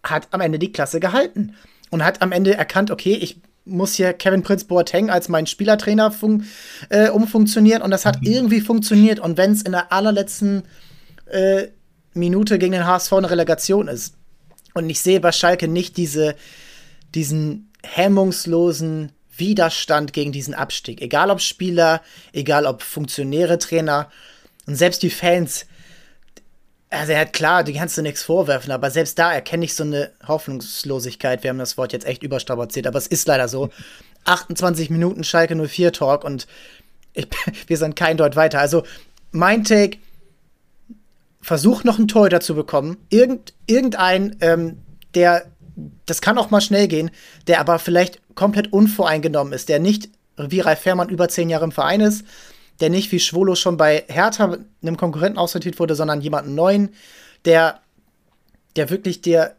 hat 0.04 0.28
am 0.32 0.42
Ende 0.42 0.58
die 0.58 0.72
Klasse 0.72 1.00
gehalten 1.00 1.56
und 1.90 2.04
hat 2.04 2.22
am 2.22 2.32
Ende 2.32 2.56
erkannt, 2.56 2.92
okay, 2.92 3.14
ich 3.14 3.42
muss 3.66 3.96
hier 3.96 4.14
Kevin 4.14 4.42
Prince 4.42 4.66
Boateng 4.66 5.10
als 5.10 5.30
mein 5.30 5.46
Spielertrainer 5.46 6.14
äh, 6.90 7.10
umfunktionieren 7.10 7.82
und 7.82 7.92
das 7.92 8.06
hat 8.06 8.22
mhm. 8.22 8.28
irgendwie 8.28 8.62
funktioniert 8.62 9.20
und 9.20 9.38
wenn 9.38 9.52
es 9.52 9.62
in 9.62 9.72
der 9.72 9.92
allerletzten 9.92 10.64
äh, 11.26 11.68
Minute 12.14 12.58
gegen 12.58 12.74
den 12.74 12.86
HSV 12.86 13.14
eine 13.14 13.30
Relegation 13.30 13.88
ist. 13.88 14.16
Und 14.74 14.90
ich 14.90 15.00
sehe 15.00 15.20
bei 15.20 15.32
Schalke 15.32 15.68
nicht 15.68 15.98
diese, 15.98 16.36
diesen 17.14 17.72
hemmungslosen 17.84 19.12
Widerstand 19.36 20.14
gegen 20.14 20.32
diesen 20.32 20.54
Abstieg. 20.54 21.02
Egal 21.02 21.32
ob 21.32 21.42
Spieler, 21.42 22.02
egal 22.34 22.66
ob 22.66 22.82
Funktionäre, 22.82 23.58
Trainer 23.58 24.12
und 24.66 24.76
selbst 24.76 25.02
die 25.02 25.10
Fans. 25.10 25.66
Also 26.92 27.12
er 27.12 27.22
hat 27.22 27.34
klar, 27.34 27.64
die 27.64 27.74
kannst 27.74 27.98
du 27.98 28.02
nichts 28.02 28.24
vorwerfen, 28.24 28.72
aber 28.72 28.90
selbst 28.90 29.20
da 29.20 29.32
erkenne 29.32 29.64
ich 29.64 29.76
so 29.76 29.84
eine 29.84 30.12
Hoffnungslosigkeit. 30.28 31.44
Wir 31.44 31.52
haben 31.52 31.60
das 31.60 31.78
Wort 31.78 31.94
jetzt 31.94 32.06
echt 32.06 32.24
überstrapaziert, 32.24 32.88
aber 32.88 32.98
es 32.98 33.08
ist 33.08 33.28
leider 33.28 33.48
so. 33.48 33.70
28 34.26 34.90
Minuten 34.90 35.24
Schalke 35.24 35.56
04 35.56 35.94
Talk 35.94 36.24
und 36.24 36.46
ich, 37.14 37.28
wir 37.68 37.78
sind 37.78 37.96
kein 37.96 38.18
Deut 38.18 38.36
weiter. 38.36 38.60
Also 38.60 38.84
mein 39.32 39.64
Take, 39.64 39.98
versucht 41.42 41.86
noch 41.86 41.98
einen 41.98 42.08
Torhüter 42.08 42.42
zu 42.42 42.56
bekommen. 42.56 42.98
Irgend, 43.10 43.54
irgendein, 43.66 44.36
ähm, 44.42 44.80
der, 45.16 45.46
das 46.06 46.22
kann 46.22 46.38
auch 46.38 46.50
mal 46.50 46.62
schnell 46.62 46.88
gehen, 46.88 47.12
der 47.48 47.60
aber 47.60 47.80
vielleicht 47.80 48.20
komplett 48.36 48.74
unvoreingenommen 48.74 49.54
ist, 49.54 49.70
der 49.70 49.80
nicht 49.80 50.10
wie 50.38 50.60
Ralf 50.60 50.80
Fährmann 50.80 51.10
über 51.10 51.30
zehn 51.30 51.50
Jahre 51.50 51.66
im 51.66 51.72
Verein 51.72 52.02
ist, 52.02 52.26
der 52.80 52.90
nicht 52.90 53.12
wie 53.12 53.20
Schwolo 53.20 53.56
schon 53.56 53.78
bei 53.78 54.06
Hertha 54.08 54.58
einem 54.82 54.98
Konkurrenten 54.98 55.38
aussortiert 55.38 55.80
wurde, 55.80 55.96
sondern 55.96 56.22
jemanden 56.22 56.56
neuen, 56.56 56.90
der, 57.46 57.82
der 58.76 58.90
wirklich 58.90 59.22
dir 59.22 59.56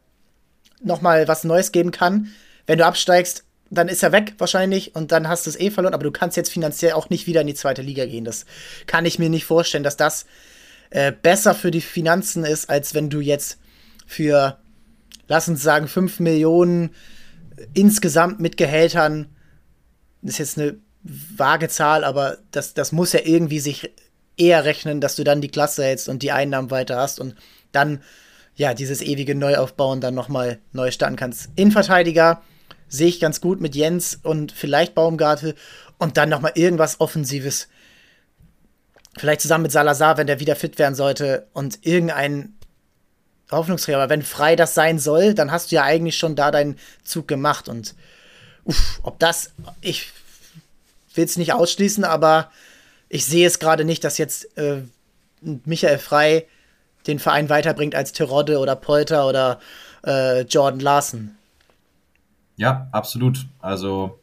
noch 0.82 1.02
mal 1.02 1.28
was 1.28 1.44
Neues 1.44 1.72
geben 1.72 1.90
kann. 1.90 2.28
Wenn 2.66 2.78
du 2.78 2.86
absteigst, 2.86 3.44
dann 3.70 3.88
ist 3.88 4.02
er 4.02 4.12
weg 4.12 4.34
wahrscheinlich 4.38 4.96
und 4.96 5.12
dann 5.12 5.28
hast 5.28 5.46
du 5.46 5.50
es 5.50 5.60
eh 5.60 5.70
verloren, 5.70 5.94
aber 5.94 6.02
du 6.02 6.10
kannst 6.10 6.36
jetzt 6.36 6.50
finanziell 6.50 6.92
auch 6.92 7.08
nicht 7.08 7.26
wieder 7.26 7.42
in 7.42 7.46
die 7.46 7.54
zweite 7.54 7.82
Liga 7.82 8.04
gehen. 8.06 8.24
Das 8.24 8.44
kann 8.86 9.06
ich 9.06 9.18
mir 9.18 9.30
nicht 9.30 9.44
vorstellen, 9.44 9.84
dass 9.84 9.96
das 9.96 10.26
äh, 10.90 11.12
besser 11.12 11.54
für 11.54 11.70
die 11.70 11.80
Finanzen 11.80 12.44
ist, 12.44 12.68
als 12.68 12.94
wenn 12.94 13.10
du 13.10 13.20
jetzt 13.20 13.58
für, 14.06 14.58
lass 15.28 15.48
uns 15.48 15.62
sagen, 15.62 15.86
5 15.86 16.18
Millionen 16.18 16.90
insgesamt 17.74 18.40
mit 18.40 18.56
Gehältern, 18.56 19.28
das 20.22 20.32
ist 20.32 20.38
jetzt 20.38 20.58
eine 20.58 20.78
vage 21.02 21.68
Zahl, 21.68 22.04
aber 22.04 22.38
das, 22.50 22.74
das 22.74 22.92
muss 22.92 23.12
ja 23.12 23.20
irgendwie 23.24 23.60
sich 23.60 23.90
eher 24.36 24.64
rechnen, 24.64 25.00
dass 25.00 25.16
du 25.16 25.24
dann 25.24 25.40
die 25.40 25.50
Klasse 25.50 25.84
hältst 25.84 26.08
und 26.08 26.22
die 26.22 26.32
Einnahmen 26.32 26.70
weiter 26.70 26.96
hast 26.96 27.20
und 27.20 27.34
dann 27.72 28.02
ja 28.54 28.74
dieses 28.74 29.00
ewige 29.00 29.34
Neuaufbauen 29.34 30.00
dann 30.00 30.14
nochmal 30.14 30.58
neu 30.72 30.90
starten 30.90 31.16
kannst. 31.16 31.48
Innenverteidiger 31.56 32.42
sehe 32.88 33.08
ich 33.08 33.20
ganz 33.20 33.40
gut 33.40 33.60
mit 33.60 33.74
Jens 33.74 34.18
und 34.22 34.52
vielleicht 34.52 34.94
Baumgartel 34.94 35.54
und 35.98 36.16
dann 36.16 36.28
nochmal 36.28 36.52
irgendwas 36.54 37.00
Offensives 37.00 37.68
Vielleicht 39.16 39.40
zusammen 39.40 39.62
mit 39.62 39.72
Salazar, 39.72 40.16
wenn 40.16 40.26
der 40.26 40.40
wieder 40.40 40.54
fit 40.54 40.78
werden 40.78 40.94
sollte 40.94 41.48
und 41.52 41.84
irgendein 41.84 42.54
Hoffnungsträger. 43.50 43.98
Aber 43.98 44.10
wenn 44.10 44.22
frei 44.22 44.54
das 44.54 44.74
sein 44.74 44.98
soll, 44.98 45.34
dann 45.34 45.50
hast 45.50 45.70
du 45.70 45.76
ja 45.76 45.82
eigentlich 45.82 46.16
schon 46.16 46.36
da 46.36 46.50
deinen 46.50 46.78
Zug 47.02 47.26
gemacht. 47.26 47.68
Und 47.68 47.94
uff, 48.64 49.00
ob 49.02 49.18
das, 49.18 49.50
ich 49.80 50.12
will 51.14 51.24
es 51.24 51.36
nicht 51.36 51.52
ausschließen, 51.52 52.04
aber 52.04 52.50
ich 53.08 53.24
sehe 53.26 53.46
es 53.46 53.58
gerade 53.58 53.84
nicht, 53.84 54.04
dass 54.04 54.18
jetzt 54.18 54.56
äh, 54.56 54.82
Michael 55.40 55.98
Frei 55.98 56.46
den 57.06 57.18
Verein 57.18 57.48
weiterbringt 57.48 57.94
als 57.94 58.12
Terodde 58.12 58.58
oder 58.58 58.76
Polter 58.76 59.26
oder 59.26 59.58
äh, 60.04 60.42
Jordan 60.42 60.80
Larson. 60.80 61.36
Ja, 62.56 62.88
absolut. 62.92 63.46
Also 63.58 64.20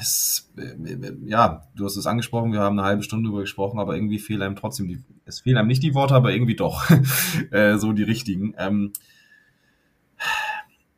es, 0.00 0.48
ja, 1.26 1.66
du 1.76 1.84
hast 1.84 1.96
es 1.96 2.06
angesprochen, 2.06 2.52
wir 2.52 2.60
haben 2.60 2.78
eine 2.78 2.86
halbe 2.86 3.02
Stunde 3.02 3.28
darüber 3.28 3.42
gesprochen, 3.42 3.78
aber 3.78 3.94
irgendwie 3.94 4.18
fehlen 4.18 4.42
einem 4.42 4.56
trotzdem 4.56 4.88
die, 4.88 5.02
es 5.24 5.40
fehlen 5.40 5.56
einem 5.56 5.68
nicht 5.68 5.82
die 5.82 5.94
Worte, 5.94 6.14
aber 6.14 6.32
irgendwie 6.32 6.56
doch, 6.56 6.90
äh, 7.50 7.78
so 7.78 7.92
die 7.92 8.02
richtigen. 8.02 8.54
Ähm, 8.58 8.92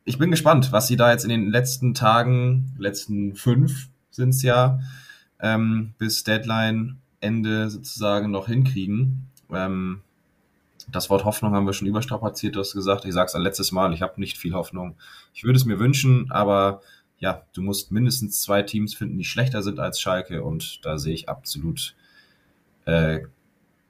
ich 0.07 0.19
bin 0.19 0.31
gespannt, 0.31 0.71
was 0.71 0.87
sie 0.87 0.97
da 0.97 1.11
jetzt 1.11 1.25
in 1.25 1.31
den 1.31 1.51
letzten 1.51 1.93
Tagen, 1.93 2.73
letzten 2.79 3.35
fünf 3.35 3.89
sind 4.11 4.31
es 4.31 4.43
ja, 4.43 4.79
ähm, 5.41 5.95
bis 5.99 6.23
Deadline 6.23 7.01
Ende 7.21 7.69
sozusagen 7.69 8.31
noch 8.31 8.47
hinkriegen. 8.47 9.29
Ähm, 9.53 10.03
das 10.89 11.11
Wort 11.11 11.25
Hoffnung 11.25 11.55
haben 11.55 11.67
wir 11.67 11.73
schon 11.73 11.89
überstrapaziert, 11.89 12.55
du 12.55 12.61
hast 12.61 12.73
gesagt. 12.73 13.05
Ich 13.05 13.15
sage 13.15 13.27
es 13.27 13.35
ein 13.35 13.43
letztes 13.43 13.73
Mal, 13.73 13.93
ich 13.93 14.01
habe 14.01 14.21
nicht 14.21 14.39
viel 14.39 14.55
Hoffnung. 14.55 14.95
Ich 15.35 15.43
würde 15.43 15.57
es 15.57 15.65
mir 15.65 15.81
wünschen, 15.81 16.31
aber 16.31 16.81
ja, 17.19 17.43
du 17.53 17.63
musst 17.63 17.91
mindestens 17.91 18.41
zwei 18.41 18.63
Teams 18.63 18.95
finden, 18.95 19.19
die 19.19 19.25
schlechter 19.25 19.65
sind 19.65 19.81
als 19.81 20.01
Schalke 20.01 20.45
und 20.45 20.87
da 20.87 20.99
sehe 20.99 21.15
ich 21.15 21.29
absolut 21.29 21.97
äh, 22.85 23.23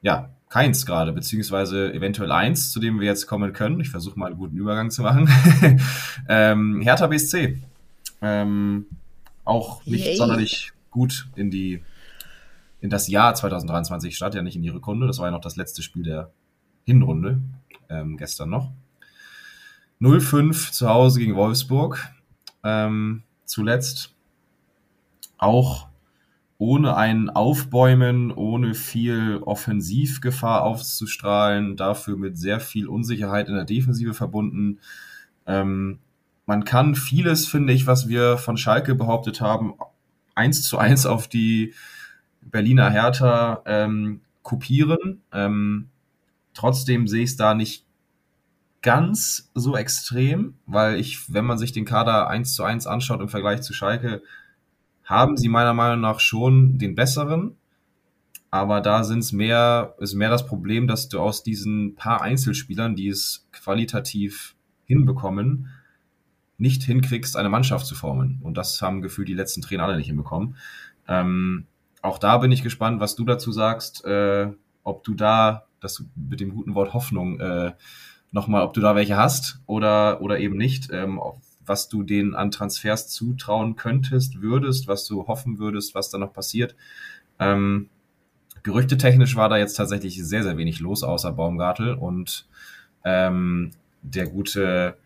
ja, 0.01 0.31
keins 0.49 0.87
gerade, 0.87 1.13
beziehungsweise 1.13 1.93
eventuell 1.93 2.31
eins, 2.31 2.71
zu 2.71 2.81
dem 2.81 3.01
wir 3.01 3.07
jetzt 3.07 3.27
kommen 3.27 3.53
können. 3.53 3.81
Ich 3.81 3.91
versuche 3.91 4.19
mal 4.19 4.27
einen 4.27 4.37
guten 4.37 4.57
Übergang 4.57 4.91
zu 4.91 5.03
machen. 5.03 5.29
ähm, 6.29 6.81
Hertha 6.81 7.07
BSC. 7.07 7.61
Ähm, 8.23 8.87
auch 9.45 9.85
nicht 9.85 10.07
Yay. 10.07 10.17
sonderlich 10.17 10.73
gut 10.91 11.29
in 11.37 11.51
die 11.51 11.83
in 12.81 12.91
das 12.91 13.09
Jahr 13.09 13.35
2023 13.35 14.15
statt, 14.15 14.35
ja 14.35 14.43
nicht 14.43 14.57
in 14.57 14.63
die 14.63 14.69
Rückrunde. 14.69 15.07
Das 15.07 15.19
war 15.19 15.27
ja 15.27 15.31
noch 15.33 15.41
das 15.41 15.57
letzte 15.57 15.83
Spiel 15.83 16.05
der 16.05 16.31
Hinrunde, 16.85 17.41
ähm, 17.89 18.17
gestern 18.17 18.51
noch. 18.51 18.71
0-5 20.01 20.73
zu 20.73 20.89
Hause 20.89 21.21
gegen 21.21 21.35
Wolfsburg. 21.35 22.13
Ähm, 22.63 23.23
zuletzt 23.45 24.15
auch 25.39 25.89
ohne 26.59 26.97
ein 26.97 27.29
Aufbäumen, 27.29 28.33
ohne 28.33 28.75
viel 28.75 29.39
Offensivgefahr 29.43 30.63
aufzustrahlen, 30.63 31.77
dafür 31.77 32.17
mit 32.17 32.39
sehr 32.39 32.61
viel 32.61 32.89
Unsicherheit 32.89 33.49
in 33.49 33.55
der 33.55 33.65
Defensive 33.65 34.15
verbunden. 34.15 34.79
Ähm, 35.47 35.99
man 36.47 36.65
kann 36.65 36.95
vieles, 36.95 37.47
finde 37.47 37.73
ich, 37.73 37.87
was 37.87 38.09
wir 38.09 38.39
von 38.39 38.57
Schalke 38.57 38.95
behauptet 38.95 39.41
haben, 39.41 39.75
eins 40.35 40.63
zu 40.63 40.79
eins 40.79 41.05
auf 41.05 41.29
die 41.29 41.75
Berliner 42.41 42.91
Hertha 42.91 43.63
ähm, 43.67 44.21
kopieren. 44.43 45.23
Ähm, 45.33 45.89
trotzdem 46.55 47.09
sehe 47.09 47.25
ich 47.25 47.31
es 47.31 47.37
da 47.37 47.55
nicht 47.55 47.85
ganz 48.81 49.51
so 49.55 49.77
extrem, 49.77 50.55
weil 50.67 51.01
ich, 51.01 51.33
wenn 51.33 51.45
man 51.45 51.59
sich 51.59 51.73
den 51.73 51.85
Kader 51.85 52.29
eins 52.29 52.55
zu 52.55 52.63
eins 52.63 52.87
anschaut 52.87 53.21
im 53.21 53.29
Vergleich 53.29 53.63
zu 53.63 53.73
Schalke, 53.73 54.23
haben 55.07 55.37
sie 55.37 55.49
meiner 55.49 55.73
Meinung 55.73 56.01
nach 56.01 56.21
schon 56.21 56.79
den 56.79 56.95
besseren. 56.95 57.57
Aber 58.51 58.81
da 58.81 59.05
sind 59.05 59.21
es 59.21 59.33
mehr, 59.33 59.95
ist 59.99 60.15
mehr 60.15 60.31
das 60.31 60.47
Problem, 60.47 60.87
dass 60.87 61.09
du 61.09 61.21
aus 61.21 61.43
diesen 61.43 61.95
paar 61.95 62.23
Einzelspielern, 62.23 62.95
die 62.97 63.09
es 63.09 63.47
qualitativ 63.53 64.57
hinbekommen, 64.85 65.69
nicht 66.59 66.83
hinkriegst, 66.83 67.37
eine 67.37 67.49
Mannschaft 67.49 67.87
zu 67.87 67.95
formen. 67.95 68.41
Und 68.43 68.57
das 68.57 68.81
haben 68.83 69.03
gefühlt 69.03 69.29
die 69.29 69.35
letzten 69.35 69.63
Trainer 69.63 69.85
alle 69.85 69.97
nicht 69.97 70.07
hinbekommen. 70.07 70.57
Ähm, 71.07 71.67
auch 72.03 72.19
da 72.19 72.39
bin 72.39 72.53
ich 72.53 72.63
gespannt, 72.63 73.01
was 73.01 73.15
du 73.17 73.25
dazu 73.25 73.53
sagst, 73.53 74.05
äh, 74.05 74.51
ob 74.83 75.05
du 75.05 75.15
da, 75.15 75.67
das 75.81 76.05
mit 76.15 76.41
dem 76.41 76.55
guten 76.55 76.75
Wort 76.75 76.95
Hoffnung, 76.95 77.41
äh, 77.41 77.73
nochmal, 78.31 78.63
ob 78.63 78.73
du 78.75 78.81
da 78.81 78.95
welche 78.95 79.17
hast 79.17 79.61
oder, 79.67 80.21
oder 80.21 80.39
eben 80.39 80.57
nicht, 80.57 80.91
ähm, 80.93 81.21
was 81.67 81.89
du 81.89 82.03
denen 82.03 82.35
an 82.35 82.51
Transfers 82.51 83.09
zutrauen 83.09 83.77
könntest, 83.77 84.41
würdest, 84.41 84.89
was 84.89 85.07
du 85.07 85.27
hoffen 85.27 85.59
würdest, 85.59 85.95
was 85.95 86.11
da 86.11 86.19
noch 86.19 86.33
passiert. 86.33 86.75
Ähm, 87.39 87.89
gerüchtetechnisch 88.63 89.37
war 89.37 89.49
da 89.49 89.57
jetzt 89.57 89.75
tatsächlich 89.75 90.25
sehr, 90.25 90.43
sehr 90.43 90.57
wenig 90.57 90.81
los, 90.81 91.03
außer 91.03 91.33
Baumgartel 91.33 91.95
und 91.95 92.47
ähm, 93.05 93.71
der 94.03 94.27
gute 94.27 94.97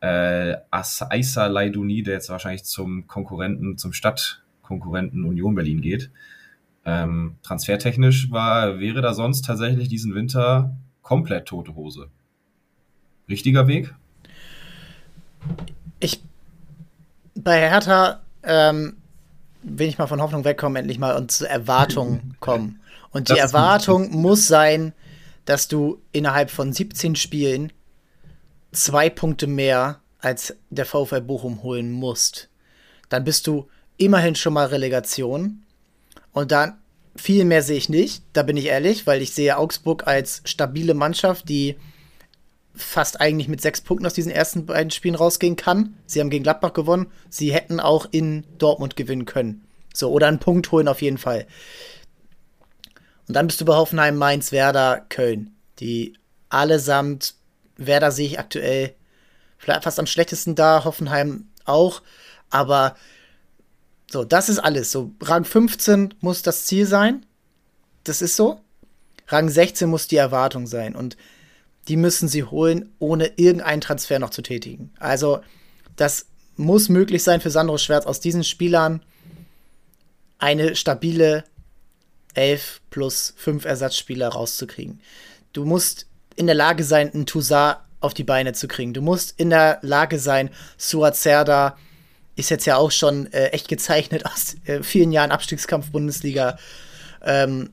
äh, 0.00 0.56
Aisa 0.70 1.46
Leiduni, 1.46 2.02
der 2.02 2.14
jetzt 2.14 2.28
wahrscheinlich 2.28 2.64
zum 2.64 3.06
Konkurrenten, 3.06 3.78
zum 3.78 3.92
Stadtkonkurrenten 3.92 5.24
Union 5.24 5.54
Berlin 5.54 5.80
geht. 5.80 6.10
Ähm, 6.84 7.36
transfertechnisch 7.42 8.30
war, 8.32 8.80
wäre 8.80 9.00
da 9.00 9.14
sonst 9.14 9.44
tatsächlich 9.44 9.88
diesen 9.88 10.14
Winter 10.14 10.76
komplett 11.02 11.46
tote 11.46 11.76
Hose. 11.76 12.08
Richtiger 13.28 13.68
Weg? 13.68 13.94
Ich 16.02 16.20
bei 17.34 17.60
Hertha 17.60 18.20
ähm, 18.42 18.96
will 19.62 19.88
ich 19.88 19.98
mal 19.98 20.06
von 20.06 20.20
Hoffnung 20.20 20.44
wegkommen, 20.44 20.76
endlich 20.76 20.98
mal 20.98 21.16
und 21.16 21.30
zu 21.30 21.48
Erwartungen 21.48 22.36
kommen. 22.40 22.80
Und 23.10 23.28
die 23.28 23.38
Erwartung 23.38 24.10
muss 24.10 24.48
sein, 24.48 24.92
dass 25.44 25.68
du 25.68 26.00
innerhalb 26.12 26.50
von 26.50 26.72
17 26.72 27.14
Spielen 27.14 27.72
zwei 28.72 29.10
Punkte 29.10 29.46
mehr 29.46 30.00
als 30.18 30.56
der 30.70 30.86
VfL 30.86 31.20
Bochum 31.20 31.62
holen 31.62 31.90
musst. 31.92 32.48
Dann 33.08 33.24
bist 33.24 33.46
du 33.46 33.68
immerhin 33.96 34.34
schon 34.34 34.54
mal 34.54 34.66
Relegation. 34.66 35.62
Und 36.32 36.52
dann 36.52 36.78
viel 37.14 37.44
mehr 37.44 37.62
sehe 37.62 37.76
ich 37.76 37.88
nicht, 37.88 38.24
da 38.32 38.42
bin 38.42 38.56
ich 38.56 38.66
ehrlich, 38.66 39.06
weil 39.06 39.20
ich 39.20 39.34
sehe 39.34 39.58
Augsburg 39.58 40.06
als 40.06 40.40
stabile 40.44 40.94
Mannschaft, 40.94 41.48
die 41.48 41.76
fast 42.74 43.20
eigentlich 43.20 43.48
mit 43.48 43.60
sechs 43.60 43.80
Punkten 43.80 44.06
aus 44.06 44.14
diesen 44.14 44.32
ersten 44.32 44.66
beiden 44.66 44.90
Spielen 44.90 45.14
rausgehen 45.14 45.56
kann. 45.56 45.96
Sie 46.06 46.20
haben 46.20 46.30
gegen 46.30 46.42
Gladbach 46.42 46.72
gewonnen. 46.72 47.06
Sie 47.28 47.52
hätten 47.52 47.80
auch 47.80 48.06
in 48.10 48.44
Dortmund 48.58 48.96
gewinnen 48.96 49.26
können. 49.26 49.64
So, 49.94 50.10
oder 50.10 50.28
einen 50.28 50.38
Punkt 50.38 50.72
holen 50.72 50.88
auf 50.88 51.02
jeden 51.02 51.18
Fall. 51.18 51.46
Und 53.28 53.34
dann 53.34 53.46
bist 53.46 53.60
du 53.60 53.64
bei 53.64 53.74
Hoffenheim, 53.74 54.16
Mainz, 54.16 54.52
Werder, 54.52 55.04
Köln. 55.08 55.54
Die 55.80 56.14
allesamt, 56.48 57.34
Werder 57.76 58.10
sehe 58.10 58.26
ich 58.26 58.38
aktuell 58.38 58.94
fast 59.58 60.00
am 60.00 60.06
schlechtesten 60.06 60.54
da, 60.54 60.84
Hoffenheim 60.84 61.46
auch. 61.64 62.02
Aber 62.50 62.96
so, 64.10 64.24
das 64.24 64.48
ist 64.48 64.58
alles. 64.58 64.90
So, 64.92 65.12
Rang 65.22 65.44
15 65.44 66.14
muss 66.20 66.42
das 66.42 66.66
Ziel 66.66 66.86
sein. 66.86 67.24
Das 68.04 68.22
ist 68.22 68.36
so. 68.36 68.60
Rang 69.28 69.48
16 69.48 69.88
muss 69.88 70.08
die 70.08 70.16
Erwartung 70.16 70.66
sein. 70.66 70.94
Und 70.94 71.16
die 71.88 71.96
müssen 71.96 72.28
sie 72.28 72.44
holen, 72.44 72.92
ohne 72.98 73.32
irgendeinen 73.36 73.80
Transfer 73.80 74.18
noch 74.18 74.30
zu 74.30 74.42
tätigen. 74.42 74.92
Also, 74.98 75.40
das 75.96 76.26
muss 76.56 76.88
möglich 76.88 77.22
sein 77.22 77.40
für 77.40 77.50
Sandro 77.50 77.78
Schwerz 77.78 78.06
aus 78.06 78.20
diesen 78.20 78.44
Spielern 78.44 79.02
eine 80.38 80.76
stabile 80.76 81.44
11 82.34 82.80
plus 82.90 83.34
5 83.36 83.64
Ersatzspieler 83.64 84.28
rauszukriegen. 84.28 85.00
Du 85.52 85.64
musst 85.64 86.06
in 86.36 86.46
der 86.46 86.54
Lage 86.54 86.84
sein, 86.84 87.12
einen 87.12 87.26
Toussaint 87.26 87.78
auf 88.00 88.14
die 88.14 88.24
Beine 88.24 88.52
zu 88.52 88.68
kriegen. 88.68 88.94
Du 88.94 89.02
musst 89.02 89.38
in 89.38 89.50
der 89.50 89.78
Lage 89.82 90.18
sein, 90.18 90.50
Suat 90.76 91.16
Serda 91.16 91.76
ist 92.34 92.50
jetzt 92.50 92.64
ja 92.64 92.76
auch 92.76 92.90
schon 92.90 93.30
äh, 93.32 93.48
echt 93.48 93.68
gezeichnet 93.68 94.24
aus 94.26 94.56
äh, 94.64 94.82
vielen 94.82 95.12
Jahren 95.12 95.30
Abstiegskampf 95.30 95.90
Bundesliga 95.90 96.58
ähm, 97.22 97.70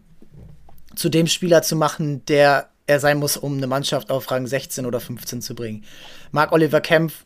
zu 0.95 1.10
dem 1.10 1.28
Spieler 1.28 1.62
zu 1.62 1.76
machen, 1.76 2.26
der 2.26 2.69
er 2.89 2.99
sein 2.99 3.19
muss, 3.19 3.38
um 3.38 3.58
eine 3.58 3.67
Mannschaft 3.67 4.10
auf 4.10 4.30
Rang 4.32 4.47
16 4.47 4.86
oder 4.86 4.99
15 4.99 5.41
zu 5.41 5.54
bringen. 5.54 5.84
Marc 6.32 6.52
Oliver 6.52 6.82
Kempf, 6.82 7.25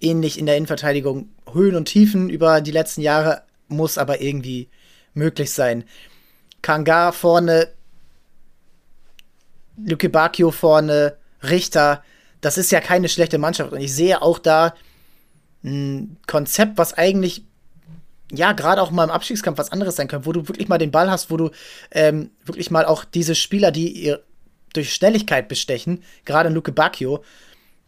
ähnlich 0.00 0.38
in 0.38 0.46
der 0.46 0.56
Innenverteidigung, 0.56 1.28
Höhen 1.52 1.76
und 1.76 1.84
Tiefen 1.84 2.30
über 2.30 2.60
die 2.60 2.70
letzten 2.70 3.02
Jahre, 3.02 3.42
muss 3.68 3.98
aber 3.98 4.22
irgendwie 4.22 4.68
möglich 5.12 5.52
sein. 5.52 5.84
Kanga 6.62 7.12
vorne, 7.12 7.68
Luke 9.76 10.08
Bacchio 10.08 10.50
vorne, 10.50 11.16
Richter, 11.42 12.02
das 12.40 12.56
ist 12.56 12.72
ja 12.72 12.80
keine 12.80 13.10
schlechte 13.10 13.38
Mannschaft. 13.38 13.72
Und 13.72 13.80
ich 13.80 13.94
sehe 13.94 14.22
auch 14.22 14.38
da 14.38 14.74
ein 15.62 16.16
Konzept, 16.26 16.78
was 16.78 16.94
eigentlich 16.94 17.44
ja, 18.36 18.52
gerade 18.52 18.82
auch 18.82 18.90
mal 18.90 19.04
im 19.04 19.10
Abstiegskampf 19.10 19.58
was 19.58 19.72
anderes 19.72 19.96
sein 19.96 20.08
können, 20.08 20.26
wo 20.26 20.32
du 20.32 20.48
wirklich 20.48 20.68
mal 20.68 20.78
den 20.78 20.90
Ball 20.90 21.10
hast, 21.10 21.30
wo 21.30 21.36
du 21.36 21.50
ähm, 21.90 22.30
wirklich 22.44 22.70
mal 22.70 22.84
auch 22.84 23.04
diese 23.04 23.34
Spieler, 23.34 23.70
die 23.70 23.88
ihr 23.88 24.22
durch 24.72 24.92
Schnelligkeit 24.92 25.48
bestechen, 25.48 26.02
gerade 26.24 26.48
Luke 26.48 26.72
Bacchio, 26.72 27.22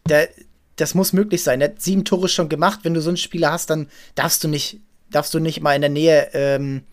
der, 0.07 0.29
das 0.77 0.95
muss 0.95 1.13
möglich 1.13 1.43
sein. 1.43 1.59
Der 1.59 1.69
hat 1.69 1.81
sieben 1.81 2.05
Tore 2.05 2.29
schon 2.29 2.49
gemacht. 2.49 2.81
Wenn 2.83 2.93
du 2.93 3.01
so 3.01 3.09
einen 3.09 3.17
Spieler 3.17 3.51
hast, 3.51 3.69
dann 3.69 3.89
darfst 4.15 4.43
du 4.43 4.47
nicht, 4.47 4.79
darfst 5.09 5.33
du 5.33 5.39
nicht 5.39 5.61
mal 5.61 5.75
in 5.75 5.81
der 5.81 5.89
Nähe, 5.89 6.29
ähm, 6.33 6.83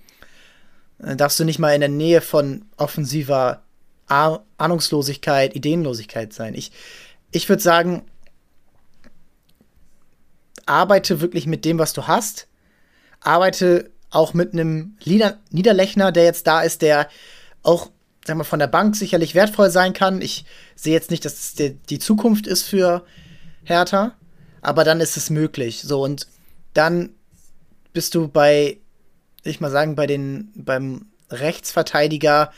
darfst 0.98 1.38
du 1.38 1.44
nicht 1.44 1.58
mal 1.58 1.74
in 1.74 1.80
der 1.80 1.90
Nähe 1.90 2.20
von 2.20 2.64
offensiver 2.76 3.62
ah 4.08 4.40
Ahnungslosigkeit, 4.58 5.54
Ideenlosigkeit 5.54 6.32
sein. 6.32 6.54
Ich, 6.54 6.72
ich 7.30 7.48
würde 7.48 7.62
sagen, 7.62 8.02
arbeite 10.66 11.20
wirklich 11.20 11.46
mit 11.46 11.64
dem, 11.64 11.78
was 11.78 11.92
du 11.92 12.06
hast 12.06 12.48
arbeite 13.24 13.90
auch 14.10 14.34
mit 14.34 14.52
einem 14.52 14.96
Lieder 15.02 15.38
Niederlechner, 15.50 16.12
der 16.12 16.24
jetzt 16.24 16.46
da 16.46 16.62
ist, 16.62 16.82
der 16.82 17.08
auch 17.62 17.90
sag 18.26 18.36
mal, 18.36 18.44
von 18.44 18.58
der 18.58 18.66
Bank 18.66 18.96
sicherlich 18.96 19.34
wertvoll 19.34 19.70
sein 19.70 19.92
kann. 19.92 20.22
Ich 20.22 20.44
sehe 20.74 20.92
jetzt 20.92 21.10
nicht, 21.10 21.24
dass 21.24 21.34
es 21.34 21.54
die, 21.54 21.74
die 21.74 21.98
Zukunft 21.98 22.46
ist 22.46 22.62
für 22.62 23.04
Hertha, 23.64 24.12
aber 24.62 24.84
dann 24.84 25.00
ist 25.00 25.16
es 25.16 25.30
möglich. 25.30 25.82
So, 25.82 26.02
und 26.02 26.26
dann 26.72 27.10
bist 27.92 28.14
du 28.14 28.28
bei, 28.28 28.78
ich 29.42 29.60
mal 29.60 29.70
sagen, 29.70 29.94
bei 29.94 30.06
den, 30.06 30.52
beim 30.54 31.06
Rechtsverteidiger, 31.30 32.52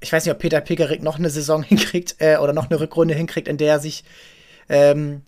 ich 0.00 0.12
weiß 0.12 0.24
nicht, 0.24 0.32
ob 0.32 0.40
Peter 0.40 0.60
Pickerick 0.60 1.02
noch 1.02 1.18
eine 1.18 1.30
Saison 1.30 1.62
hinkriegt 1.66 2.16
äh, 2.18 2.36
oder 2.36 2.52
noch 2.52 2.70
eine 2.70 2.80
Rückrunde 2.80 3.14
hinkriegt, 3.14 3.48
in 3.48 3.56
der 3.56 3.74
er 3.74 3.80
sich 3.80 4.04
ähm, 4.68 5.22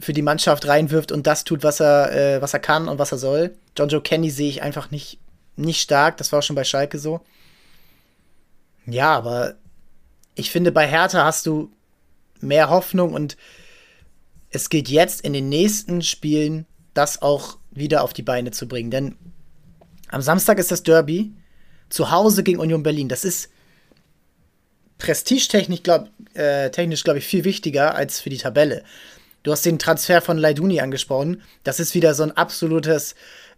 für 0.00 0.12
die 0.12 0.22
Mannschaft 0.22 0.66
reinwirft 0.66 1.12
und 1.12 1.26
das 1.26 1.44
tut, 1.44 1.62
was 1.62 1.80
er, 1.80 2.12
äh, 2.12 2.42
was 2.42 2.52
er 2.52 2.60
kann 2.60 2.88
und 2.88 2.98
was 2.98 3.12
er 3.12 3.18
soll. 3.18 3.56
John 3.76 3.88
Joe 3.88 4.00
Kenny 4.00 4.30
sehe 4.30 4.48
ich 4.48 4.62
einfach 4.62 4.90
nicht, 4.90 5.18
nicht 5.56 5.80
stark. 5.80 6.16
Das 6.16 6.32
war 6.32 6.38
auch 6.38 6.42
schon 6.42 6.56
bei 6.56 6.64
Schalke 6.64 6.98
so. 6.98 7.20
Ja, 8.86 9.14
aber 9.16 9.54
ich 10.34 10.50
finde, 10.50 10.72
bei 10.72 10.86
Hertha 10.86 11.24
hast 11.24 11.46
du 11.46 11.70
mehr 12.40 12.70
Hoffnung 12.70 13.14
und 13.14 13.36
es 14.50 14.68
geht 14.68 14.88
jetzt 14.88 15.22
in 15.22 15.32
den 15.32 15.48
nächsten 15.48 16.02
Spielen 16.02 16.66
das 16.92 17.22
auch 17.22 17.58
wieder 17.70 18.02
auf 18.02 18.12
die 18.12 18.22
Beine 18.22 18.50
zu 18.52 18.68
bringen. 18.68 18.90
Denn 18.90 19.16
am 20.08 20.22
Samstag 20.22 20.58
ist 20.58 20.70
das 20.70 20.82
Derby 20.82 21.32
zu 21.88 22.10
Hause 22.10 22.42
gegen 22.44 22.60
Union 22.60 22.82
Berlin. 22.82 23.08
Das 23.08 23.24
ist 23.24 23.50
prestigetechnisch, 24.98 25.82
glaube 25.82 26.10
äh, 26.34 26.70
glaub 26.70 27.16
ich, 27.16 27.26
viel 27.26 27.44
wichtiger 27.44 27.94
als 27.94 28.20
für 28.20 28.30
die 28.30 28.38
Tabelle. 28.38 28.84
Du 29.42 29.52
hast 29.52 29.66
den 29.66 29.78
Transfer 29.78 30.22
von 30.22 30.38
Leiduni 30.38 30.80
angesprochen. 30.80 31.42
Das 31.64 31.80
ist 31.80 31.94
wieder 31.94 32.14
so 32.14 32.22
ein 32.22 32.32
absolutes, 32.32 33.14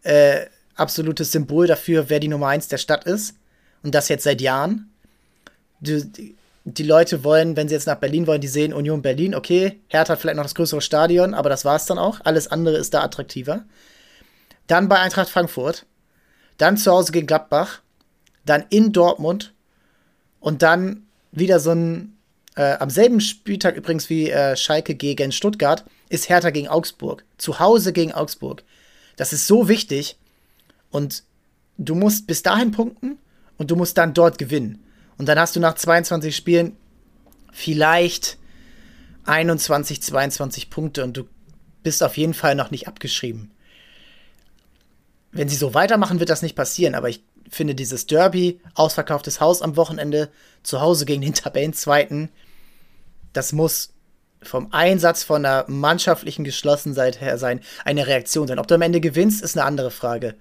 äh, 0.06 0.46
absolutes 0.76 1.32
Symbol 1.32 1.66
dafür, 1.66 2.08
wer 2.08 2.20
die 2.20 2.28
Nummer 2.28 2.48
1 2.48 2.68
der 2.68 2.78
Stadt 2.78 3.04
ist. 3.04 3.34
Und 3.82 3.94
das 3.94 4.08
jetzt 4.08 4.24
seit 4.24 4.40
Jahren. 4.40 4.90
Die, 5.80 6.34
die 6.64 6.82
Leute 6.82 7.22
wollen, 7.22 7.56
wenn 7.56 7.68
sie 7.68 7.74
jetzt 7.74 7.86
nach 7.86 7.98
Berlin 7.98 8.26
wollen, 8.26 8.40
die 8.40 8.48
sehen 8.48 8.72
Union 8.72 9.02
Berlin, 9.02 9.34
okay, 9.34 9.80
Hertha 9.88 10.12
hat 10.12 10.20
vielleicht 10.20 10.36
noch 10.36 10.44
das 10.44 10.54
größere 10.54 10.80
Stadion, 10.80 11.34
aber 11.34 11.48
das 11.48 11.64
war 11.64 11.76
es 11.76 11.86
dann 11.86 11.98
auch. 11.98 12.20
Alles 12.24 12.48
andere 12.48 12.76
ist 12.76 12.94
da 12.94 13.02
attraktiver. 13.02 13.64
Dann 14.66 14.88
bei 14.88 14.98
Eintracht 14.98 15.28
Frankfurt. 15.28 15.86
Dann 16.58 16.76
zu 16.76 16.90
Hause 16.90 17.12
gegen 17.12 17.26
Gladbach. 17.26 17.82
Dann 18.44 18.64
in 18.70 18.92
Dortmund. 18.92 19.52
Und 20.40 20.62
dann 20.62 21.06
wieder 21.30 21.60
so 21.60 21.72
ein, 21.72 22.16
äh, 22.56 22.74
am 22.78 22.90
selben 22.90 23.20
Spieltag 23.20 23.76
übrigens 23.76 24.08
wie 24.10 24.30
äh, 24.30 24.56
Schalke 24.56 24.94
gegen 24.94 25.32
Stuttgart, 25.32 25.84
ist 26.08 26.28
Hertha 26.28 26.50
gegen 26.50 26.68
Augsburg. 26.68 27.24
Zu 27.38 27.60
Hause 27.60 27.92
gegen 27.92 28.12
Augsburg. 28.12 28.62
Das 29.16 29.32
ist 29.32 29.46
so 29.46 29.68
wichtig. 29.68 30.18
Und 30.90 31.24
du 31.78 31.94
musst 31.94 32.26
bis 32.26 32.42
dahin 32.42 32.70
punkten 32.70 33.18
und 33.58 33.70
du 33.70 33.76
musst 33.76 33.98
dann 33.98 34.14
dort 34.14 34.38
gewinnen. 34.38 34.84
Und 35.18 35.26
dann 35.26 35.38
hast 35.38 35.56
du 35.56 35.60
nach 35.60 35.74
22 35.74 36.36
Spielen 36.36 36.76
vielleicht 37.52 38.38
21, 39.24 40.02
22 40.02 40.70
Punkte 40.70 41.04
und 41.04 41.16
du 41.16 41.24
bist 41.82 42.02
auf 42.02 42.16
jeden 42.16 42.34
Fall 42.34 42.54
noch 42.54 42.70
nicht 42.70 42.86
abgeschrieben. 42.86 43.50
Wenn 45.32 45.48
sie 45.48 45.56
so 45.56 45.74
weitermachen, 45.74 46.20
wird 46.20 46.30
das 46.30 46.42
nicht 46.42 46.56
passieren, 46.56 46.94
aber 46.94 47.08
ich 47.08 47.22
finde 47.48 47.74
dieses 47.74 48.06
Derby, 48.06 48.60
ausverkauftes 48.74 49.40
Haus 49.40 49.62
am 49.62 49.76
Wochenende, 49.76 50.30
zu 50.62 50.80
Hause 50.80 51.06
gegen 51.06 51.22
den 51.22 51.34
Tabellenzweiten, 51.34 52.30
das 53.32 53.52
muss 53.52 53.92
vom 54.46 54.72
Einsatz 54.72 55.22
von 55.22 55.44
einer 55.44 55.64
mannschaftlichen 55.68 56.44
Geschlossenheit 56.44 57.20
her 57.20 57.38
sein, 57.38 57.60
eine 57.84 58.06
Reaktion 58.06 58.48
sein. 58.48 58.58
Ob 58.58 58.66
du 58.66 58.74
am 58.74 58.82
Ende 58.82 59.00
gewinnst, 59.00 59.42
ist 59.42 59.56
eine 59.56 59.66
andere 59.66 59.90
Frage. 59.90 60.34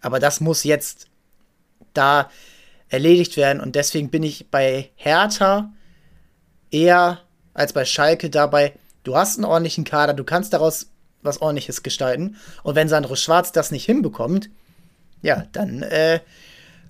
Aber 0.00 0.20
das 0.20 0.40
muss 0.40 0.64
jetzt 0.64 1.06
da 1.92 2.30
erledigt 2.88 3.36
werden 3.36 3.60
und 3.60 3.74
deswegen 3.74 4.10
bin 4.10 4.22
ich 4.22 4.50
bei 4.50 4.90
Hertha 4.96 5.72
eher 6.70 7.20
als 7.54 7.72
bei 7.72 7.84
Schalke 7.84 8.30
dabei. 8.30 8.74
Du 9.02 9.16
hast 9.16 9.38
einen 9.38 9.44
ordentlichen 9.44 9.84
Kader, 9.84 10.12
du 10.12 10.24
kannst 10.24 10.52
daraus 10.52 10.88
was 11.22 11.40
ordentliches 11.40 11.82
gestalten 11.82 12.36
und 12.62 12.74
wenn 12.74 12.88
Sandro 12.88 13.16
Schwarz 13.16 13.52
das 13.52 13.70
nicht 13.70 13.86
hinbekommt, 13.86 14.50
ja, 15.22 15.46
dann 15.52 15.82
äh, 15.82 16.20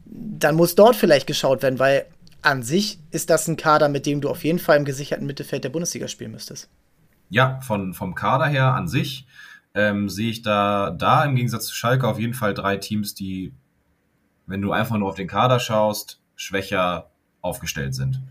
dann 0.07 0.55
muss 0.55 0.75
dort 0.75 0.97
vielleicht 0.97 1.27
geschaut 1.27 1.62
werden, 1.62 1.79
weil 1.79 2.07
an 2.45 2.62
sich 2.62 2.99
ist 3.11 3.30
das 3.30 3.49
ein 3.49 3.57
Kader, 3.57 3.88
mit 3.88 4.07
dem 4.07 4.20
du 4.20 4.28
auf 4.28 4.45
jeden 4.45 4.59
Fall 4.59 4.76
im 4.76 4.84
gesicherten 4.84 5.26
Mittelfeld 5.26 5.64
der 5.64 5.70
Bundesliga 5.70 6.09
spielen 6.09 6.32
müsstest. 6.32 6.68
Ja, 7.30 7.61
von, 7.61 7.95
vom 7.95 8.14
Kader 8.14 8.47
her 8.47 8.74
an 8.74 8.86
sich 8.86 9.26
ähm, 9.74 10.09
sehe 10.09 10.30
ich 10.30 10.42
da, 10.42 10.90
da 10.90 11.24
im 11.24 11.36
Gegensatz 11.36 11.66
zu 11.66 11.74
Schalke 11.74 12.07
auf 12.07 12.18
jeden 12.18 12.34
Fall 12.34 12.55
drei 12.55 12.76
Teams, 12.76 13.14
die, 13.14 13.53
wenn 14.47 14.61
du 14.61 14.72
einfach 14.72 14.99
nur 14.99 15.09
auf 15.09 15.14
den 15.14 15.26
Kader 15.26 15.59
schaust, 15.59 16.20
schwächer 16.36 17.11
aufgestellt 17.40 17.95
sind. 17.95 18.22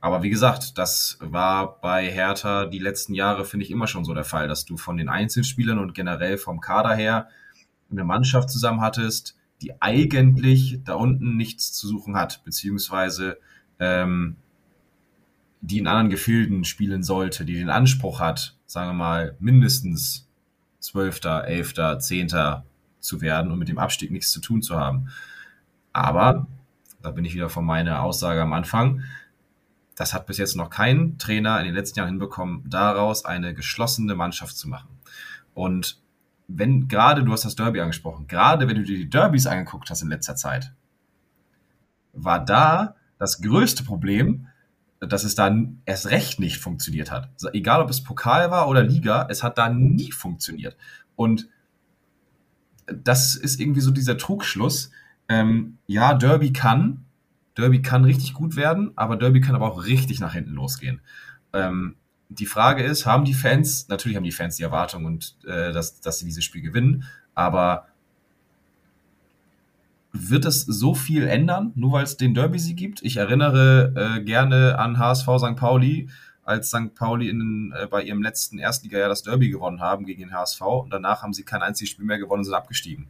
Aber 0.00 0.24
wie 0.24 0.30
gesagt, 0.30 0.78
das 0.78 1.16
war 1.20 1.80
bei 1.80 2.10
Hertha 2.10 2.66
die 2.66 2.80
letzten 2.80 3.14
Jahre, 3.14 3.44
finde 3.44 3.64
ich, 3.64 3.70
immer 3.70 3.86
schon 3.86 4.04
so 4.04 4.12
der 4.14 4.24
Fall, 4.24 4.48
dass 4.48 4.64
du 4.64 4.76
von 4.76 4.96
den 4.96 5.08
Einzelspielern 5.08 5.78
und 5.78 5.94
generell 5.94 6.38
vom 6.38 6.60
Kader 6.60 6.94
her 6.94 7.28
eine 7.88 8.02
Mannschaft 8.02 8.50
zusammen 8.50 8.80
hattest, 8.80 9.36
die 9.62 9.80
eigentlich 9.80 10.80
da 10.84 10.94
unten 10.94 11.36
nichts 11.36 11.72
zu 11.72 11.86
suchen 11.86 12.16
hat, 12.16 12.42
beziehungsweise 12.44 13.38
ähm, 13.78 14.36
die 15.60 15.78
in 15.78 15.86
anderen 15.86 16.10
Gefilden 16.10 16.64
spielen 16.64 17.04
sollte, 17.04 17.44
die 17.44 17.54
den 17.54 17.70
Anspruch 17.70 18.18
hat, 18.18 18.56
sagen 18.66 18.90
wir 18.90 18.94
mal, 18.94 19.36
mindestens 19.38 20.28
Zwölfter, 20.80 21.44
Elfter, 21.44 22.00
Zehnter 22.00 22.64
zu 22.98 23.20
werden 23.20 23.52
und 23.52 23.58
mit 23.60 23.68
dem 23.68 23.78
Abstieg 23.78 24.10
nichts 24.10 24.32
zu 24.32 24.40
tun 24.40 24.62
zu 24.62 24.76
haben. 24.76 25.08
Aber, 25.92 26.48
da 27.00 27.12
bin 27.12 27.24
ich 27.24 27.34
wieder 27.34 27.48
von 27.48 27.64
meiner 27.64 28.02
Aussage 28.02 28.42
am 28.42 28.52
Anfang, 28.52 29.02
das 29.94 30.12
hat 30.12 30.26
bis 30.26 30.38
jetzt 30.38 30.56
noch 30.56 30.70
kein 30.70 31.18
Trainer 31.18 31.60
in 31.60 31.66
den 31.66 31.74
letzten 31.74 32.00
Jahren 32.00 32.08
hinbekommen, 32.08 32.64
daraus 32.68 33.24
eine 33.24 33.54
geschlossene 33.54 34.16
Mannschaft 34.16 34.56
zu 34.56 34.68
machen. 34.68 34.88
Und 35.54 36.01
wenn 36.56 36.88
gerade, 36.88 37.24
du 37.24 37.32
hast 37.32 37.44
das 37.44 37.54
Derby 37.54 37.80
angesprochen, 37.80 38.26
gerade 38.26 38.68
wenn 38.68 38.76
du 38.76 38.82
dir 38.82 38.96
die 38.96 39.10
Derbys 39.10 39.46
angeguckt 39.46 39.90
hast 39.90 40.02
in 40.02 40.08
letzter 40.08 40.36
Zeit, 40.36 40.72
war 42.12 42.44
da 42.44 42.96
das 43.18 43.40
größte 43.40 43.84
Problem, 43.84 44.48
dass 45.00 45.24
es 45.24 45.34
da 45.34 45.54
erst 45.84 46.10
recht 46.10 46.40
nicht 46.40 46.58
funktioniert 46.58 47.10
hat. 47.10 47.30
Also 47.34 47.50
egal, 47.52 47.82
ob 47.82 47.90
es 47.90 48.04
Pokal 48.04 48.50
war 48.50 48.68
oder 48.68 48.82
Liga, 48.82 49.26
es 49.30 49.42
hat 49.42 49.58
da 49.58 49.68
nie 49.68 50.12
funktioniert. 50.12 50.76
Und 51.16 51.48
das 52.86 53.34
ist 53.34 53.60
irgendwie 53.60 53.80
so 53.80 53.90
dieser 53.90 54.16
Trugschluss. 54.16 54.90
Ähm, 55.28 55.78
ja, 55.86 56.14
Derby 56.14 56.52
kann, 56.52 57.04
Derby 57.56 57.82
kann 57.82 58.04
richtig 58.04 58.34
gut 58.34 58.56
werden, 58.56 58.92
aber 58.96 59.16
Derby 59.16 59.40
kann 59.40 59.54
aber 59.54 59.70
auch 59.70 59.84
richtig 59.86 60.20
nach 60.20 60.34
hinten 60.34 60.52
losgehen. 60.52 61.00
Ähm, 61.52 61.96
die 62.34 62.46
Frage 62.46 62.82
ist, 62.82 63.06
haben 63.06 63.24
die 63.24 63.34
Fans, 63.34 63.88
natürlich 63.88 64.16
haben 64.16 64.24
die 64.24 64.32
Fans 64.32 64.56
die 64.56 64.62
Erwartung 64.62 65.04
und 65.04 65.36
äh, 65.44 65.72
dass, 65.72 66.00
dass 66.00 66.18
sie 66.18 66.24
dieses 66.24 66.44
Spiel 66.44 66.62
gewinnen, 66.62 67.04
aber 67.34 67.86
wird 70.12 70.44
es 70.44 70.62
so 70.62 70.94
viel 70.94 71.26
ändern, 71.26 71.72
nur 71.74 71.92
weil 71.92 72.04
es 72.04 72.16
den 72.16 72.34
Derby-Sieg 72.34 72.76
gibt? 72.76 73.02
Ich 73.02 73.16
erinnere 73.16 73.92
äh, 73.96 74.22
gerne 74.22 74.78
an 74.78 74.98
HSV 74.98 75.26
St. 75.38 75.56
Pauli, 75.56 76.08
als 76.44 76.68
St. 76.68 76.94
Pauli 76.94 77.28
in, 77.28 77.72
äh, 77.76 77.86
bei 77.86 78.02
ihrem 78.02 78.22
letzten 78.22 78.58
Erstligajahr 78.58 79.08
das 79.08 79.22
Derby 79.22 79.48
gewonnen 79.48 79.80
haben 79.80 80.04
gegen 80.04 80.20
den 80.20 80.34
HSV 80.34 80.60
und 80.60 80.90
danach 80.90 81.22
haben 81.22 81.32
sie 81.32 81.44
kein 81.44 81.62
einziges 81.62 81.90
Spiel 81.90 82.04
mehr 82.04 82.18
gewonnen 82.18 82.40
und 82.40 82.44
sind 82.44 82.54
abgestiegen. 82.54 83.08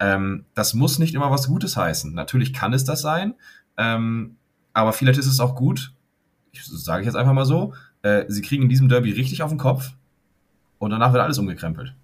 Ähm, 0.00 0.44
das 0.54 0.74
muss 0.74 0.98
nicht 0.98 1.14
immer 1.14 1.30
was 1.30 1.46
Gutes 1.46 1.76
heißen. 1.76 2.12
Natürlich 2.12 2.52
kann 2.52 2.72
es 2.72 2.84
das 2.84 3.00
sein, 3.00 3.34
ähm, 3.76 4.36
aber 4.74 4.92
vielleicht 4.92 5.18
ist 5.18 5.26
es 5.26 5.40
auch 5.40 5.54
gut, 5.54 5.94
ich, 6.52 6.64
sage 6.64 7.02
ich 7.02 7.06
jetzt 7.06 7.16
einfach 7.16 7.32
mal 7.32 7.46
so, 7.46 7.72
äh, 8.02 8.24
sie 8.28 8.42
kriegen 8.42 8.64
in 8.64 8.68
diesem 8.68 8.88
Derby 8.88 9.12
richtig 9.12 9.42
auf 9.42 9.50
den 9.50 9.58
Kopf 9.58 9.92
und 10.78 10.90
danach 10.90 11.12
wird 11.12 11.22
alles 11.22 11.38
umgekrempelt. 11.38 11.94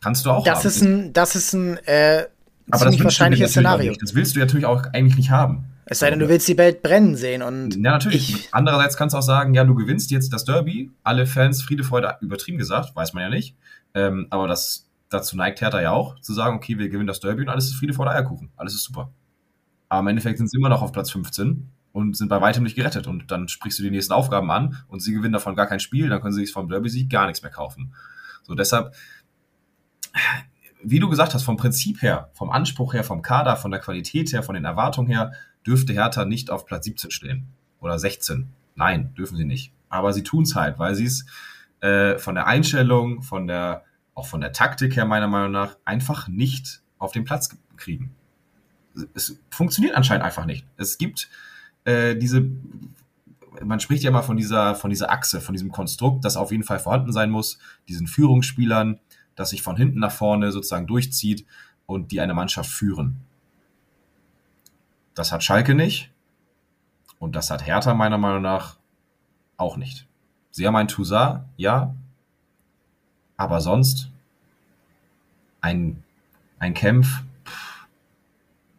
Kannst 0.00 0.26
du 0.26 0.30
auch 0.30 0.44
das 0.44 0.58
haben. 0.58 0.66
Ist 0.68 0.82
ein, 0.82 1.12
das 1.12 1.34
ist 1.34 1.52
ein 1.54 1.78
äh, 1.78 2.26
aber 2.70 2.82
ziemlich 2.82 3.04
wahrscheinliches 3.04 3.50
Szenario. 3.50 3.94
Das 3.98 4.14
willst 4.14 4.36
du 4.36 4.40
natürlich 4.40 4.66
auch 4.66 4.84
eigentlich 4.92 5.16
nicht 5.16 5.30
haben. 5.30 5.64
Es 5.90 6.00
sei 6.00 6.10
denn, 6.10 6.18
du 6.18 6.28
willst 6.28 6.46
die 6.46 6.58
Welt 6.58 6.82
brennen 6.82 7.16
sehen 7.16 7.42
und. 7.42 7.74
Ja, 7.76 7.92
natürlich. 7.92 8.34
Ich, 8.34 8.48
Andererseits 8.52 8.98
kannst 8.98 9.14
du 9.14 9.18
auch 9.18 9.22
sagen, 9.22 9.54
ja, 9.54 9.64
du 9.64 9.74
gewinnst 9.74 10.10
jetzt 10.10 10.32
das 10.34 10.44
Derby, 10.44 10.90
alle 11.02 11.26
Fans 11.26 11.62
Friede, 11.62 11.82
Freude, 11.82 12.16
übertrieben 12.20 12.58
gesagt, 12.58 12.94
weiß 12.94 13.14
man 13.14 13.22
ja 13.22 13.30
nicht. 13.30 13.56
Ähm, 13.94 14.26
aber 14.28 14.46
das, 14.46 14.86
dazu 15.08 15.34
neigt 15.36 15.62
Hertha 15.62 15.80
ja 15.80 15.92
auch, 15.92 16.20
zu 16.20 16.34
sagen, 16.34 16.56
okay, 16.56 16.78
wir 16.78 16.90
gewinnen 16.90 17.06
das 17.06 17.20
Derby 17.20 17.40
und 17.40 17.48
alles 17.48 17.66
ist 17.66 17.76
Friede, 17.76 17.94
Freude, 17.94 18.10
Eierkuchen. 18.10 18.50
Alles 18.56 18.74
ist 18.74 18.84
super. 18.84 19.10
Aber 19.88 20.00
im 20.00 20.08
Endeffekt 20.08 20.36
sind 20.36 20.50
sie 20.50 20.58
immer 20.58 20.68
noch 20.68 20.82
auf 20.82 20.92
Platz 20.92 21.10
15 21.10 21.66
und 21.98 22.16
sind 22.16 22.28
bei 22.28 22.40
weitem 22.40 22.62
nicht 22.62 22.76
gerettet. 22.76 23.08
Und 23.08 23.32
dann 23.32 23.48
sprichst 23.48 23.80
du 23.80 23.82
die 23.82 23.90
nächsten 23.90 24.12
Aufgaben 24.12 24.52
an 24.52 24.78
und 24.86 25.00
sie 25.00 25.12
gewinnen 25.12 25.32
davon 25.32 25.56
gar 25.56 25.66
kein 25.66 25.80
Spiel, 25.80 26.08
dann 26.08 26.20
können 26.20 26.32
sie 26.32 26.42
sich 26.42 26.52
vom 26.52 26.68
Derby-Sieg 26.68 27.10
gar 27.10 27.26
nichts 27.26 27.42
mehr 27.42 27.50
kaufen. 27.50 27.92
So, 28.44 28.54
deshalb, 28.54 28.94
wie 30.80 31.00
du 31.00 31.08
gesagt 31.08 31.34
hast, 31.34 31.42
vom 31.42 31.56
Prinzip 31.56 32.00
her, 32.00 32.30
vom 32.34 32.50
Anspruch 32.50 32.94
her, 32.94 33.02
vom 33.02 33.20
Kader, 33.20 33.56
von 33.56 33.72
der 33.72 33.80
Qualität 33.80 34.32
her, 34.32 34.44
von 34.44 34.54
den 34.54 34.64
Erwartungen 34.64 35.08
her, 35.08 35.32
dürfte 35.66 35.92
Hertha 35.92 36.24
nicht 36.24 36.50
auf 36.50 36.66
Platz 36.66 36.84
17 36.84 37.10
stehen. 37.10 37.48
Oder 37.80 37.98
16. 37.98 38.48
Nein, 38.76 39.12
dürfen 39.14 39.36
sie 39.36 39.44
nicht. 39.44 39.72
Aber 39.88 40.12
sie 40.12 40.22
tun 40.22 40.44
es 40.44 40.54
halt, 40.54 40.78
weil 40.78 40.94
sie 40.94 41.06
es 41.06 41.26
äh, 41.80 42.16
von 42.18 42.36
der 42.36 42.46
Einstellung, 42.46 43.22
von 43.22 43.48
der, 43.48 43.82
auch 44.14 44.26
von 44.28 44.40
der 44.40 44.52
Taktik 44.52 44.94
her 44.94 45.04
meiner 45.04 45.26
Meinung 45.26 45.50
nach, 45.50 45.76
einfach 45.84 46.28
nicht 46.28 46.80
auf 46.98 47.10
den 47.10 47.24
Platz 47.24 47.56
kriegen. 47.76 48.14
Es 49.14 49.40
funktioniert 49.50 49.96
anscheinend 49.96 50.24
einfach 50.24 50.46
nicht. 50.46 50.64
Es 50.76 50.96
gibt 50.96 51.28
äh, 51.88 52.16
diese, 52.16 52.46
man 53.62 53.80
spricht 53.80 54.02
ja 54.04 54.10
mal 54.10 54.20
von 54.20 54.36
dieser, 54.36 54.74
von 54.74 54.90
dieser 54.90 55.10
Achse, 55.10 55.40
von 55.40 55.54
diesem 55.54 55.72
Konstrukt, 55.72 56.22
das 56.22 56.36
auf 56.36 56.50
jeden 56.50 56.64
Fall 56.64 56.78
vorhanden 56.78 57.12
sein 57.12 57.30
muss, 57.30 57.58
diesen 57.88 58.06
Führungsspielern, 58.06 59.00
das 59.34 59.50
sich 59.50 59.62
von 59.62 59.76
hinten 59.76 60.00
nach 60.00 60.12
vorne 60.12 60.52
sozusagen 60.52 60.86
durchzieht 60.86 61.46
und 61.86 62.12
die 62.12 62.20
eine 62.20 62.34
Mannschaft 62.34 62.70
führen. 62.70 63.16
Das 65.14 65.32
hat 65.32 65.42
Schalke 65.42 65.74
nicht 65.74 66.10
und 67.18 67.34
das 67.34 67.50
hat 67.50 67.66
Hertha 67.66 67.94
meiner 67.94 68.18
Meinung 68.18 68.42
nach 68.42 68.76
auch 69.56 69.78
nicht. 69.78 70.06
Sie 70.50 70.66
haben 70.66 70.76
ein 70.76 70.88
Toussaint, 70.88 71.44
ja, 71.56 71.94
aber 73.38 73.62
sonst 73.62 74.10
ein, 75.62 76.02
ein 76.58 76.74
Kämpf, 76.74 77.22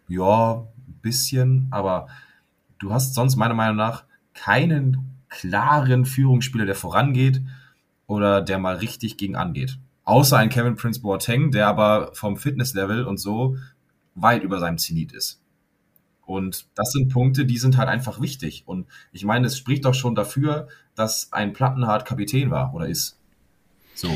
ja, 0.08 0.64
bisschen, 1.02 1.68
aber 1.72 2.08
du 2.80 2.92
hast 2.92 3.14
sonst 3.14 3.36
meiner 3.36 3.54
Meinung 3.54 3.78
nach 3.78 4.06
keinen 4.34 5.20
klaren 5.30 6.06
Führungsspieler, 6.06 6.66
der 6.66 6.76
vorangeht 6.76 7.42
oder 8.08 8.42
der 8.42 8.58
mal 8.58 8.78
richtig 8.78 9.18
gegen 9.18 9.36
angeht. 9.36 9.78
Außer 10.04 10.38
ein 10.38 10.50
Kevin 10.50 10.76
Prince 10.76 11.02
Boateng, 11.02 11.52
der 11.52 11.68
aber 11.68 12.12
vom 12.14 12.38
Fitnesslevel 12.38 13.06
und 13.06 13.18
so 13.18 13.58
weit 14.16 14.44
über 14.44 14.60
seinem 14.60 14.80
Zenit 14.80 15.12
ist. 15.12 15.40
Und 16.26 16.68
das 16.76 16.92
sind 16.92 17.10
Punkte, 17.12 17.46
die 17.46 17.58
sind 17.58 17.78
halt 17.78 17.90
einfach 17.90 18.22
wichtig. 18.22 18.64
Und 18.66 18.88
ich 19.12 19.24
meine, 19.26 19.48
es 19.48 19.58
spricht 19.58 19.86
doch 19.86 19.96
schon 19.96 20.16
dafür, 20.16 20.68
dass 20.96 21.32
ein 21.32 21.54
Plattenhardt 21.54 22.06
Kapitän 22.06 22.52
war 22.52 22.74
oder 22.74 22.88
ist. 22.88 23.18
So. 23.96 24.10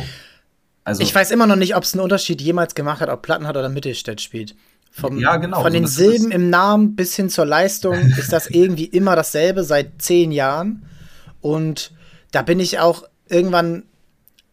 Also, 0.84 1.01
ich 1.01 1.16
weiß 1.16 1.32
immer 1.32 1.47
noch 1.47 1.55
nicht, 1.55 1.76
ob 1.76 1.84
es 1.84 1.93
einen 1.93 2.03
Unterschied 2.03 2.41
jemals 2.41 2.76
gemacht 2.76 3.01
hat, 3.01 3.09
ob 3.09 3.22
Plattenhardt 3.22 3.57
oder 3.57 3.70
Mittelstädt 3.70 4.22
spielt. 4.22 4.55
Vom, 4.95 5.17
ja, 5.17 5.37
genau. 5.37 5.61
Von 5.63 5.71
so, 5.71 5.77
den 5.79 5.87
Silben 5.87 6.31
im 6.31 6.51
Namen 6.51 6.95
bis 6.95 7.15
hin 7.15 7.27
zur 7.27 7.45
Leistung 7.45 7.95
ist 8.17 8.31
das 8.31 8.47
irgendwie 8.47 8.85
immer 8.85 9.15
dasselbe 9.15 9.63
seit 9.63 10.01
zehn 10.01 10.31
Jahren. 10.31 10.85
Und 11.41 11.91
da 12.31 12.43
bin 12.43 12.59
ich 12.59 12.77
auch 12.77 13.03
irgendwann 13.27 13.83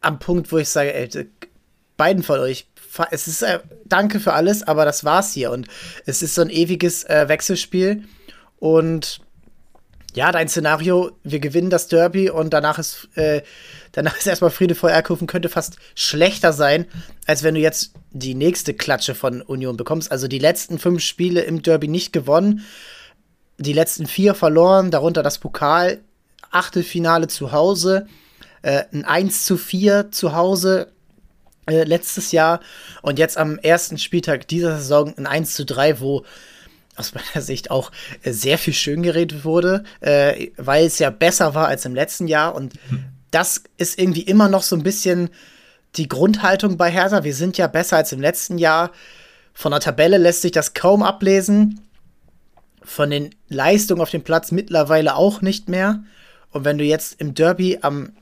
am 0.01 0.19
Punkt, 0.19 0.51
wo 0.51 0.57
ich 0.57 0.71
sage, 0.71 0.95
ey, 0.95 1.29
beiden 1.99 2.23
von 2.23 2.41
euch, 2.41 2.67
es 3.11 3.29
ist 3.29 3.43
äh, 3.43 3.61
danke 3.85 4.19
für 4.19 4.33
alles, 4.33 4.63
aber 4.63 4.87
das 4.87 5.05
war's 5.05 5.35
hier. 5.35 5.51
Und 5.51 5.69
es 6.07 6.23
ist 6.23 6.35
so 6.35 6.41
ein 6.41 6.51
ewiges 6.51 7.05
äh, 7.05 7.29
Wechselspiel. 7.29 8.05
Und 8.59 9.21
ja, 10.15 10.33
dein 10.33 10.49
Szenario, 10.49 11.13
wir 11.23 11.41
gewinnen 11.41 11.71
das 11.71 11.89
Derby 11.89 12.31
und 12.31 12.53
danach 12.53 12.79
ist, 12.79 13.09
äh, 13.15 13.43
danach 13.93 14.17
ist 14.17 14.27
erstmal 14.27 14.51
Friede 14.51 14.75
vor 14.75 14.91
Erkufen, 14.91 15.27
könnte 15.27 15.49
fast 15.49 15.77
schlechter 15.95 16.53
sein, 16.53 16.87
als 17.27 17.43
wenn 17.43 17.55
du 17.55 17.61
jetzt 17.61 17.93
die 18.11 18.35
nächste 18.35 18.75
Klatsche 18.75 19.15
von 19.15 19.43
Union 19.43 19.77
bekommst. 19.77 20.11
Also 20.11 20.27
die 20.27 20.39
letzten 20.39 20.79
fünf 20.79 21.03
Spiele 21.03 21.43
im 21.43 21.63
Derby 21.63 21.89
nicht 21.89 22.13
gewonnen, 22.13 22.65
die 23.59 23.73
letzten 23.73 24.07
vier 24.07 24.35
verloren, 24.35 24.91
darunter 24.91 25.23
das 25.23 25.39
Pokal, 25.39 26.01
Achtelfinale 26.51 27.29
zu 27.29 27.53
Hause, 27.53 28.07
äh, 28.63 28.85
ein 28.93 29.05
1 29.05 29.45
zu 29.45 29.57
4 29.57 30.11
zu 30.11 30.35
Hause 30.35 30.93
äh, 31.67 31.85
letztes 31.85 32.33
Jahr 32.33 32.61
und 33.03 33.19
jetzt 33.19 33.39
am 33.39 33.59
ersten 33.59 33.99
Spieltag 33.99 34.49
dieser 34.49 34.79
Saison 34.79 35.15
ein 35.17 35.27
1 35.27 35.55
zu 35.55 35.65
3, 35.65 36.01
wo 36.01 36.25
aus 37.01 37.15
meiner 37.15 37.43
Sicht 37.43 37.71
auch 37.71 37.91
äh, 38.23 38.33
sehr 38.33 38.59
viel 38.59 38.75
schön 38.75 39.03
geredet 39.03 39.45
wurde, 39.45 39.85
äh, 40.01 40.49
weil 40.57 40.87
es 40.87 40.99
ja 40.99 41.11
besser 41.11 41.55
war 41.55 41.67
als 41.67 41.85
im 41.85 41.95
letzten 41.95 42.29
Jahr. 42.29 42.55
Und 42.55 42.75
hm. 42.89 43.05
das 43.31 43.63
ist 43.77 43.99
irgendwie 43.99 44.23
immer 44.23 44.49
noch 44.49 44.63
so 44.63 44.77
ein 44.77 44.83
bisschen 44.83 45.31
die 45.97 46.09
Grundhaltung 46.09 46.77
bei 46.77 46.91
Hertha. 46.91 47.25
Wir 47.25 47.35
sind 47.35 47.59
ja 47.59 47.67
besser 47.67 47.97
als 47.97 48.13
im 48.13 48.21
letzten 48.21 48.59
Jahr. 48.59 48.93
Von 49.53 49.73
der 49.73 49.81
Tabelle 49.81 50.19
lässt 50.19 50.43
sich 50.43 50.53
das 50.53 50.75
kaum 50.75 51.03
ablesen. 51.03 51.81
Von 52.83 53.11
den 53.11 53.35
Leistungen 53.49 54.01
auf 54.01 54.11
dem 54.11 54.23
Platz 54.23 54.53
mittlerweile 54.53 55.17
auch 55.17 55.43
nicht 55.43 55.69
mehr. 55.69 56.03
Und 56.51 56.65
wenn 56.65 56.79
du 56.79 56.85
jetzt 56.85 57.21
im 57.21 57.35
Derby 57.35 57.79
am, 57.83 58.13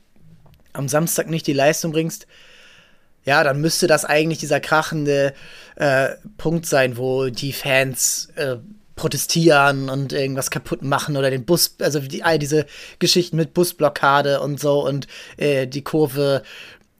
am 0.73 0.89
Samstag 0.89 1.29
nicht 1.29 1.47
die 1.47 1.53
Leistung 1.53 1.91
bringst, 1.91 2.27
ja, 3.25 3.43
dann 3.43 3.61
müsste 3.61 3.87
das 3.87 4.05
eigentlich 4.05 4.39
dieser 4.39 4.59
krachende 4.59 5.33
äh, 5.75 6.09
Punkt 6.37 6.65
sein, 6.65 6.97
wo 6.97 7.29
die 7.29 7.53
Fans 7.53 8.29
äh, 8.35 8.57
protestieren 8.95 9.89
und 9.89 10.11
irgendwas 10.11 10.51
kaputt 10.51 10.81
machen 10.81 11.15
oder 11.15 11.29
den 11.29 11.45
Bus, 11.45 11.75
also 11.79 11.99
die, 11.99 12.23
all 12.23 12.37
diese 12.37 12.65
Geschichten 12.99 13.37
mit 13.37 13.53
Busblockade 13.53 14.41
und 14.41 14.59
so 14.59 14.85
und 14.85 15.07
äh, 15.37 15.67
die 15.67 15.83
Kurve 15.83 16.43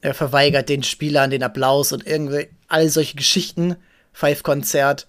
äh, 0.01 0.13
verweigert 0.13 0.69
den 0.69 0.83
Spielern 0.83 1.29
den 1.29 1.43
Applaus 1.43 1.91
und 1.91 2.07
irgendwie 2.07 2.47
all 2.69 2.87
solche 2.89 3.17
Geschichten, 3.17 3.75
Five-Konzert. 4.13 5.07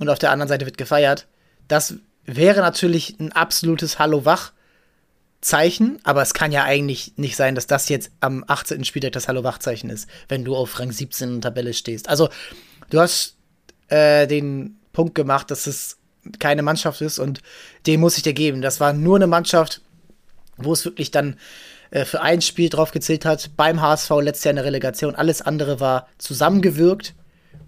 Und 0.00 0.08
auf 0.08 0.18
der 0.18 0.32
anderen 0.32 0.48
Seite 0.48 0.66
wird 0.66 0.78
gefeiert. 0.78 1.26
Das 1.68 1.94
wäre 2.24 2.60
natürlich 2.60 3.18
ein 3.18 3.32
absolutes 3.32 3.98
Hallo 3.98 4.24
wach 4.24 4.52
Zeichen, 5.42 5.98
aber 6.04 6.22
es 6.22 6.34
kann 6.34 6.52
ja 6.52 6.62
eigentlich 6.62 7.14
nicht 7.16 7.36
sein, 7.36 7.54
dass 7.54 7.66
das 7.66 7.88
jetzt 7.88 8.12
am 8.20 8.44
18. 8.46 8.84
Spieltag 8.84 9.12
das 9.12 9.28
Hallo-Wach-Zeichen 9.28 9.90
ist, 9.90 10.08
wenn 10.28 10.44
du 10.44 10.56
auf 10.56 10.78
Rang 10.78 10.92
17 10.92 11.28
in 11.28 11.34
der 11.40 11.50
Tabelle 11.50 11.74
stehst. 11.74 12.08
Also, 12.08 12.28
du 12.90 13.00
hast 13.00 13.36
äh, 13.88 14.26
den 14.28 14.78
Punkt 14.92 15.16
gemacht, 15.16 15.50
dass 15.50 15.66
es 15.66 15.98
keine 16.38 16.62
Mannschaft 16.62 17.00
ist 17.00 17.18
und 17.18 17.42
den 17.86 17.98
muss 17.98 18.16
ich 18.16 18.22
dir 18.22 18.34
geben. 18.34 18.62
Das 18.62 18.78
war 18.78 18.92
nur 18.92 19.16
eine 19.16 19.26
Mannschaft, 19.26 19.82
wo 20.56 20.72
es 20.72 20.84
wirklich 20.84 21.10
dann 21.10 21.36
äh, 21.90 22.04
für 22.04 22.20
ein 22.20 22.40
Spiel 22.40 22.68
drauf 22.68 22.92
gezählt 22.92 23.24
hat. 23.24 23.50
Beim 23.56 23.80
HSV 23.80 24.10
letztes 24.20 24.44
Jahr 24.44 24.52
eine 24.52 24.64
Relegation. 24.64 25.16
Alles 25.16 25.42
andere 25.42 25.80
war 25.80 26.08
zusammengewirkt 26.18 27.14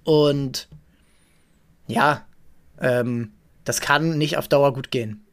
und 0.05 0.69
ja, 1.89 2.25
ähm, 2.81 3.33
das 3.65 3.81
kann 3.81 4.17
nicht 4.17 4.37
auf 4.37 4.47
Dauer 4.47 4.73
gut 4.73 4.93
gehen. 4.93 5.24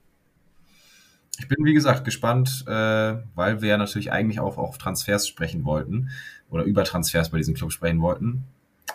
Ich 1.42 1.48
bin, 1.48 1.66
wie 1.66 1.74
gesagt, 1.74 2.06
gespannt, 2.06 2.66
äh, 2.68 3.16
weil 3.34 3.62
wir 3.64 3.70
ja 3.70 3.78
natürlich 3.78 4.12
eigentlich 4.12 4.40
auch, 4.40 4.60
auf 4.60 4.78
Transfers 4.78 5.28
sprechen 5.28 5.66
wollten 5.66 6.12
oder 6.52 6.64
über 6.66 6.84
Transfers 6.84 7.32
bei 7.32 7.40
diesem 7.40 7.56
Club 7.56 7.72
sprechen 7.72 8.00
wollten. 8.00 8.44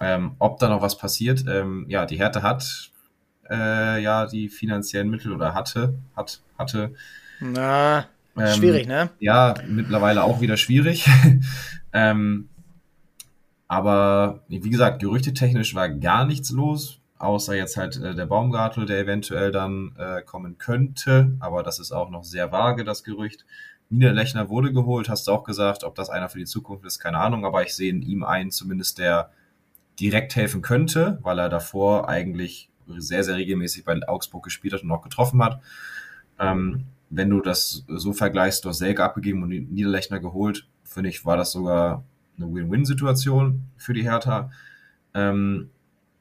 Ähm, 0.01 0.37
ob 0.39 0.61
da 0.61 0.69
noch 0.69 0.81
was 0.81 0.97
passiert. 0.97 1.45
Ähm, 1.49 1.87
ja, 1.89 2.07
die 2.07 2.21
Härte 2.21 2.43
hat 2.43 2.93
äh, 3.51 4.01
ja 4.01 4.27
die 4.27 4.49
finanziellen 4.49 5.11
Mittel 5.11 5.33
oder 5.33 5.55
hatte, 5.55 5.95
hat, 6.15 6.41
hatte. 6.57 6.95
Na, 7.41 8.07
ähm, 8.37 8.55
schwierig, 8.55 8.87
ne? 8.87 9.11
Ja, 9.19 9.55
mittlerweile 9.67 10.23
auch 10.23 10.41
wieder 10.41 10.57
schwierig. 10.57 11.09
ähm, 11.93 12.49
aber 13.67 14.45
wie 14.47 14.71
gesagt, 14.71 15.01
gerüchtetechnisch 15.01 15.75
war 15.75 15.89
gar 15.89 16.27
nichts 16.27 16.51
los 16.51 17.01
außer 17.19 17.55
jetzt 17.55 17.77
halt 17.77 17.97
äh, 17.97 18.15
der 18.15 18.27
Baumgartel, 18.27 18.87
der 18.87 19.01
eventuell 19.01 19.51
dann 19.51 19.95
äh, 19.99 20.23
kommen 20.23 20.59
könnte, 20.59 21.37
aber 21.41 21.63
das 21.63 21.79
ist 21.79 21.93
auch 21.93 22.11
noch 22.11 22.25
sehr 22.25 22.53
vage, 22.53 22.85
das 22.85 23.05
Gerücht. 23.05 23.45
Niederlechner 23.89 24.49
wurde 24.49 24.73
geholt, 24.73 25.09
hast 25.09 25.29
du 25.29 25.33
auch 25.33 25.45
gesagt, 25.45 25.85
ob 25.85 25.95
das 25.95 26.11
einer 26.11 26.29
für 26.29 26.39
die 26.39 26.45
Zukunft 26.45 26.85
ist, 26.85 26.99
keine 26.99 27.19
Ahnung, 27.19 27.45
aber 27.45 27.63
ich 27.63 27.75
sehe 27.75 27.91
in 27.91 28.03
ihm 28.03 28.25
einen 28.25 28.51
zumindest, 28.51 28.99
der 28.99 29.31
direkt 30.01 30.37
helfen 30.37 30.61
könnte, 30.63 31.19
weil 31.23 31.39
er 31.39 31.49
davor 31.49 32.09
eigentlich 32.09 32.69
sehr, 32.87 33.25
sehr 33.25 33.37
regelmäßig 33.37 33.85
bei 33.85 33.97
Augsburg 34.07 34.45
gespielt 34.45 34.75
hat 34.75 34.83
und 34.83 34.91
auch 34.91 35.03
getroffen 35.03 35.43
hat. 35.43 35.61
Ähm, 36.39 36.87
wenn 37.09 37.31
du 37.31 37.41
das 37.41 37.85
so 37.89 38.13
vergleichst, 38.13 38.65
du 38.65 38.69
hast 38.69 38.79
Selke 38.79 39.05
abgegeben 39.05 39.43
und 39.43 39.51
Niederlechner 39.51 40.21
geholt, 40.21 40.67
finde 40.85 41.09
ich, 41.09 41.25
war 41.25 41.37
das 41.37 41.53
sogar 41.53 42.05
eine 42.37 42.53
Win-Win-Situation 42.53 43.63
für 43.77 43.93
die 43.95 44.03
Hertha. 44.03 44.51
Ähm, 45.15 45.71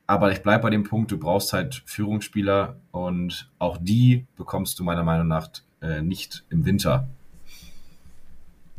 aber 0.08 0.32
ich 0.32 0.43
bleibe 0.43 0.64
bei 0.64 0.70
dem 0.70 0.84
Punkt, 0.84 1.12
du 1.12 1.18
brauchst 1.18 1.53
halt 1.53 1.82
Führungsspieler 1.86 2.76
und 2.91 3.49
auch 3.60 3.78
die 3.80 4.26
bekommst 4.36 4.78
du 4.80 4.84
meiner 4.84 5.03
Meinung 5.03 5.28
nach 5.28 5.49
äh, 5.82 6.01
nicht 6.01 6.43
im 6.49 6.66
Winter. 6.66 7.08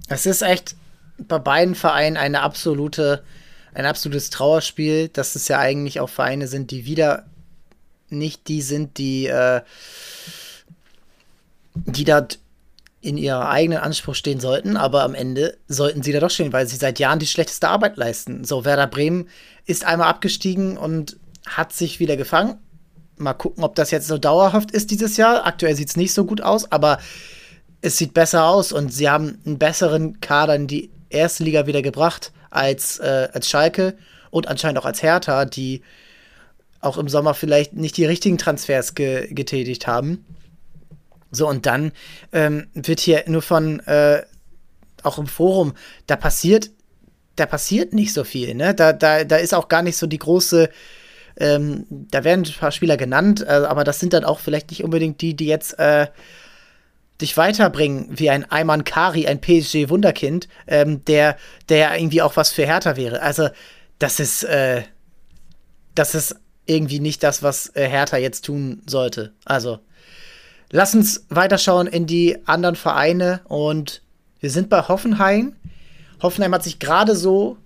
Es 0.08 0.26
ist 0.26 0.42
echt 0.42 0.76
bei 1.18 1.38
beiden 1.38 1.74
Vereinen 1.74 2.16
eine 2.16 2.42
absolute, 2.42 3.24
ein 3.74 3.86
absolutes 3.86 4.30
Trauerspiel, 4.30 5.08
dass 5.08 5.34
es 5.34 5.48
ja 5.48 5.58
eigentlich 5.58 6.00
auch 6.00 6.08
Vereine 6.08 6.46
sind, 6.46 6.70
die 6.70 6.84
wieder 6.84 7.26
nicht 8.08 8.46
die 8.46 8.62
sind, 8.62 8.98
die, 8.98 9.26
äh, 9.26 9.62
die 11.74 12.04
da 12.04 12.26
in 13.06 13.16
ihrer 13.16 13.48
eigenen 13.48 13.78
Anspruch 13.78 14.16
stehen 14.16 14.40
sollten, 14.40 14.76
aber 14.76 15.04
am 15.04 15.14
Ende 15.14 15.56
sollten 15.68 16.02
sie 16.02 16.10
da 16.10 16.18
doch 16.18 16.30
stehen, 16.30 16.52
weil 16.52 16.66
sie 16.66 16.76
seit 16.76 16.98
Jahren 16.98 17.20
die 17.20 17.26
schlechteste 17.26 17.68
Arbeit 17.68 17.96
leisten. 17.96 18.44
So, 18.44 18.64
Werder 18.64 18.88
Bremen 18.88 19.28
ist 19.64 19.84
einmal 19.84 20.08
abgestiegen 20.08 20.76
und 20.76 21.16
hat 21.46 21.72
sich 21.72 22.00
wieder 22.00 22.16
gefangen. 22.16 22.58
Mal 23.16 23.34
gucken, 23.34 23.62
ob 23.62 23.76
das 23.76 23.92
jetzt 23.92 24.08
so 24.08 24.18
dauerhaft 24.18 24.72
ist 24.72 24.90
dieses 24.90 25.16
Jahr. 25.16 25.46
Aktuell 25.46 25.76
sieht 25.76 25.88
es 25.88 25.96
nicht 25.96 26.12
so 26.12 26.24
gut 26.24 26.40
aus, 26.40 26.70
aber 26.72 26.98
es 27.80 27.96
sieht 27.96 28.12
besser 28.12 28.46
aus 28.46 28.72
und 28.72 28.92
sie 28.92 29.08
haben 29.08 29.38
einen 29.46 29.58
besseren 29.58 30.20
Kader 30.20 30.56
in 30.56 30.66
die 30.66 30.90
erste 31.08 31.44
Liga 31.44 31.68
wieder 31.68 31.82
gebracht 31.82 32.32
als, 32.50 32.98
äh, 32.98 33.28
als 33.32 33.48
Schalke 33.48 33.96
und 34.30 34.48
anscheinend 34.48 34.80
auch 34.80 34.84
als 34.84 35.02
Hertha, 35.02 35.44
die 35.44 35.82
auch 36.80 36.98
im 36.98 37.08
Sommer 37.08 37.34
vielleicht 37.34 37.74
nicht 37.74 37.96
die 37.96 38.04
richtigen 38.04 38.36
Transfers 38.36 38.96
ge 38.96 39.32
getätigt 39.32 39.86
haben. 39.86 40.24
So, 41.36 41.48
und 41.48 41.66
dann 41.66 41.92
ähm, 42.32 42.66
wird 42.74 43.00
hier 43.00 43.24
nur 43.26 43.42
von, 43.42 43.80
äh, 43.80 44.22
auch 45.02 45.18
im 45.18 45.26
Forum, 45.26 45.74
da 46.06 46.16
passiert, 46.16 46.70
da 47.36 47.46
passiert 47.46 47.92
nicht 47.92 48.12
so 48.12 48.24
viel, 48.24 48.54
ne? 48.54 48.74
Da, 48.74 48.92
da, 48.92 49.24
da 49.24 49.36
ist 49.36 49.54
auch 49.54 49.68
gar 49.68 49.82
nicht 49.82 49.96
so 49.96 50.06
die 50.06 50.18
große, 50.18 50.70
ähm, 51.38 51.86
da 51.90 52.24
werden 52.24 52.44
ein 52.44 52.58
paar 52.58 52.72
Spieler 52.72 52.96
genannt, 52.96 53.44
äh, 53.46 53.50
aber 53.50 53.84
das 53.84 54.00
sind 54.00 54.12
dann 54.12 54.24
auch 54.24 54.40
vielleicht 54.40 54.70
nicht 54.70 54.82
unbedingt 54.82 55.20
die, 55.20 55.34
die 55.34 55.46
jetzt 55.46 55.78
äh, 55.78 56.06
dich 57.20 57.36
weiterbringen, 57.36 58.08
wie 58.10 58.30
ein 58.30 58.50
Ayman 58.50 58.84
Kari, 58.84 59.26
ein 59.26 59.40
PSG-Wunderkind, 59.40 60.48
ähm, 60.66 61.04
der, 61.04 61.36
der 61.68 61.98
irgendwie 61.98 62.22
auch 62.22 62.36
was 62.36 62.50
für 62.50 62.66
Hertha 62.66 62.96
wäre. 62.96 63.22
Also, 63.22 63.48
das 63.98 64.20
ist, 64.20 64.44
äh, 64.44 64.82
das 65.94 66.14
ist 66.14 66.36
irgendwie 66.66 67.00
nicht 67.00 67.22
das, 67.22 67.42
was 67.42 67.74
äh, 67.74 67.88
Hertha 67.88 68.16
jetzt 68.16 68.44
tun 68.44 68.82
sollte. 68.86 69.32
Also, 69.44 69.78
Lass 70.70 70.94
uns 70.94 71.26
weiterschauen 71.28 71.86
in 71.86 72.06
die 72.06 72.38
anderen 72.46 72.76
Vereine 72.76 73.40
und 73.44 74.02
wir 74.40 74.50
sind 74.50 74.68
bei 74.68 74.82
Hoffenheim. 74.82 75.54
Hoffenheim 76.22 76.54
hat 76.54 76.64
sich 76.64 76.78
gerade 76.78 77.14
so 77.14 77.56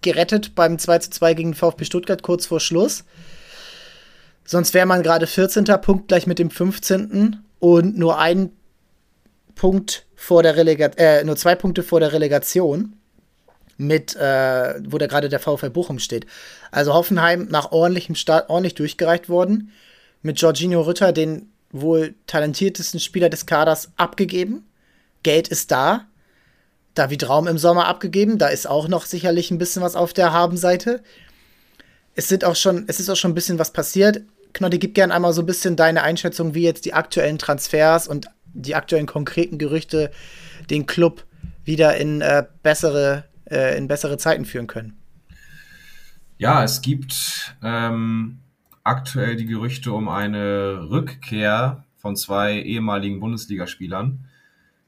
gerettet 0.00 0.54
beim 0.54 0.78
2 0.78 0.98
zu 0.98 1.10
2 1.10 1.34
gegen 1.34 1.54
VfB 1.54 1.84
Stuttgart 1.84 2.22
kurz 2.22 2.46
vor 2.46 2.60
Schluss. 2.60 3.04
Sonst 4.44 4.74
wäre 4.74 4.86
man 4.86 5.02
gerade 5.02 5.26
14. 5.26 5.64
Punkt 5.82 6.08
gleich 6.08 6.26
mit 6.26 6.38
dem 6.38 6.50
15. 6.50 7.42
und 7.58 7.98
nur 7.98 8.18
ein 8.18 8.52
Punkt 9.56 10.06
vor 10.14 10.42
der 10.42 10.56
Relegation, 10.56 11.04
äh, 11.04 11.24
nur 11.24 11.36
zwei 11.36 11.54
Punkte 11.54 11.82
vor 11.82 12.00
der 12.00 12.12
Relegation. 12.12 12.94
mit, 13.80 14.16
äh, 14.16 14.74
wo 14.88 14.98
da 14.98 15.06
gerade 15.06 15.28
der 15.28 15.38
VfL 15.38 15.70
Bochum 15.70 16.00
steht. 16.00 16.26
Also 16.72 16.94
Hoffenheim 16.94 17.46
nach 17.48 17.70
ordentlichem 17.70 18.16
Start 18.16 18.50
ordentlich 18.50 18.74
durchgereicht 18.74 19.28
worden. 19.28 19.70
Mit 20.20 20.40
Jorginho 20.40 20.80
Rütter, 20.80 21.12
den 21.12 21.52
wohl 21.70 22.14
talentiertesten 22.26 23.00
Spieler 23.00 23.28
des 23.28 23.46
Kaders, 23.46 23.92
abgegeben. 23.96 24.66
Geld 25.22 25.48
ist 25.48 25.70
da. 25.70 26.06
David 26.94 27.28
Raum 27.28 27.46
im 27.46 27.58
Sommer 27.58 27.86
abgegeben. 27.86 28.38
Da 28.38 28.48
ist 28.48 28.66
auch 28.66 28.88
noch 28.88 29.04
sicherlich 29.04 29.50
ein 29.50 29.58
bisschen 29.58 29.82
was 29.82 29.94
auf 29.94 30.12
der 30.12 30.32
Habenseite. 30.32 31.02
Es 32.14 32.28
sind 32.28 32.44
auch 32.44 32.56
schon, 32.56 32.84
es 32.88 32.98
ist 32.98 33.08
auch 33.08 33.16
schon 33.16 33.32
ein 33.32 33.36
bisschen 33.36 33.58
was 33.58 33.72
passiert. 33.72 34.22
Knotti, 34.52 34.78
gib 34.78 34.94
gerne 34.94 35.14
einmal 35.14 35.32
so 35.32 35.42
ein 35.42 35.46
bisschen 35.46 35.76
deine 35.76 36.02
Einschätzung, 36.02 36.54
wie 36.54 36.62
jetzt 36.62 36.84
die 36.84 36.94
aktuellen 36.94 37.38
Transfers 37.38 38.08
und 38.08 38.28
die 38.46 38.74
aktuellen 38.74 39.06
konkreten 39.06 39.58
Gerüchte 39.58 40.10
den 40.70 40.86
Club 40.86 41.24
wieder 41.64 41.96
in 41.96 42.20
äh, 42.20 42.44
bessere, 42.62 43.24
äh, 43.48 43.76
in 43.76 43.88
bessere 43.88 44.16
Zeiten 44.18 44.44
führen 44.44 44.66
können. 44.66 44.98
Ja, 46.38 46.64
es 46.64 46.80
gibt 46.80 47.54
ähm, 47.62 48.40
aktuell 48.88 49.36
die 49.36 49.46
Gerüchte 49.46 49.92
um 49.92 50.08
eine 50.08 50.88
Rückkehr 50.90 51.84
von 51.96 52.16
zwei 52.16 52.60
ehemaligen 52.62 53.20
Bundesligaspielern. 53.20 54.24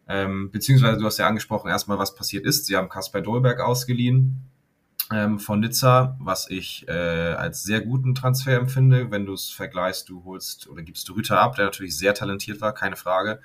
Ähm, 0.09 0.51
beziehungsweise 0.51 0.99
du 0.99 1.05
hast 1.05 1.19
ja 1.19 1.29
angesprochen, 1.29 1.69
erstmal, 1.69 1.99
was 1.99 2.15
passiert 2.15 2.45
ist. 2.45 2.67
Sie 2.67 2.77
haben 2.77 2.89
Kasper 2.89 3.21
Dolberg 3.21 3.61
ausgeliehen 3.61 4.51
ähm, 5.13 5.39
von 5.39 5.61
Nizza, 5.61 6.17
was 6.19 6.51
ich 6.51 6.89
äh, 6.89 6.93
als 6.93 7.63
sehr 7.63 7.81
guten 7.81 8.15
Transfer 8.15 8.57
empfinde, 8.57 9.11
wenn 9.11 9.27
du 9.27 9.35
es 9.35 9.51
vergleichst, 9.51 10.09
du 10.09 10.25
holst 10.25 10.69
oder 10.69 10.83
gibst 10.83 11.09
du 11.09 11.13
Rüter 11.13 11.41
ab, 11.41 11.57
der 11.57 11.67
natürlich 11.67 11.97
sehr 11.97 12.15
talentiert 12.15 12.61
war, 12.61 12.73
keine 12.73 12.97
Frage, 12.97 13.41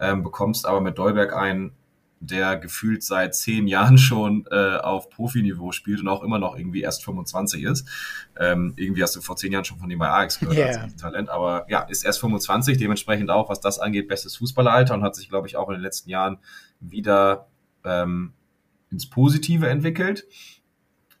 ähm, 0.00 0.22
bekommst 0.22 0.66
aber 0.66 0.80
mit 0.80 0.98
Dolberg 0.98 1.34
einen, 1.34 1.72
der 2.20 2.56
gefühlt 2.56 3.02
seit 3.02 3.34
zehn 3.34 3.66
Jahren 3.66 3.98
schon 3.98 4.46
äh, 4.50 4.76
auf 4.76 5.10
Profiniveau 5.10 5.72
spielt 5.72 6.00
und 6.00 6.08
auch 6.08 6.22
immer 6.22 6.38
noch 6.38 6.56
irgendwie 6.56 6.82
erst 6.82 7.04
25 7.04 7.62
ist. 7.64 7.88
Ähm, 8.38 8.74
irgendwie 8.76 9.02
hast 9.02 9.14
du 9.16 9.20
vor 9.20 9.36
zehn 9.36 9.52
Jahren 9.52 9.64
schon 9.64 9.78
von 9.78 9.90
ihm 9.90 9.98
bei 9.98 10.08
Ajax 10.08 10.40
gehört 10.40 10.56
yeah. 10.56 10.82
als 10.82 10.96
Talent, 10.96 11.28
aber 11.28 11.66
ja, 11.68 11.82
ist 11.82 12.04
erst 12.04 12.20
25, 12.20 12.78
dementsprechend 12.78 13.30
auch, 13.30 13.48
was 13.48 13.60
das 13.60 13.78
angeht, 13.78 14.08
bestes 14.08 14.36
Fußballeralter 14.36 14.94
und 14.94 15.02
hat 15.02 15.14
sich, 15.14 15.28
glaube 15.28 15.46
ich, 15.46 15.56
auch 15.56 15.68
in 15.68 15.74
den 15.74 15.82
letzten 15.82 16.10
Jahren 16.10 16.38
wieder 16.80 17.48
ähm, 17.84 18.32
ins 18.90 19.08
Positive 19.08 19.68
entwickelt. 19.68 20.26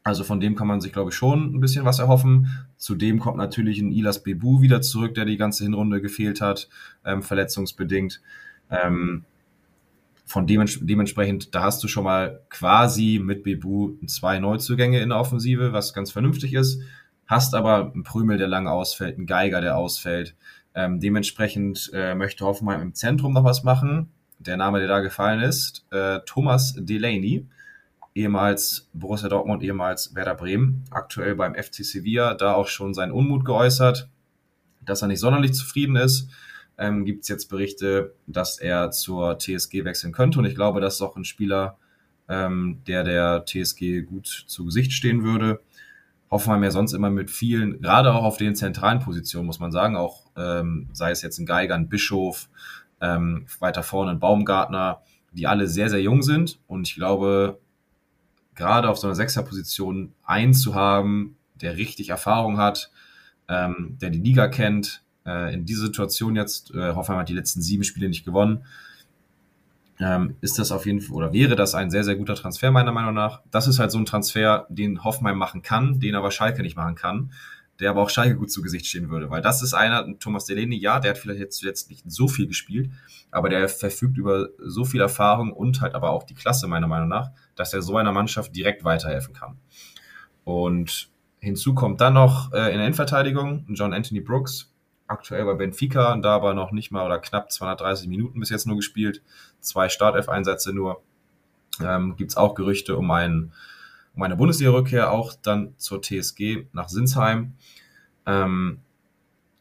Also 0.04 0.24
von 0.24 0.40
dem 0.40 0.56
kann 0.56 0.66
man 0.66 0.80
sich, 0.80 0.92
glaube 0.92 1.10
ich, 1.10 1.16
schon 1.16 1.54
ein 1.54 1.60
bisschen 1.60 1.84
was 1.84 1.98
erhoffen. 1.98 2.66
Zudem 2.76 3.18
kommt 3.18 3.36
natürlich 3.36 3.78
ein 3.80 3.92
Ilas 3.92 4.22
Bebu 4.22 4.62
wieder 4.62 4.80
zurück, 4.80 5.14
der 5.14 5.26
die 5.26 5.36
ganze 5.36 5.64
Hinrunde 5.64 6.00
gefehlt 6.00 6.40
hat, 6.40 6.68
ähm, 7.04 7.22
verletzungsbedingt. 7.22 8.22
Ähm, 8.70 9.24
von 10.28 10.46
dements 10.46 10.78
dementsprechend, 10.80 11.54
da 11.54 11.62
hast 11.62 11.82
du 11.82 11.88
schon 11.88 12.04
mal 12.04 12.40
quasi 12.50 13.20
mit 13.22 13.42
Bebu 13.42 13.96
zwei 14.06 14.38
Neuzugänge 14.38 15.00
in 15.00 15.08
der 15.08 15.18
Offensive, 15.18 15.72
was 15.72 15.94
ganz 15.94 16.12
vernünftig 16.12 16.54
ist. 16.54 16.80
Hast 17.26 17.54
aber 17.54 17.92
einen 17.92 18.04
Prümel, 18.04 18.38
der 18.38 18.48
lange 18.48 18.70
ausfällt, 18.70 19.16
einen 19.16 19.26
Geiger, 19.26 19.60
der 19.60 19.76
ausfällt. 19.76 20.36
Ähm, 20.74 21.00
dementsprechend 21.00 21.90
äh, 21.92 22.14
möchte 22.14 22.44
Hoffenheim 22.44 22.80
im 22.82 22.94
Zentrum 22.94 23.32
noch 23.32 23.44
was 23.44 23.64
machen. 23.64 24.10
Der 24.38 24.56
Name, 24.56 24.78
der 24.78 24.88
da 24.88 25.00
gefallen 25.00 25.40
ist, 25.40 25.86
äh, 25.90 26.20
Thomas 26.24 26.74
Delaney 26.78 27.46
ehemals 28.18 28.88
Borussia 28.92 29.28
Dortmund, 29.28 29.62
ehemals 29.62 30.14
Werder 30.14 30.34
Bremen, 30.34 30.84
aktuell 30.90 31.36
beim 31.36 31.54
FC 31.54 31.84
Sevilla, 31.84 32.34
da 32.34 32.54
auch 32.54 32.66
schon 32.66 32.92
seinen 32.92 33.12
Unmut 33.12 33.44
geäußert, 33.44 34.08
dass 34.84 35.02
er 35.02 35.08
nicht 35.08 35.20
sonderlich 35.20 35.54
zufrieden 35.54 35.96
ist. 35.96 36.28
Ähm, 36.78 37.04
Gibt 37.04 37.22
es 37.22 37.28
jetzt 37.28 37.46
Berichte, 37.46 38.14
dass 38.26 38.58
er 38.58 38.90
zur 38.90 39.38
TSG 39.38 39.84
wechseln 39.84 40.12
könnte 40.12 40.38
und 40.38 40.44
ich 40.44 40.54
glaube, 40.54 40.80
das 40.80 40.94
ist 40.94 41.02
auch 41.02 41.16
ein 41.16 41.24
Spieler, 41.24 41.76
ähm, 42.28 42.80
der 42.86 43.04
der 43.04 43.44
TSG 43.44 44.02
gut 44.02 44.26
zu 44.46 44.66
Gesicht 44.66 44.92
stehen 44.92 45.24
würde. 45.24 45.60
Hoffenheim 46.30 46.62
ja 46.62 46.70
sonst 46.70 46.92
immer 46.92 47.10
mit 47.10 47.30
vielen, 47.30 47.80
gerade 47.80 48.12
auch 48.12 48.22
auf 48.22 48.36
den 48.36 48.54
zentralen 48.54 49.00
Positionen, 49.00 49.46
muss 49.46 49.60
man 49.60 49.72
sagen, 49.72 49.96
auch 49.96 50.26
ähm, 50.36 50.88
sei 50.92 51.10
es 51.10 51.22
jetzt 51.22 51.38
ein 51.38 51.46
Geiger, 51.46 51.74
ein 51.74 51.88
Bischof, 51.88 52.48
ähm, 53.00 53.46
weiter 53.60 53.82
vorne 53.82 54.12
ein 54.12 54.20
Baumgartner, 54.20 55.02
die 55.32 55.46
alle 55.46 55.66
sehr, 55.66 55.88
sehr 55.90 56.02
jung 56.02 56.22
sind 56.22 56.60
und 56.66 56.86
ich 56.86 56.94
glaube, 56.94 57.58
gerade 58.54 58.90
auf 58.90 58.98
so 58.98 59.06
einer 59.06 59.14
Sechserposition 59.14 60.12
einen 60.24 60.52
zu 60.52 60.74
haben, 60.74 61.36
der 61.54 61.76
richtig 61.76 62.10
Erfahrung 62.10 62.58
hat, 62.58 62.90
ähm, 63.48 63.96
der 64.00 64.10
die 64.10 64.20
Liga 64.20 64.48
kennt. 64.48 65.02
Äh, 65.28 65.52
in 65.52 65.66
dieser 65.66 65.86
Situation 65.86 66.36
jetzt, 66.36 66.74
äh, 66.74 66.94
Hoffenheim 66.94 67.20
hat 67.20 67.28
die 67.28 67.34
letzten 67.34 67.60
sieben 67.60 67.84
Spiele 67.84 68.08
nicht 68.08 68.24
gewonnen, 68.24 68.64
ähm, 70.00 70.36
ist 70.40 70.58
das 70.58 70.72
auf 70.72 70.86
jeden 70.86 71.00
Fall, 71.00 71.16
oder 71.16 71.32
wäre 71.32 71.56
das 71.56 71.74
ein 71.74 71.90
sehr, 71.90 72.04
sehr 72.04 72.16
guter 72.16 72.34
Transfer, 72.34 72.70
meiner 72.70 72.92
Meinung 72.92 73.14
nach. 73.14 73.42
Das 73.50 73.66
ist 73.66 73.78
halt 73.78 73.90
so 73.90 73.98
ein 73.98 74.06
Transfer, 74.06 74.66
den 74.70 75.04
Hoffenheim 75.04 75.36
machen 75.36 75.60
kann, 75.60 76.00
den 76.00 76.14
aber 76.14 76.30
Schalke 76.30 76.62
nicht 76.62 76.76
machen 76.76 76.94
kann, 76.94 77.32
der 77.80 77.90
aber 77.90 78.02
auch 78.02 78.10
Schalke 78.10 78.36
gut 78.36 78.50
zu 78.50 78.62
Gesicht 78.62 78.86
stehen 78.86 79.10
würde, 79.10 79.28
weil 79.28 79.42
das 79.42 79.62
ist 79.62 79.74
einer, 79.74 80.18
Thomas 80.18 80.46
Delaney, 80.46 80.78
ja, 80.78 81.00
der 81.00 81.10
hat 81.10 81.18
vielleicht 81.18 81.40
jetzt 81.40 81.58
zuletzt 81.58 81.90
nicht 81.90 82.04
so 82.10 82.28
viel 82.28 82.46
gespielt, 82.46 82.90
aber 83.30 83.48
der 83.48 83.68
verfügt 83.68 84.16
über 84.18 84.48
so 84.58 84.84
viel 84.84 85.00
Erfahrung 85.00 85.52
und 85.52 85.80
halt 85.80 85.94
aber 85.94 86.10
auch 86.10 86.22
die 86.22 86.34
Klasse, 86.34 86.68
meiner 86.68 86.86
Meinung 86.86 87.08
nach, 87.08 87.30
dass 87.54 87.74
er 87.74 87.82
so 87.82 87.96
einer 87.96 88.12
Mannschaft 88.12 88.54
direkt 88.56 88.84
weiterhelfen 88.84 89.34
kann. 89.34 89.58
Und 90.44 91.10
hinzu 91.40 91.74
kommt 91.74 92.00
dann 92.00 92.14
noch 92.14 92.52
äh, 92.52 92.72
in 92.72 92.78
der 92.78 92.86
Innenverteidigung 92.86 93.66
John 93.68 93.92
Anthony 93.92 94.20
Brooks, 94.20 94.72
aktuell 95.08 95.44
bei 95.44 95.54
Benfica, 95.54 96.16
da 96.16 96.36
aber 96.36 96.54
noch 96.54 96.70
nicht 96.70 96.90
mal 96.90 97.04
oder 97.04 97.18
knapp 97.18 97.50
230 97.50 98.08
Minuten 98.08 98.38
bis 98.38 98.50
jetzt 98.50 98.66
nur 98.66 98.76
gespielt, 98.76 99.22
zwei 99.60 99.88
Startelf-Einsätze 99.88 100.72
nur. 100.72 101.02
Ähm, 101.82 102.16
Gibt 102.16 102.30
es 102.30 102.36
auch 102.36 102.54
Gerüchte 102.54 102.96
um, 102.96 103.10
einen, 103.10 103.52
um 104.14 104.22
eine 104.22 104.36
Bundesliga-Rückkehr, 104.36 105.10
auch 105.10 105.32
dann 105.42 105.74
zur 105.78 106.02
TSG 106.02 106.66
nach 106.72 106.88
Sinsheim. 106.88 107.54
Ähm, 108.26 108.80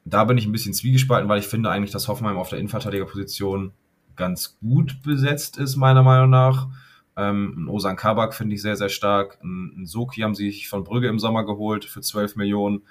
da 0.06 0.24
bin 0.24 0.38
ich 0.38 0.46
ein 0.46 0.52
bisschen 0.52 0.74
zwiegespalten, 0.74 1.30
weil 1.30 1.40
ich 1.40 1.48
finde 1.48 1.70
eigentlich, 1.70 1.92
dass 1.92 2.08
Hoffenheim 2.08 2.38
auf 2.38 2.50
der 2.50 2.60
Innenverteidigerposition 2.60 3.72
ganz 4.16 4.58
gut 4.60 5.02
besetzt 5.04 5.58
ist, 5.58 5.76
meiner 5.76 6.04
Meinung 6.04 6.30
nach. 6.30 6.68
Ähm, 7.16 7.68
Osan 7.70 7.96
Kabak 7.96 8.34
finde 8.34 8.56
ich 8.56 8.62
sehr, 8.62 8.76
sehr 8.76 8.90
stark. 8.90 9.40
Ein 9.44 9.86
Soki 9.86 10.22
haben 10.22 10.36
sie 10.36 10.52
sich 10.52 10.70
von 10.70 10.84
Brügge 10.84 11.08
im 11.08 11.20
Sommer 11.20 11.46
geholt 11.46 11.86
für 11.86 12.02
12 12.02 12.36
Millionen. 12.36 12.84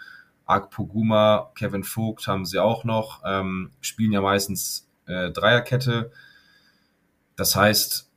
Ark 0.46 0.70
Poguma, 0.70 1.50
Kevin 1.56 1.84
Vogt 1.84 2.26
haben 2.28 2.46
sie 2.46 2.58
auch 2.58 2.84
noch. 2.84 3.22
Ähm, 3.24 3.70
spielen 3.80 4.12
ja 4.12 4.20
meistens 4.20 4.88
äh, 5.06 5.30
Dreierkette. 5.30 6.10
Das 7.34 7.56
heißt, 7.56 8.10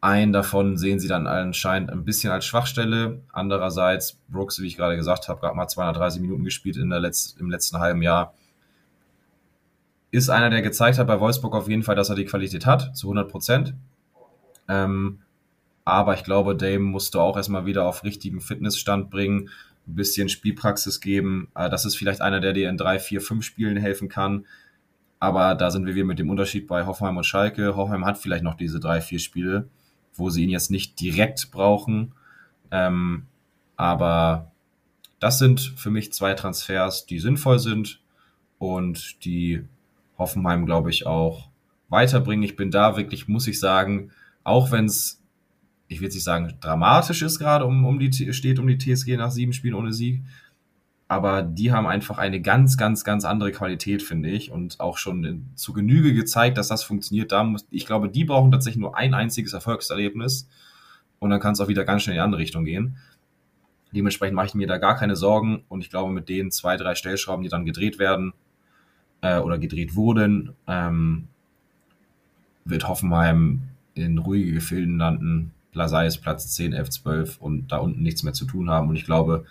einen 0.00 0.32
davon 0.32 0.76
sehen 0.76 0.98
sie 0.98 1.08
dann 1.08 1.26
anscheinend 1.26 1.90
ein 1.90 2.04
bisschen 2.04 2.32
als 2.32 2.46
Schwachstelle. 2.46 3.22
Andererseits, 3.32 4.18
Brooks, 4.28 4.60
wie 4.60 4.66
ich 4.66 4.76
gerade 4.76 4.96
gesagt 4.96 5.28
habe, 5.28 5.40
gerade 5.40 5.56
mal 5.56 5.68
230 5.68 6.20
Minuten 6.20 6.44
gespielt 6.44 6.76
in 6.76 6.90
der 6.90 7.00
Letz-, 7.00 7.38
im 7.38 7.50
letzten 7.50 7.78
halben 7.78 8.02
Jahr. 8.02 8.34
Ist 10.10 10.30
einer, 10.30 10.48
der 10.48 10.62
gezeigt 10.62 10.98
hat 10.98 11.06
bei 11.06 11.20
Wolfsburg 11.20 11.54
auf 11.54 11.68
jeden 11.68 11.82
Fall, 11.82 11.94
dass 11.94 12.08
er 12.08 12.16
die 12.16 12.24
Qualität 12.24 12.64
hat, 12.64 12.96
zu 12.96 13.08
100 13.08 13.30
Prozent. 13.30 13.74
Ähm, 14.68 15.20
aber 15.84 16.14
ich 16.14 16.24
glaube, 16.24 16.56
Dame 16.56 16.80
musste 16.80 17.20
auch 17.20 17.36
erstmal 17.36 17.66
wieder 17.66 17.86
auf 17.86 18.02
richtigen 18.02 18.40
Fitnessstand 18.40 19.10
bringen, 19.10 19.50
ein 19.86 19.94
bisschen 19.94 20.28
Spielpraxis 20.28 21.00
geben. 21.00 21.48
Äh, 21.54 21.70
das 21.70 21.84
ist 21.84 21.96
vielleicht 21.96 22.20
einer, 22.20 22.40
der 22.40 22.52
dir 22.52 22.68
in 22.68 22.76
drei, 22.76 22.98
vier, 22.98 23.20
fünf 23.20 23.44
Spielen 23.44 23.76
helfen 23.76 24.08
kann. 24.08 24.46
Aber 25.18 25.54
da 25.54 25.70
sind 25.70 25.86
wir 25.86 25.94
wieder 25.94 26.04
mit 26.04 26.18
dem 26.18 26.30
Unterschied 26.30 26.66
bei 26.66 26.86
Hoffenheim 26.86 27.16
und 27.16 27.24
Schalke. 27.24 27.74
Hoffenheim 27.76 28.04
hat 28.04 28.18
vielleicht 28.18 28.44
noch 28.44 28.54
diese 28.54 28.80
drei, 28.80 29.00
vier 29.00 29.18
Spiele, 29.18 29.68
wo 30.14 30.30
sie 30.30 30.44
ihn 30.44 30.50
jetzt 30.50 30.70
nicht 30.70 31.00
direkt 31.00 31.50
brauchen. 31.50 32.12
Ähm, 32.70 33.26
aber 33.76 34.50
das 35.20 35.38
sind 35.38 35.60
für 35.60 35.90
mich 35.90 36.12
zwei 36.12 36.34
Transfers, 36.34 37.06
die 37.06 37.18
sinnvoll 37.18 37.58
sind 37.58 38.00
und 38.58 39.24
die 39.24 39.64
Hoffenheim, 40.18 40.66
glaube 40.66 40.90
ich, 40.90 41.06
auch 41.06 41.48
weiterbringen. 41.88 42.44
Ich 42.44 42.56
bin 42.56 42.70
da 42.70 42.96
wirklich, 42.96 43.28
muss 43.28 43.46
ich 43.46 43.60
sagen, 43.60 44.10
auch 44.44 44.70
wenn 44.70 44.86
es 44.86 45.22
ich 45.88 46.00
will 46.00 46.08
nicht 46.08 46.22
sagen, 46.22 46.54
dramatisch 46.60 47.22
ist 47.22 47.38
gerade, 47.38 47.64
um, 47.64 47.84
um 47.84 47.98
die, 47.98 48.32
steht 48.32 48.58
um 48.58 48.66
die 48.66 48.78
TSG 48.78 49.16
nach 49.16 49.30
sieben 49.30 49.52
Spielen 49.52 49.74
ohne 49.74 49.92
Sieg. 49.92 50.22
Aber 51.08 51.42
die 51.42 51.70
haben 51.70 51.86
einfach 51.86 52.18
eine 52.18 52.40
ganz, 52.40 52.76
ganz, 52.76 53.04
ganz 53.04 53.24
andere 53.24 53.52
Qualität, 53.52 54.02
finde 54.02 54.28
ich. 54.28 54.50
Und 54.50 54.80
auch 54.80 54.98
schon 54.98 55.48
zu 55.54 55.72
Genüge 55.72 56.14
gezeigt, 56.14 56.58
dass 56.58 56.66
das 56.66 56.82
funktioniert. 56.82 57.30
Da 57.30 57.44
muss, 57.44 57.66
ich 57.70 57.86
glaube, 57.86 58.08
die 58.08 58.24
brauchen 58.24 58.50
tatsächlich 58.50 58.80
nur 58.80 58.96
ein 58.96 59.14
einziges 59.14 59.52
Erfolgserlebnis. 59.52 60.48
Und 61.20 61.30
dann 61.30 61.38
kann 61.40 61.52
es 61.52 61.60
auch 61.60 61.68
wieder 61.68 61.84
ganz 61.84 62.02
schnell 62.02 62.14
in 62.14 62.18
die 62.18 62.24
andere 62.24 62.40
Richtung 62.40 62.64
gehen. 62.64 62.96
Dementsprechend 63.92 64.34
mache 64.34 64.46
ich 64.46 64.54
mir 64.54 64.66
da 64.66 64.78
gar 64.78 64.96
keine 64.96 65.14
Sorgen. 65.14 65.62
Und 65.68 65.80
ich 65.80 65.90
glaube, 65.90 66.12
mit 66.12 66.28
den 66.28 66.50
zwei, 66.50 66.76
drei 66.76 66.96
Stellschrauben, 66.96 67.44
die 67.44 67.48
dann 67.48 67.64
gedreht 67.64 68.00
werden 68.00 68.32
äh, 69.20 69.38
oder 69.38 69.58
gedreht 69.58 69.94
wurden, 69.94 70.54
ähm, 70.66 71.28
wird 72.64 72.88
Hoffenheim 72.88 73.68
in 73.94 74.18
ruhige 74.18 74.52
Gefilden 74.52 74.98
landen 74.98 75.52
es 75.78 76.18
Platz 76.18 76.54
10, 76.54 76.72
11, 76.72 76.90
12 76.90 77.38
und 77.38 77.68
da 77.68 77.78
unten 77.78 78.02
nichts 78.02 78.22
mehr 78.22 78.32
zu 78.32 78.44
tun 78.44 78.70
haben. 78.70 78.88
Und 78.88 78.96
ich 78.96 79.04
glaube, 79.04 79.44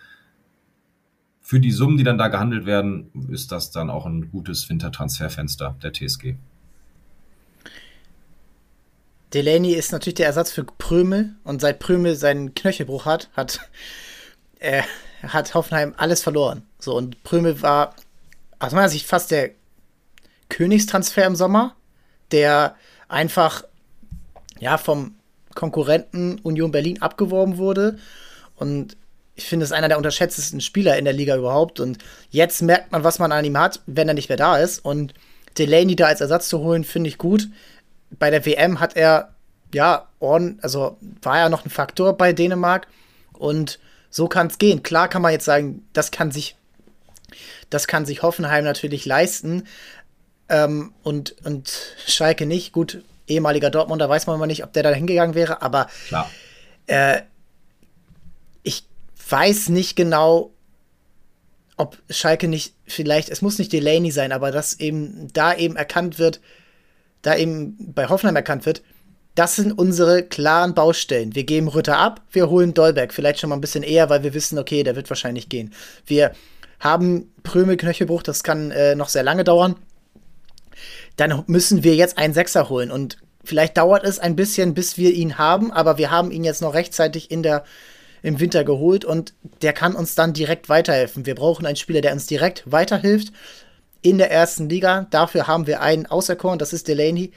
für 1.42 1.60
die 1.60 1.72
Summen, 1.72 1.98
die 1.98 2.04
dann 2.04 2.18
da 2.18 2.28
gehandelt 2.28 2.66
werden, 2.66 3.12
ist 3.30 3.52
das 3.52 3.72
dann 3.72 3.90
auch 3.90 4.06
ein 4.06 4.32
gutes 4.32 4.68
Wintertransferfenster 4.70 5.76
der 5.84 5.94
TSG. 5.94 6.36
Delaney 9.34 9.74
ist 9.74 9.92
natürlich 9.92 10.16
der 10.16 10.28
Ersatz 10.28 10.52
für 10.52 10.64
Prömel 10.64 11.36
und 11.44 11.62
seit 11.62 11.80
Prömel 11.80 12.16
seinen 12.16 12.56
Knöchelbruch 12.56 13.06
hat, 13.06 13.30
hat, 13.36 13.60
äh, 14.60 14.82
hat 15.24 15.54
Hoffenheim 15.54 15.94
alles 15.98 16.24
verloren. 16.24 16.64
So, 16.80 16.96
und 16.96 17.22
Prömel 17.24 17.62
war 17.62 17.96
aus 18.60 18.72
meiner 18.72 18.90
Sicht 18.90 19.06
fast 19.06 19.32
der 19.32 19.52
Königstransfer 20.50 21.26
im 21.26 21.36
Sommer, 21.36 21.76
der 22.32 22.76
einfach 23.08 23.64
ja 24.60 24.78
vom 24.78 25.16
Konkurrenten 25.56 26.40
Union 26.44 26.72
Berlin 26.72 27.02
abgeworben 27.02 27.58
wurde. 27.58 27.98
Und 28.56 28.96
ich 29.36 29.46
finde, 29.46 29.64
es 29.64 29.72
ist 29.72 29.78
einer 29.78 29.88
der 29.88 29.98
unterschätztesten 29.98 30.62
Spieler 30.62 30.98
in 30.98 31.06
der 31.06 31.14
Liga 31.14 31.36
überhaupt. 31.36 31.80
Und 31.80 31.98
jetzt 32.30 32.62
merkt 32.62 32.92
man, 32.92 33.04
was 33.04 33.20
man 33.20 33.32
an 33.32 33.44
ihm 33.44 33.58
hat, 33.58 33.82
wenn 33.86 34.08
er 34.08 34.14
nicht 34.14 34.30
mehr 34.30 34.38
da 34.38 34.58
ist. 34.58 34.84
Und 34.84 35.14
Delaney 35.58 35.96
da 35.96 36.08
als 36.08 36.22
Ersatz 36.22 36.48
zu 36.48 36.60
holen, 36.60 36.84
finde 36.84 37.10
ich 37.10 37.18
gut. 37.18 37.50
Bei 38.12 38.30
der 38.30 38.46
WM 38.46 38.80
hat 38.80 38.96
er, 38.96 39.34
ja, 39.74 40.08
also 40.20 40.98
war 41.22 41.40
er 41.40 41.50
noch 41.50 41.66
ein 41.66 41.70
Faktor 41.70 42.14
bei 42.14 42.32
Dänemark. 42.32 42.88
Und 43.34 43.80
so 44.10 44.28
kann 44.28 44.48
es 44.48 44.58
gehen. 44.58 44.84
Klar 44.84 45.10
kann 45.10 45.22
man 45.22 45.34
jetzt 45.34 45.46
sagen, 45.46 45.86
das 45.92 46.12
kann 46.12 46.32
sich, 46.32 46.56
das 47.70 47.88
kann 47.88 48.06
sich 48.06 48.22
Hoffenheim 48.22 48.64
natürlich 48.64 49.06
leisten. 49.06 49.64
Ähm, 50.48 50.94
und, 51.04 51.36
und 51.44 51.74
Schalke 52.08 52.46
nicht. 52.46 52.72
Gut, 52.72 53.04
ehemaliger 53.28 53.70
Dortmunder 53.70 54.10
weiß 54.10 54.28
man 54.28 54.40
mal 54.40 54.48
nicht, 54.48 54.64
ob 54.64 54.74
der 54.74 54.84
da 54.84 54.92
hingegangen 54.92 55.36
wäre, 55.36 55.62
aber 55.62 55.88
äh, 56.88 57.22
ich 58.64 58.88
weiß 59.30 59.70
nicht 59.70 59.96
genau, 59.96 60.52
ob 61.78 61.98
Schalke 62.10 62.48
nicht 62.48 62.74
vielleicht, 62.88 63.30
es 63.30 63.42
muss 63.42 63.60
nicht 63.60 63.74
Delaney 63.74 64.12
sein, 64.12 64.32
aber 64.32 64.52
dass 64.52 64.80
eben 64.80 65.28
da 65.34 65.54
eben 65.54 65.76
erkannt 65.76 66.20
wird, 66.20 66.40
da 67.22 67.36
eben 67.36 67.76
bei 67.94 68.08
Hoffenheim 68.08 68.36
erkannt 68.36 68.66
wird, 68.66 68.82
das 69.34 69.58
sind 69.58 69.74
unsere 69.74 70.24
klaren 70.24 70.74
Baustellen. 70.74 71.36
Wir 71.36 71.44
geben 71.44 71.68
Rütter 71.68 71.98
ab, 71.98 72.22
wir 72.32 72.50
holen 72.50 72.74
Dolberg, 72.74 73.14
vielleicht 73.14 73.40
schon 73.40 73.50
mal 73.50 73.58
ein 73.58 73.62
bisschen 73.62 73.84
eher, 73.84 74.10
weil 74.10 74.24
wir 74.24 74.34
wissen, 74.34 74.58
okay, 74.58 74.84
der 74.84 74.96
wird 74.96 75.10
wahrscheinlich 75.10 75.50
gehen. 75.50 75.74
Wir 76.06 76.32
haben 76.80 77.34
Prömel, 77.44 77.76
Knöchelbruch, 77.76 78.24
das 78.24 78.44
kann 78.44 78.72
äh, 78.72 78.96
noch 78.96 79.10
sehr 79.10 79.24
lange 79.24 79.44
dauern 79.44 79.76
dann 81.16 81.44
müssen 81.48 81.84
wir 81.84 81.96
jetzt 81.96 82.18
einen 82.18 82.34
Sechser 82.34 82.70
holen. 82.70 82.92
Und 82.92 83.18
vielleicht 83.44 83.78
dauert 83.78 84.04
es 84.04 84.20
ein 84.20 84.36
bisschen, 84.36 84.74
bis 84.74 84.98
wir 84.98 85.14
ihn 85.14 85.38
haben, 85.38 85.72
aber 85.72 85.98
wir 85.98 86.12
haben 86.12 86.32
ihn 86.32 86.44
jetzt 86.44 86.62
noch 86.62 86.74
rechtzeitig 86.74 87.32
in 87.32 87.44
der, 87.44 87.64
im 88.22 88.40
Winter 88.40 88.64
geholt 88.64 89.06
und 89.06 89.34
der 89.62 89.74
kann 89.74 89.96
uns 89.96 90.16
dann 90.16 90.34
direkt 90.34 90.70
weiterhelfen. 90.70 91.26
Wir 91.26 91.36
brauchen 91.36 91.66
einen 91.66 91.76
Spieler, 91.76 92.02
der 92.02 92.14
uns 92.14 92.26
direkt 92.26 92.64
weiterhilft 92.66 93.32
in 94.02 94.18
der 94.18 94.32
ersten 94.32 94.70
Liga. 94.70 95.08
Dafür 95.10 95.48
haben 95.48 95.68
wir 95.68 95.82
einen 95.82 96.06
auserkoren, 96.06 96.60
das 96.60 96.74
ist 96.74 96.88
Delaney. 96.88 97.32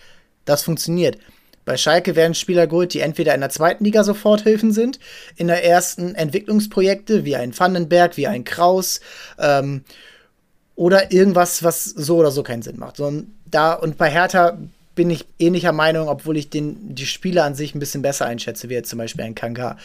Das 0.44 0.62
funktioniert. 0.62 1.18
Bei 1.66 1.76
Schalke 1.76 2.16
werden 2.16 2.34
Spieler 2.34 2.66
geholt, 2.66 2.94
die 2.94 3.00
entweder 3.00 3.34
in 3.34 3.42
der 3.42 3.50
zweiten 3.50 3.84
Liga 3.84 4.02
Soforthilfen 4.02 4.72
sind, 4.72 4.98
in 5.36 5.48
der 5.48 5.62
ersten 5.62 6.14
Entwicklungsprojekte, 6.14 7.26
wie 7.26 7.36
ein 7.36 7.58
Vandenberg, 7.58 8.16
wie 8.16 8.26
ein 8.26 8.44
Kraus, 8.44 9.00
ähm, 9.38 9.84
oder 10.78 11.12
irgendwas, 11.12 11.62
was 11.62 11.84
so 11.84 12.16
oder 12.16 12.30
so 12.30 12.42
keinen 12.42 12.62
Sinn 12.62 12.78
macht. 12.78 12.96
So, 12.96 13.22
da, 13.50 13.72
und 13.74 13.98
bei 13.98 14.10
Hertha 14.10 14.58
bin 14.94 15.10
ich 15.10 15.26
ähnlicher 15.38 15.72
Meinung, 15.72 16.08
obwohl 16.08 16.36
ich 16.36 16.50
den, 16.50 16.94
die 16.94 17.06
Spieler 17.06 17.44
an 17.44 17.54
sich 17.54 17.74
ein 17.74 17.78
bisschen 17.78 18.02
besser 18.02 18.26
einschätze, 18.26 18.68
wie 18.68 18.74
jetzt 18.74 18.90
zum 18.90 18.98
Beispiel 18.98 19.24
ein 19.24 19.34
Kanga. 19.34 19.76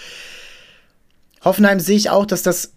Hoffenheim 1.43 1.80
sehe 1.80 1.97
ich 1.97 2.09
auch, 2.09 2.26
dass 2.26 2.41
das 2.41 2.74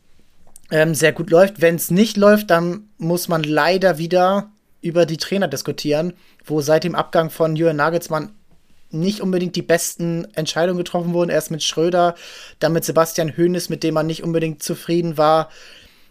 ähm, 0.71 0.95
sehr 0.95 1.13
gut 1.13 1.31
läuft. 1.31 1.61
Wenn 1.61 1.77
es 1.77 1.91
nicht 1.91 2.17
läuft, 2.17 2.51
dann 2.51 2.89
muss 2.99 3.29
man 3.29 3.43
leider 3.43 3.99
wieder 3.99 4.51
über 4.83 5.07
die 5.07 5.17
Trainer 5.17 5.49
diskutieren, 5.49 6.13
wo 6.45 6.61
seit 6.61 6.85
dem 6.85 6.95
Abgang 6.95 7.31
von 7.31 7.57
Jürgen 7.57 7.77
Nagelsmann 7.77 8.33
nicht 8.91 9.21
unbedingt 9.21 9.57
die 9.57 9.63
besten 9.63 10.27
Entscheidungen 10.35 10.79
getroffen 10.79 11.13
wurden. 11.13 11.31
Erst 11.31 11.51
mit 11.51 11.63
Schröder, 11.63 12.15
dann 12.59 12.73
mit 12.73 12.85
Sebastian 12.85 13.37
Hoeneß, 13.37 13.69
mit 13.69 13.83
dem 13.83 13.95
man 13.95 14.07
nicht 14.07 14.23
unbedingt 14.23 14.63
zufrieden 14.63 15.17
war. 15.17 15.49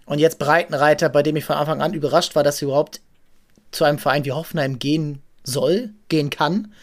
Und 0.05 0.19
jetzt 0.19 0.39
Breitenreiter, 0.39 1.09
bei 1.09 1.23
dem 1.23 1.35
ich 1.35 1.45
von 1.45 1.55
Anfang 1.55 1.81
an 1.81 1.93
überrascht 1.93 2.35
war, 2.35 2.43
dass 2.43 2.57
sie 2.57 2.65
überhaupt 2.65 3.01
zu 3.71 3.83
einem 3.83 3.99
Verein 3.99 4.25
wie 4.25 4.31
Hoffenheim 4.31 4.79
gehen 4.79 5.21
soll, 5.43 5.91
gehen 6.09 6.29
kann. 6.29 6.73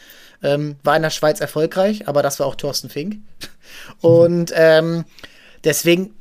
Ähm, 0.43 0.77
war 0.83 0.97
in 0.97 1.03
der 1.03 1.11
Schweiz 1.11 1.41
erfolgreich, 1.41 2.09
aber 2.09 2.23
das 2.23 2.41
war 2.41 2.47
auch 2.47 2.57
Thorsten 2.57 2.89
Fink. 2.89 3.19
Und 4.01 4.53
ähm, 4.55 5.05
deswegen 5.63 6.15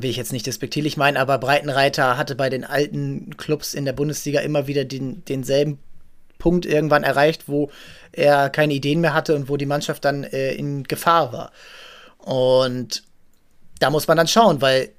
will 0.00 0.10
ich 0.10 0.16
jetzt 0.16 0.32
nicht 0.32 0.46
despektierlich 0.46 0.96
meinen, 0.96 1.16
aber 1.16 1.38
Breitenreiter 1.38 2.16
hatte 2.16 2.34
bei 2.34 2.50
den 2.50 2.64
alten 2.64 3.36
Clubs 3.36 3.74
in 3.74 3.84
der 3.84 3.92
Bundesliga 3.92 4.40
immer 4.40 4.66
wieder 4.66 4.84
den, 4.84 5.24
denselben 5.24 5.78
Punkt 6.38 6.66
irgendwann 6.66 7.02
erreicht, 7.02 7.48
wo 7.48 7.70
er 8.12 8.50
keine 8.50 8.74
Ideen 8.74 9.00
mehr 9.00 9.14
hatte 9.14 9.34
und 9.34 9.48
wo 9.48 9.56
die 9.56 9.66
Mannschaft 9.66 10.04
dann 10.04 10.24
äh, 10.24 10.52
in 10.52 10.84
Gefahr 10.84 11.32
war. 11.32 11.52
Und 12.18 13.04
da 13.78 13.90
muss 13.90 14.08
man 14.08 14.16
dann 14.16 14.28
schauen, 14.28 14.60
weil 14.60 14.90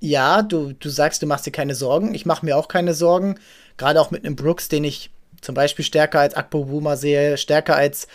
ja, 0.00 0.42
du, 0.42 0.72
du 0.72 0.88
sagst, 0.90 1.22
du 1.22 1.26
machst 1.26 1.46
dir 1.46 1.52
keine 1.52 1.74
Sorgen. 1.74 2.14
Ich 2.14 2.26
mache 2.26 2.44
mir 2.44 2.56
auch 2.56 2.68
keine 2.68 2.94
Sorgen. 2.94 3.38
Gerade 3.76 4.00
auch 4.00 4.10
mit 4.10 4.24
einem 4.24 4.36
Brooks, 4.36 4.68
den 4.68 4.84
ich 4.84 5.10
zum 5.40 5.54
Beispiel 5.54 5.84
stärker 5.84 6.20
als 6.20 6.34
Akpo 6.34 6.64
Buma 6.64 6.96
sehe, 6.96 7.36
stärker 7.36 7.76
als 7.76 8.08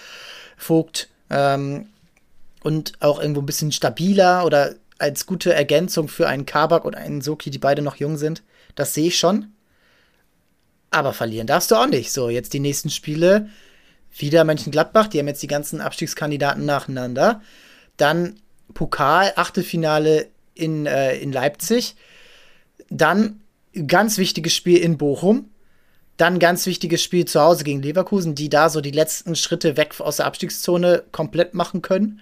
Vogt 0.58 1.10
ähm, 1.30 1.88
und 2.64 2.94
auch 3.00 3.20
irgendwo 3.20 3.42
ein 3.42 3.46
bisschen 3.46 3.72
stabiler 3.72 4.46
oder 4.46 4.76
als 5.00 5.26
gute 5.26 5.54
Ergänzung 5.54 6.08
für 6.08 6.28
einen 6.28 6.46
Kabak 6.46 6.86
und 6.86 6.96
einen 6.96 7.22
Soki, 7.22 7.50
die 7.50 7.58
beide 7.58 7.82
noch 7.82 7.96
jung 7.96 8.18
sind. 8.18 8.44
Das 8.76 8.94
sehe 8.94 9.08
ich 9.08 9.18
schon. 9.18 9.52
Aber 10.92 11.14
verlieren 11.14 11.48
darfst 11.48 11.72
du 11.72 11.76
auch 11.76 11.88
nicht. 11.88 12.12
So, 12.12 12.30
jetzt 12.30 12.54
die 12.54 12.60
nächsten 12.60 12.90
Spiele. 12.90 13.50
Wieder 14.16 14.44
Mönchengladbach, 14.44 15.08
die 15.08 15.20
haben 15.20 15.28
jetzt 15.28 15.42
die 15.42 15.48
ganzen 15.48 15.80
Abstiegskandidaten 15.80 16.66
nacheinander. 16.66 17.42
Dann 17.96 18.42
Pokal, 18.74 19.32
Achtelfinale 19.38 20.28
in, 20.54 20.86
äh, 20.86 21.16
in 21.18 21.32
Leipzig. 21.32 21.96
Dann 22.90 23.40
ganz 23.88 24.18
wichtiges 24.18 24.54
Spiel 24.54 24.78
in 24.78 24.98
Bochum. 24.98 25.51
Dann 26.18 26.40
ganz 26.40 26.66
wichtiges 26.66 27.02
Spiel 27.02 27.26
zu 27.26 27.42
Hause 27.42 27.64
gegen 27.64 27.82
Leverkusen, 27.82 28.36
die 28.36 28.50
da 28.50 28.70
so 28.70 28.82
die 28.82 28.92
letzten 28.92 29.36
Schritte 29.36 29.78
weg 29.78 30.00
aus 30.00 30.18
der 30.18 30.28
Abstiegszone 30.28 31.04
komplett 31.12 31.54
machen 31.54 31.82
können. 31.82 32.22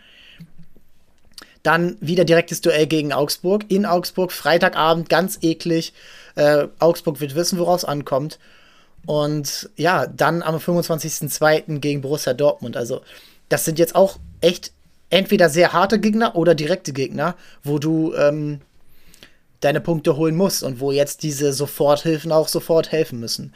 Dann 1.63 1.97
wieder 1.99 2.23
direktes 2.23 2.61
Duell 2.61 2.87
gegen 2.87 3.11
Augsburg. 3.11 3.65
In 3.67 3.85
Augsburg, 3.85 4.31
Freitagabend, 4.31 5.09
ganz 5.09 5.39
eklig. 5.41 5.93
Äh, 6.35 6.67
Augsburg 6.79 7.19
wird 7.19 7.35
wissen, 7.35 7.59
woraus 7.59 7.83
ankommt. 7.83 8.39
Und 9.05 9.69
ja, 9.75 10.07
dann 10.07 10.41
am 10.41 10.55
25.02. 10.57 11.79
gegen 11.79 12.01
Borussia 12.01 12.33
Dortmund. 12.33 12.77
Also, 12.77 13.01
das 13.49 13.65
sind 13.65 13.79
jetzt 13.79 13.95
auch 13.95 14.17
echt 14.39 14.71
entweder 15.09 15.49
sehr 15.49 15.73
harte 15.73 15.99
Gegner 15.99 16.35
oder 16.35 16.55
direkte 16.55 16.93
Gegner, 16.93 17.35
wo 17.63 17.79
du 17.79 18.13
ähm, 18.13 18.61
deine 19.59 19.81
Punkte 19.81 20.15
holen 20.15 20.35
musst 20.35 20.63
und 20.63 20.79
wo 20.79 20.91
jetzt 20.91 21.23
diese 21.23 21.53
Soforthilfen 21.53 22.31
auch 22.31 22.47
sofort 22.47 22.91
helfen 22.91 23.19
müssen. 23.19 23.53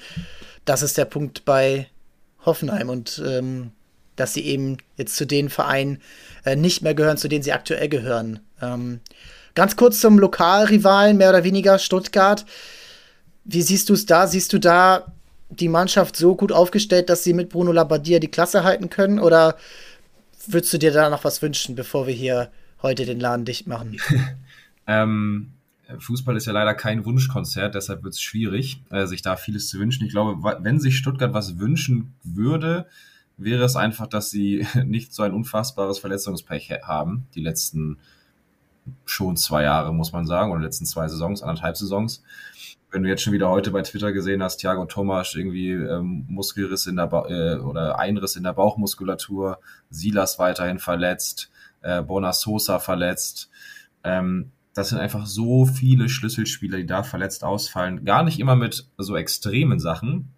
Das 0.65 0.81
ist 0.81 0.97
der 0.97 1.05
Punkt 1.05 1.45
bei 1.45 1.87
Hoffenheim 2.45 2.89
und 2.89 3.21
ähm, 3.25 3.71
dass 4.15 4.33
sie 4.33 4.45
eben 4.45 4.77
jetzt 4.97 5.15
zu 5.15 5.25
den 5.25 5.49
Vereinen 5.49 6.01
äh, 6.45 6.55
nicht 6.55 6.81
mehr 6.81 6.93
gehören, 6.93 7.17
zu 7.17 7.27
denen 7.27 7.43
sie 7.43 7.53
aktuell 7.53 7.89
gehören. 7.89 8.39
Ähm, 8.61 8.99
ganz 9.55 9.75
kurz 9.75 9.99
zum 9.99 10.19
Lokalrivalen, 10.19 11.17
mehr 11.17 11.29
oder 11.29 11.43
weniger 11.43 11.79
Stuttgart. 11.79 12.45
Wie 13.45 13.61
siehst 13.61 13.89
du 13.89 13.93
es 13.93 14.05
da? 14.05 14.27
Siehst 14.27 14.53
du 14.53 14.59
da 14.59 15.11
die 15.49 15.69
Mannschaft 15.69 16.15
so 16.15 16.35
gut 16.35 16.51
aufgestellt, 16.51 17.09
dass 17.09 17.23
sie 17.23 17.33
mit 17.33 17.49
Bruno 17.49 17.71
Labbadia 17.71 18.19
die 18.19 18.31
Klasse 18.31 18.63
halten 18.63 18.89
können? 18.89 19.19
Oder 19.19 19.57
würdest 20.47 20.73
du 20.73 20.77
dir 20.77 20.91
da 20.91 21.09
noch 21.09 21.23
was 21.23 21.41
wünschen, 21.41 21.75
bevor 21.75 22.07
wir 22.07 22.13
hier 22.13 22.51
heute 22.81 23.05
den 23.05 23.19
Laden 23.19 23.45
dicht 23.45 23.67
machen? 23.67 23.97
ähm, 24.87 25.52
Fußball 25.99 26.38
ist 26.38 26.45
ja 26.45 26.53
leider 26.53 26.73
kein 26.73 27.05
Wunschkonzert, 27.05 27.75
deshalb 27.75 28.03
wird 28.03 28.13
es 28.13 28.21
schwierig, 28.21 28.81
äh, 28.89 29.05
sich 29.05 29.21
da 29.21 29.36
vieles 29.36 29.67
zu 29.67 29.79
wünschen. 29.79 30.05
Ich 30.05 30.11
glaube, 30.11 30.41
wenn 30.63 30.79
sich 30.79 30.97
Stuttgart 30.97 31.34
was 31.34 31.59
wünschen 31.59 32.13
würde, 32.23 32.88
wäre 33.38 33.63
es 33.63 33.75
einfach, 33.75 34.07
dass 34.07 34.29
sie 34.29 34.65
nicht 34.86 35.13
so 35.13 35.23
ein 35.23 35.34
unfassbares 35.34 35.99
Verletzungspech 35.99 36.71
haben, 36.84 37.27
die 37.36 37.41
letzten 37.41 37.97
schon 39.05 39.38
zwei 39.38 39.63
Jahre, 39.63 39.93
muss 39.93 40.11
man 40.11 40.25
sagen, 40.25 40.51
oder 40.51 40.61
letzten 40.61 40.86
zwei 40.86 41.07
Saisons, 41.07 41.41
anderthalb 41.41 41.77
Saisons. 41.77 42.23
Wenn 42.91 43.03
du 43.03 43.09
jetzt 43.09 43.23
schon 43.23 43.34
wieder 43.34 43.49
heute 43.49 43.71
bei 43.71 43.81
Twitter 43.81 44.11
gesehen 44.11 44.43
hast, 44.43 44.57
Thiago 44.57 44.86
Thomas 44.86 45.34
irgendwie 45.36 45.71
ähm, 45.71 46.25
Muskelriss 46.29 46.86
in 46.86 46.97
der 46.97 47.07
ba 47.07 47.27
äh, 47.27 47.55
oder 47.57 47.97
Einriss 47.97 48.36
in 48.36 48.43
der 48.43 48.53
Bauchmuskulatur, 48.53 49.59
Silas 49.89 50.38
weiterhin 50.38 50.79
verletzt, 50.79 51.49
äh, 51.81 52.03
Bona 52.03 52.34
Sosa 52.34 52.79
verletzt. 52.79 53.49
Ähm, 54.03 54.51
das 54.74 54.89
sind 54.89 54.99
einfach 54.99 55.26
so 55.26 55.65
viele 55.65 56.09
Schlüsselspieler, 56.09 56.78
die 56.78 56.86
da 56.86 57.03
verletzt 57.03 57.43
ausfallen. 57.43 58.05
Gar 58.05 58.24
nicht 58.24 58.39
immer 58.39 58.55
mit 58.55 58.88
so 58.97 59.15
extremen 59.15 59.80
Sachen, 59.80 60.34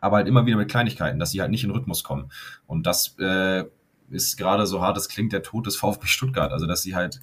aber 0.00 0.16
halt 0.16 0.28
immer 0.28 0.46
wieder 0.46 0.56
mit 0.56 0.70
Kleinigkeiten, 0.70 1.18
dass 1.18 1.30
sie 1.30 1.40
halt 1.40 1.50
nicht 1.50 1.64
in 1.64 1.70
Rhythmus 1.70 2.02
kommen. 2.02 2.30
Und 2.66 2.86
das 2.86 3.16
äh, 3.18 3.64
ist 4.10 4.36
gerade 4.36 4.66
so 4.66 4.82
hart, 4.82 4.96
es 4.96 5.08
klingt 5.08 5.32
der 5.32 5.42
Tod 5.42 5.66
des 5.66 5.76
VfB 5.76 6.06
Stuttgart. 6.06 6.52
Also, 6.52 6.66
dass 6.66 6.82
sie 6.82 6.96
halt 6.96 7.20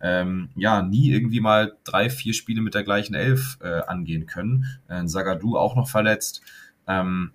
ähm, 0.00 0.48
ja 0.56 0.82
nie 0.82 1.10
irgendwie 1.10 1.40
mal 1.40 1.76
drei, 1.84 2.08
vier 2.08 2.32
Spiele 2.32 2.62
mit 2.62 2.74
der 2.74 2.84
gleichen 2.84 3.14
Elf 3.14 3.58
äh, 3.60 3.82
angehen 3.82 4.26
können. 4.26 4.66
Äh, 4.88 5.06
Sagadu 5.06 5.58
auch 5.58 5.76
noch 5.76 5.88
verletzt. 5.88 6.40
Ähm, 6.86 7.32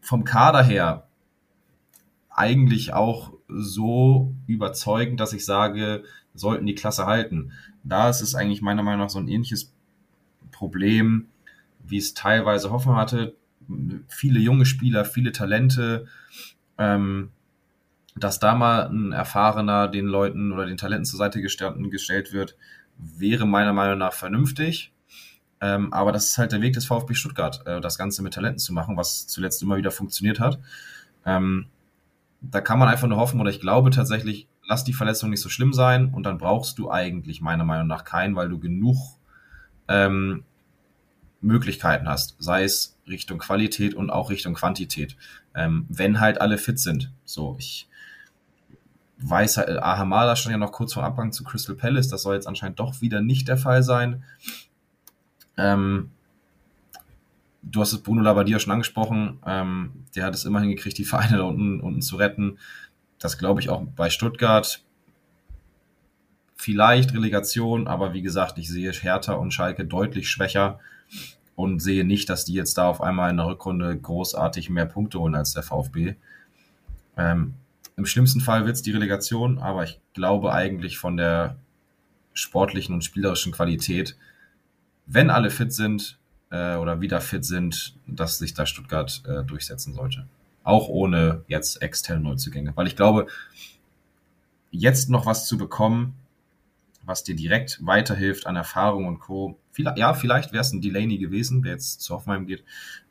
vom 0.00 0.24
Kader 0.24 0.62
her 0.62 1.06
eigentlich 2.28 2.92
auch 2.92 3.32
so 3.48 4.34
überzeugend, 4.46 5.20
dass 5.20 5.32
ich 5.32 5.44
sage, 5.44 6.04
sollten 6.36 6.66
die 6.66 6.74
Klasse 6.74 7.06
halten. 7.06 7.52
Da 7.82 8.08
ist 8.08 8.20
es 8.20 8.34
eigentlich 8.34 8.62
meiner 8.62 8.82
Meinung 8.82 9.00
nach 9.00 9.10
so 9.10 9.18
ein 9.18 9.28
ähnliches 9.28 9.72
Problem, 10.50 11.28
wie 11.84 11.98
es 11.98 12.14
teilweise 12.14 12.70
Hoffen 12.70 12.96
hatte. 12.96 13.34
Viele 14.08 14.38
junge 14.40 14.66
Spieler, 14.66 15.04
viele 15.04 15.32
Talente, 15.32 16.06
ähm, 16.78 17.30
dass 18.16 18.38
da 18.38 18.54
mal 18.54 18.88
ein 18.88 19.12
erfahrener 19.12 19.88
den 19.88 20.06
Leuten 20.06 20.52
oder 20.52 20.66
den 20.66 20.76
Talenten 20.76 21.04
zur 21.04 21.18
Seite 21.18 21.42
gestellt 21.42 22.32
wird, 22.32 22.56
wäre 22.96 23.46
meiner 23.46 23.72
Meinung 23.72 23.98
nach 23.98 24.12
vernünftig. 24.12 24.92
Ähm, 25.60 25.92
aber 25.92 26.12
das 26.12 26.26
ist 26.26 26.38
halt 26.38 26.52
der 26.52 26.60
Weg 26.60 26.74
des 26.74 26.86
VfB 26.86 27.14
Stuttgart, 27.14 27.62
äh, 27.66 27.80
das 27.80 27.98
Ganze 27.98 28.22
mit 28.22 28.34
Talenten 28.34 28.58
zu 28.58 28.72
machen, 28.72 28.96
was 28.96 29.26
zuletzt 29.26 29.62
immer 29.62 29.76
wieder 29.76 29.90
funktioniert 29.90 30.38
hat. 30.38 30.58
Ähm, 31.24 31.66
da 32.40 32.60
kann 32.60 32.78
man 32.78 32.88
einfach 32.88 33.08
nur 33.08 33.18
hoffen, 33.18 33.40
oder 33.40 33.50
ich 33.50 33.60
glaube 33.60 33.90
tatsächlich, 33.90 34.48
lass 34.66 34.84
die 34.84 34.92
Verletzung 34.92 35.30
nicht 35.30 35.40
so 35.40 35.48
schlimm 35.48 35.72
sein 35.72 36.12
und 36.12 36.24
dann 36.24 36.38
brauchst 36.38 36.78
du 36.78 36.90
eigentlich 36.90 37.40
meiner 37.40 37.64
Meinung 37.64 37.86
nach 37.86 38.04
keinen, 38.04 38.36
weil 38.36 38.48
du 38.48 38.58
genug 38.58 38.96
ähm, 39.88 40.44
Möglichkeiten 41.40 42.08
hast, 42.08 42.36
sei 42.38 42.64
es 42.64 42.98
Richtung 43.08 43.38
Qualität 43.38 43.94
und 43.94 44.10
auch 44.10 44.30
Richtung 44.30 44.54
Quantität, 44.54 45.16
ähm, 45.54 45.86
wenn 45.88 46.20
halt 46.20 46.40
alle 46.40 46.58
fit 46.58 46.78
sind. 46.78 47.12
So, 47.24 47.56
ich 47.58 47.88
weiß 49.18 49.58
halt, 49.58 49.68
Ahamada 49.78 50.36
stand 50.36 50.52
ja 50.52 50.58
noch 50.58 50.72
kurz 50.72 50.94
vor 50.94 51.04
Abgang 51.04 51.32
zu 51.32 51.44
Crystal 51.44 51.76
Palace, 51.76 52.08
das 52.08 52.22
soll 52.22 52.34
jetzt 52.34 52.48
anscheinend 52.48 52.80
doch 52.80 53.00
wieder 53.00 53.20
nicht 53.20 53.48
der 53.48 53.56
Fall 53.56 53.82
sein. 53.82 54.24
Ähm, 55.56 56.10
du 57.62 57.80
hast 57.80 57.92
es 57.92 58.02
Bruno 58.02 58.22
Labbadia 58.22 58.58
schon 58.58 58.72
angesprochen, 58.72 59.38
ähm, 59.46 60.04
der 60.14 60.24
hat 60.24 60.34
es 60.34 60.44
immer 60.44 60.60
hingekriegt, 60.60 60.98
die 60.98 61.04
Vereine 61.04 61.38
da 61.38 61.44
unten, 61.44 61.80
unten 61.80 62.02
zu 62.02 62.16
retten. 62.16 62.58
Das 63.18 63.38
glaube 63.38 63.60
ich 63.60 63.68
auch 63.68 63.82
bei 63.96 64.10
Stuttgart. 64.10 64.82
Vielleicht 66.54 67.14
Relegation, 67.14 67.86
aber 67.86 68.12
wie 68.14 68.22
gesagt, 68.22 68.58
ich 68.58 68.68
sehe 68.68 68.90
Hertha 68.92 69.34
und 69.34 69.52
Schalke 69.52 69.84
deutlich 69.84 70.30
schwächer 70.30 70.80
und 71.54 71.80
sehe 71.80 72.04
nicht, 72.04 72.28
dass 72.28 72.44
die 72.44 72.54
jetzt 72.54 72.78
da 72.78 72.88
auf 72.88 73.00
einmal 73.00 73.30
in 73.30 73.36
der 73.36 73.46
Rückrunde 73.46 73.96
großartig 73.96 74.70
mehr 74.70 74.86
Punkte 74.86 75.18
holen 75.20 75.34
als 75.34 75.52
der 75.52 75.62
VfB. 75.62 76.14
Ähm, 77.16 77.54
Im 77.96 78.06
schlimmsten 78.06 78.40
Fall 78.40 78.66
wird 78.66 78.76
es 78.76 78.82
die 78.82 78.92
Relegation, 78.92 79.58
aber 79.58 79.84
ich 79.84 80.00
glaube 80.14 80.52
eigentlich 80.52 80.98
von 80.98 81.16
der 81.16 81.56
sportlichen 82.34 82.94
und 82.94 83.04
spielerischen 83.04 83.52
Qualität, 83.52 84.16
wenn 85.06 85.30
alle 85.30 85.50
fit 85.50 85.72
sind, 85.72 86.18
äh, 86.50 86.76
oder 86.76 87.00
wieder 87.00 87.20
fit 87.20 87.44
sind, 87.44 87.96
dass 88.06 88.38
sich 88.38 88.54
da 88.54 88.66
Stuttgart 88.66 89.22
äh, 89.26 89.44
durchsetzen 89.44 89.94
sollte. 89.94 90.26
Auch 90.66 90.88
ohne 90.88 91.44
jetzt 91.46 91.80
externe 91.80 92.20
Neuzugänge. 92.20 92.72
Weil 92.74 92.88
ich 92.88 92.96
glaube, 92.96 93.28
jetzt 94.72 95.08
noch 95.08 95.24
was 95.24 95.46
zu 95.46 95.56
bekommen, 95.56 96.14
was 97.04 97.22
dir 97.22 97.36
direkt 97.36 97.78
weiterhilft 97.86 98.48
an 98.48 98.56
Erfahrung 98.56 99.06
und 99.06 99.20
Co. 99.20 99.56
Vielleicht, 99.70 99.96
ja, 99.96 100.12
vielleicht 100.12 100.52
wäre 100.52 100.62
es 100.62 100.72
ein 100.72 100.80
Delaney 100.80 101.18
gewesen, 101.18 101.62
der 101.62 101.74
jetzt 101.74 102.00
zu 102.00 102.14
Hoffenheim 102.14 102.48
geht. 102.48 102.64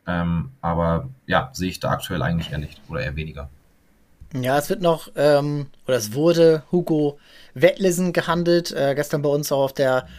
Ähm, 0.05 0.49
aber 0.59 1.09
ja, 1.27 1.49
sehe 1.53 1.69
ich 1.69 1.79
da 1.79 1.91
aktuell 1.91 2.21
eigentlich 2.21 2.51
eher 2.51 2.57
nicht 2.57 2.81
oder 2.89 3.01
eher 3.01 3.15
weniger. 3.15 3.49
Ja, 4.33 4.57
es 4.57 4.69
wird 4.69 4.81
noch, 4.81 5.09
ähm, 5.15 5.67
oder 5.87 5.95
es 5.95 6.13
wurde 6.13 6.63
Hugo 6.73 7.19
Wettlesen 7.53 8.11
gehandelt, 8.11 8.73
äh, 8.73 8.95
gestern 8.95 9.21
bei 9.21 9.29
uns 9.29 9.49
auch 9.53 9.63
auf 9.63 9.73
der, 9.73 10.09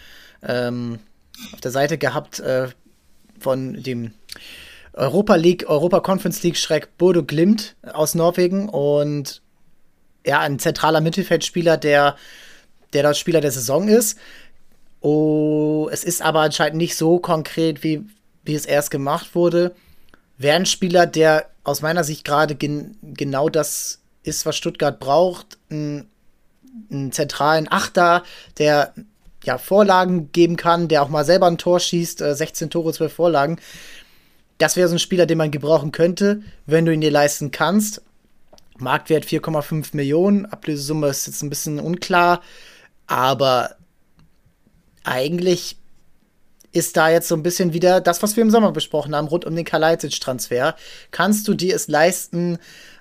ähm, 0.42 1.00
auf 1.52 1.60
der 1.60 1.70
Seite 1.70 1.98
gehabt, 1.98 2.40
äh, 2.40 2.68
von 3.38 3.82
dem 3.82 4.12
Europa 4.96 5.34
League, 5.34 5.68
Europa 5.68 6.00
Conference 6.00 6.42
League 6.42 6.56
Schreck 6.56 6.96
Bodo 6.96 7.22
Glimt 7.22 7.76
aus 7.82 8.14
Norwegen 8.14 8.68
und 8.68 9.42
ja, 10.24 10.40
ein 10.40 10.58
zentraler 10.58 11.00
Mittelfeldspieler, 11.00 11.76
der, 11.76 12.16
der 12.92 13.02
dort 13.02 13.16
Spieler 13.16 13.40
der 13.40 13.52
Saison 13.52 13.88
ist. 13.88 14.18
Oh, 15.00 15.88
es 15.92 16.02
ist 16.02 16.22
aber 16.22 16.40
anscheinend 16.40 16.78
nicht 16.78 16.96
so 16.96 17.18
konkret, 17.18 17.84
wie, 17.84 18.04
wie 18.42 18.54
es 18.54 18.66
erst 18.66 18.90
gemacht 18.90 19.34
wurde. 19.34 19.74
Wäre 20.38 20.56
ein 20.56 20.66
Spieler, 20.66 21.06
der 21.06 21.50
aus 21.62 21.82
meiner 21.82 22.02
Sicht 22.02 22.24
gerade 22.24 22.54
gen 22.54 22.96
genau 23.02 23.48
das 23.48 24.00
ist, 24.22 24.46
was 24.46 24.56
Stuttgart 24.56 24.98
braucht. 24.98 25.58
Ein, 25.70 26.08
einen 26.90 27.12
zentralen 27.12 27.70
Achter, 27.70 28.24
der 28.58 28.94
ja, 29.44 29.58
Vorlagen 29.58 30.32
geben 30.32 30.56
kann, 30.56 30.88
der 30.88 31.02
auch 31.02 31.08
mal 31.08 31.24
selber 31.24 31.46
ein 31.46 31.58
Tor 31.58 31.78
schießt, 31.78 32.20
äh, 32.20 32.34
16 32.34 32.68
Tore, 32.70 32.92
12 32.92 33.12
Vorlagen. 33.12 33.60
Das 34.58 34.76
wäre 34.76 34.88
so 34.88 34.94
ein 34.94 35.00
Spieler, 35.00 35.26
den 35.26 35.38
man 35.38 35.50
gebrauchen 35.50 35.92
könnte, 35.92 36.42
wenn 36.64 36.84
du 36.84 36.92
ihn 36.92 37.00
dir 37.00 37.10
leisten 37.10 37.50
kannst. 37.50 38.02
Marktwert 38.78 39.24
4,5 39.24 39.94
Millionen, 39.96 40.46
Ablösesumme 40.46 41.08
ist 41.08 41.26
jetzt 41.26 41.42
ein 41.42 41.50
bisschen 41.50 41.80
unklar, 41.80 42.42
aber 43.06 43.76
eigentlich 45.04 45.78
ist 46.72 46.96
da 46.96 47.08
jetzt 47.08 47.28
so 47.28 47.34
ein 47.34 47.42
bisschen 47.42 47.72
wieder 47.72 48.00
das, 48.00 48.22
was 48.22 48.36
wir 48.36 48.42
im 48.42 48.50
Sommer 48.50 48.72
besprochen 48.72 49.14
haben, 49.14 49.28
rund 49.28 49.46
um 49.46 49.56
den 49.56 49.64
Kalajdzic-Transfer. 49.64 50.76
Kannst 51.10 51.48
du 51.48 51.54
dir 51.54 51.74
es 51.74 51.88
leisten, 51.88 52.58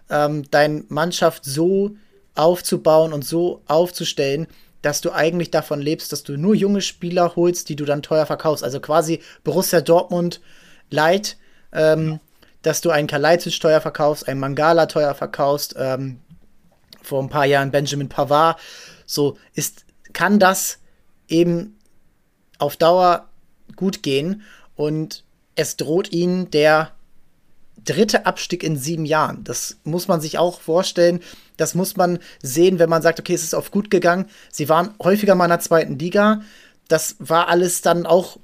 ähm, 0.10 0.50
deine 0.50 0.86
Mannschaft 0.88 1.44
so 1.44 1.96
aufzubauen 2.36 3.12
und 3.12 3.26
so 3.26 3.62
aufzustellen, 3.68 4.48
dass 4.82 5.02
du 5.02 5.12
eigentlich 5.12 5.52
davon 5.52 5.82
lebst, 5.82 6.12
dass 6.12 6.24
du 6.24 6.38
nur 6.38 6.54
junge 6.54 6.82
Spieler 6.82 7.36
holst, 7.36 7.70
die 7.70 7.76
du 7.76 7.86
dann 7.86 8.04
teuer 8.04 8.26
verkaufst. 8.26 8.64
Also 8.64 8.80
quasi 8.80 9.20
Borussia 9.44 9.82
Dortmund 9.82 10.42
Light, 10.90 11.38
ähm, 11.76 12.20
dass 12.62 12.82
du 12.82 12.90
einen 12.90 13.08
Kalajdzic 13.08 13.60
teuer 13.60 13.82
verkaufst, 13.82 14.28
einen 14.28 14.40
Mangala 14.40 14.88
teuer 14.88 15.14
verkaufst, 15.14 15.76
ähm, 15.78 16.20
vor 17.04 17.22
ein 17.22 17.30
paar 17.30 17.46
Jahren 17.46 17.72
Benjamin 17.72 18.10
Pavard. 18.10 18.60
So 19.06 19.38
ist, 19.54 19.86
kann 20.14 20.40
das 20.40 20.80
eben 21.28 21.78
auf 22.58 22.78
Dauer 22.78 23.30
gut 23.76 24.02
gehen 24.02 24.42
und 24.76 25.24
es 25.56 25.78
droht 25.78 26.12
ihnen 26.12 26.50
der 26.50 26.92
dritte 27.84 28.26
Abstieg 28.26 28.64
in 28.64 28.78
sieben 28.78 29.06
Jahren. 29.06 29.44
Das 29.44 29.78
muss 29.84 30.08
man 30.08 30.20
sich 30.20 30.38
auch 30.38 30.60
vorstellen. 30.60 31.20
Das 31.58 31.76
muss 31.76 31.96
man 31.96 32.20
sehen, 32.42 32.80
wenn 32.80 32.90
man 32.90 33.02
sagt, 33.02 33.20
okay, 33.20 33.34
es 33.34 33.44
ist 33.44 33.54
auf 33.54 33.72
gut 33.72 33.92
gegangen. 33.92 34.26
Sie 34.52 34.70
waren 34.70 34.96
häufiger 35.02 35.36
mal 35.36 35.46
in 35.46 35.52
der 35.52 35.60
zweiten 35.60 36.00
Liga. 36.00 36.42
Das 36.88 37.16
war 37.20 37.48
alles 37.48 37.82
dann 37.82 38.06
auch 38.06 38.38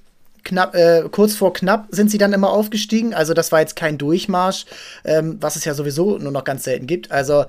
knapp, 0.44 0.76
äh, 0.76 1.04
kurz 1.12 1.36
vor 1.36 1.54
knapp 1.54 1.88
sind 1.92 2.12
sie 2.12 2.18
dann 2.18 2.34
immer 2.34 2.52
aufgestiegen. 2.52 3.14
Also 3.14 3.34
das 3.34 3.52
war 3.52 3.60
jetzt 3.60 3.76
kein 3.76 3.98
Durchmarsch, 3.98 4.66
ähm, 5.04 5.38
was 5.40 5.56
es 5.56 5.66
ja 5.66 5.74
sowieso 5.74 6.18
nur 6.18 6.32
noch 6.32 6.44
ganz 6.44 6.64
selten 6.64 6.88
gibt. 6.88 7.12
Also 7.12 7.46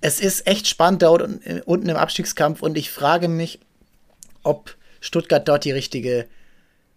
es 0.00 0.20
ist 0.20 0.46
echt 0.46 0.68
spannend 0.68 1.02
da 1.02 1.08
unten 1.10 1.88
im 1.88 1.96
Abstiegskampf 1.96 2.62
und 2.62 2.78
ich 2.78 2.90
frage 2.90 3.28
mich, 3.28 3.60
ob 4.42 4.76
Stuttgart 5.00 5.46
dort 5.46 5.64
die 5.64 5.72
richtige 5.72 6.26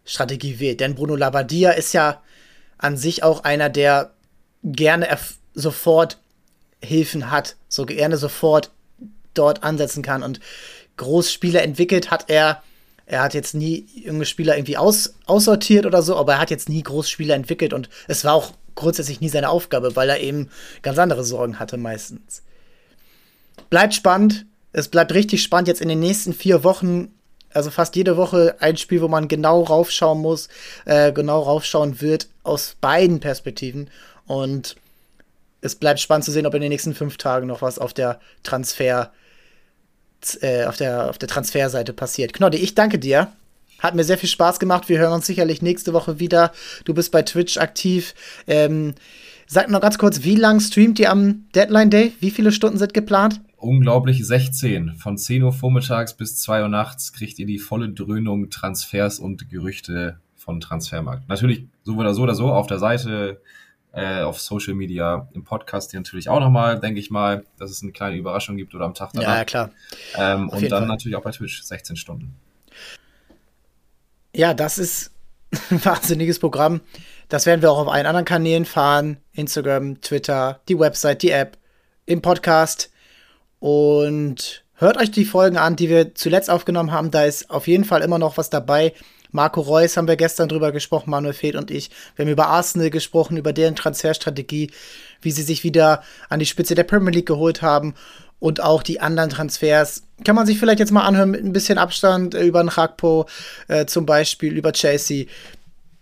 Strategie 0.06 0.60
wählt. 0.60 0.80
Denn 0.80 0.96
Bruno 0.96 1.16
Labbadia 1.16 1.72
ist 1.72 1.94
ja 1.94 2.22
an 2.78 2.98
sich 2.98 3.24
auch 3.24 3.44
einer, 3.44 3.70
der 3.70 4.12
gerne 4.64 5.08
sofort 5.54 6.18
Hilfen 6.84 7.30
hat, 7.30 7.56
so 7.68 7.86
gerne 7.86 8.18
sofort 8.18 8.72
dort 9.34 9.64
ansetzen 9.64 10.04
kann. 10.04 10.24
Und 10.24 10.40
Großspieler 10.98 11.62
entwickelt 11.64 12.12
hat 12.12 12.26
er. 12.30 12.64
Er 13.12 13.22
hat 13.22 13.34
jetzt 13.34 13.54
nie 13.54 13.86
junge 13.94 14.26
Spieler 14.26 14.56
irgendwie 14.56 14.78
aus, 14.78 15.16
aussortiert 15.26 15.86
oder 15.86 16.02
so, 16.02 16.16
aber 16.16 16.36
er 16.36 16.40
hat 16.40 16.50
jetzt 16.50 16.70
nie 16.70 16.82
Großspieler 16.82 17.36
entwickelt 17.36 17.74
und 17.74 17.90
es 18.08 18.24
war 18.24 18.34
auch 18.34 18.54
grundsätzlich 18.74 19.20
nie 19.20 19.28
seine 19.28 19.50
Aufgabe, 19.50 19.98
weil 19.98 20.10
er 20.10 20.22
eben 20.22 20.50
ganz 20.82 20.98
andere 20.98 21.26
Sorgen 21.26 21.60
hatte 21.60 21.76
meistens. 21.76 22.42
Bleibt 23.70 23.96
spannend. 23.96 24.46
Es 24.72 24.88
bleibt 24.88 25.14
richtig 25.14 25.44
spannend 25.44 25.68
jetzt 25.68 25.82
in 25.82 25.90
den 25.90 26.00
nächsten 26.00 26.32
vier 26.32 26.64
Wochen. 26.64 27.14
Also 27.54 27.70
fast 27.70 27.98
jede 27.98 28.16
Woche 28.16 28.56
ein 28.62 28.78
Spiel, 28.78 29.02
wo 29.02 29.10
man 29.10 29.28
genau 29.28 29.62
raufschauen 29.64 30.22
muss, 30.22 30.48
äh, 30.86 31.12
genau 31.12 31.42
raufschauen 31.42 32.00
wird 32.00 32.30
aus 32.44 32.78
beiden 32.80 33.20
Perspektiven. 33.20 33.90
Und 34.26 34.78
es 35.60 35.76
bleibt 35.76 36.00
spannend 36.00 36.24
zu 36.24 36.32
sehen, 36.32 36.46
ob 36.46 36.54
in 36.54 36.62
den 36.62 36.70
nächsten 36.70 36.96
fünf 36.96 37.18
Tagen 37.18 37.48
noch 37.48 37.62
was 37.62 37.78
auf 37.78 37.94
der 37.94 38.22
Transfer, 38.44 39.12
äh, 40.42 40.66
auf 40.66 40.78
der, 40.78 41.10
auf 41.10 41.18
der 41.18 41.28
Transferseite 41.30 41.94
passiert. 41.94 42.34
Knoddy, 42.34 42.58
ich 42.58 42.76
danke 42.76 43.00
dir. 43.00 43.32
Hat 43.80 43.96
mir 43.96 44.04
sehr 44.04 44.18
viel 44.18 44.30
Spaß 44.30 44.60
gemacht. 44.60 44.90
Wir 44.90 45.00
hören 45.00 45.14
uns 45.14 45.26
sicherlich 45.26 45.62
nächste 45.62 45.94
Woche 45.94 46.20
wieder. 46.20 46.52
Du 46.86 46.94
bist 46.94 47.12
bei 47.12 47.24
Twitch 47.24 47.58
aktiv. 47.58 48.14
Ähm, 48.46 48.94
sag 49.48 49.70
noch 49.70 49.82
ganz 49.82 49.98
kurz, 49.98 50.24
wie 50.24 50.36
lang 50.36 50.60
streamt 50.60 51.00
ihr 51.00 51.12
am 51.12 51.46
Deadline 51.56 51.90
Day? 51.90 52.14
Wie 52.20 52.30
viele 52.30 52.52
Stunden 52.52 52.78
sind 52.78 52.94
geplant? 52.94 53.42
Unglaublich 53.58 54.26
16. 54.26 54.96
Von 54.98 55.18
10 55.18 55.44
Uhr 55.44 55.54
vormittags 55.54 56.16
bis 56.16 56.38
2 56.38 56.64
Uhr 56.64 56.68
nachts 56.68 57.12
kriegt 57.14 57.40
ihr 57.40 57.46
die 57.46 57.60
volle 57.60 57.90
Dröhnung 57.90 58.50
Transfers 58.50 59.20
und 59.20 59.50
Gerüchte 59.50 60.20
von 60.36 60.60
Transfermarkt. 60.60 61.28
Natürlich 61.30 61.66
so 61.84 61.96
oder 61.96 62.14
so 62.14 62.24
oder 62.24 62.36
so 62.36 62.52
auf 62.52 62.68
der 62.68 62.80
Seite 62.80 63.42
äh, 63.94 64.22
auf 64.22 64.40
Social 64.40 64.74
Media, 64.74 65.28
im 65.34 65.44
Podcast 65.44 65.92
hier 65.92 66.00
natürlich 66.00 66.30
auch 66.30 66.40
nochmal, 66.40 66.80
denke 66.80 67.00
ich 67.00 67.12
mal, 67.12 67.44
dass 67.58 67.72
es 67.72 67.84
eine 67.84 67.92
kleine 67.92 68.16
Überraschung 68.16 68.56
gibt 68.56 68.74
oder 68.74 68.86
am 68.86 68.94
Tag 68.94 69.12
danach. 69.14 69.30
Ja, 69.30 69.38
ja 69.38 69.46
klar. 69.46 69.72
Ähm, 70.16 70.50
und 70.50 70.62
dann 70.64 70.82
Fall. 70.82 70.88
natürlich 70.88 71.16
auch 71.18 71.24
bei 71.24 71.32
Twitch 71.32 71.62
16 71.62 71.96
Stunden. 71.96 72.34
Ja, 74.34 74.54
das 74.54 74.78
ist 74.78 75.12
ein 75.70 75.84
wahnsinniges 75.84 76.40
Programm. 76.40 76.82
Das 77.28 77.46
werden 77.46 77.62
wir 77.62 77.72
auch 77.72 77.80
auf 77.80 77.90
allen 77.90 78.06
anderen 78.06 78.26
Kanälen 78.26 78.66
fahren. 78.66 79.18
Instagram, 79.34 80.02
Twitter, 80.02 80.62
die 80.68 80.80
Website, 80.80 81.22
die 81.22 81.32
App. 81.32 81.58
im 82.06 82.22
Podcast 82.22 82.92
und 83.60 84.64
hört 84.76 84.98
euch 84.98 85.12
die 85.12 85.26
Folgen 85.26 85.58
an, 85.58 85.76
die 85.76 85.88
wir 85.88 86.16
zuletzt 86.16 86.50
aufgenommen 86.50 86.92
haben. 86.92 87.12
Da 87.12 87.24
ist 87.24 87.50
auf 87.50 87.68
jeden 87.68 87.86
Fall 87.86 88.02
immer 88.02 88.18
noch 88.18 88.38
was 88.38 88.50
dabei. 88.50 88.94
Marco 89.32 89.62
Reus 89.62 89.98
haben 89.98 90.08
wir 90.08 90.16
gestern 90.18 90.50
drüber 90.50 90.72
gesprochen, 90.72 91.10
Manuel 91.10 91.34
Feth 91.34 91.56
und 91.56 91.72
ich. 91.72 91.90
Wir 92.16 92.26
haben 92.26 92.32
über 92.32 92.48
Arsenal 92.48 92.90
gesprochen, 92.90 93.38
über 93.38 93.54
deren 93.54 93.76
Transferstrategie, 93.76 94.72
wie 95.22 95.32
sie 95.32 95.44
sich 95.44 95.64
wieder 95.64 96.04
an 96.30 96.40
die 96.40 96.46
Spitze 96.46 96.76
der 96.76 96.84
Premier 96.84 97.12
League 97.12 97.28
geholt 97.28 97.62
haben 97.62 97.96
und 98.40 98.62
auch 98.62 98.84
die 98.84 99.00
anderen 99.00 99.30
Transfers. 99.30 100.04
Kann 100.26 100.36
man 100.36 100.48
sich 100.48 100.60
vielleicht 100.60 100.80
jetzt 100.80 100.92
mal 100.92 101.06
anhören 101.06 101.32
mit 101.32 101.44
ein 101.44 101.54
bisschen 101.54 101.78
Abstand 101.78 102.36
äh, 102.36 102.44
über 102.44 102.60
einen 102.60 102.76
Hakpo 102.76 103.28
äh, 103.68 103.86
zum 103.86 104.06
Beispiel, 104.06 104.58
über 104.58 104.74
Chelsea. 104.74 105.28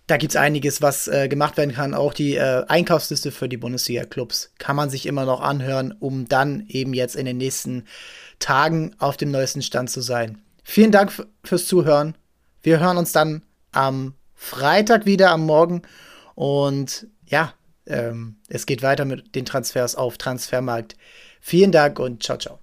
Da 0.08 0.18
gibt 0.18 0.32
es 0.32 0.38
einiges, 0.38 0.82
was 0.82 1.08
äh, 1.08 1.28
gemacht 1.28 1.58
werden 1.58 1.76
kann. 1.76 1.94
Auch 1.94 2.14
die 2.14 2.36
äh, 2.36 2.64
Einkaufsliste 2.68 3.32
für 3.32 3.48
die 3.48 3.58
Bundesliga-Clubs 3.58 4.54
kann 4.58 4.76
man 4.76 4.90
sich 4.90 5.06
immer 5.06 5.26
noch 5.26 5.42
anhören, 5.42 5.94
um 6.00 6.28
dann 6.28 6.64
eben 6.68 6.96
jetzt 6.96 7.16
in 7.16 7.26
den 7.26 7.38
nächsten 7.38 7.84
Tagen 8.40 8.96
auf 8.98 9.18
dem 9.18 9.30
neuesten 9.32 9.62
Stand 9.62 9.92
zu 9.92 10.02
sein. 10.02 10.40
Vielen 10.64 10.92
Dank 10.92 11.12
fürs 11.44 11.68
Zuhören. 11.68 12.16
Wir 12.62 12.80
hören 12.80 12.98
uns 12.98 13.12
dann 13.12 13.44
am 13.72 14.16
Freitag 14.34 15.06
wieder 15.06 15.32
am 15.32 15.46
Morgen. 15.46 15.82
Und 16.36 17.08
ja, 17.26 17.54
ähm, 17.86 18.38
es 18.48 18.66
geht 18.66 18.82
weiter 18.82 19.06
mit 19.06 19.36
den 19.36 19.46
Transfers 19.46 19.96
auf 19.96 20.18
Transfermarkt. 20.18 20.96
Vielen 21.42 21.72
Dank 21.72 22.00
und 22.00 22.24
ciao, 22.24 22.38
ciao. 22.38 22.60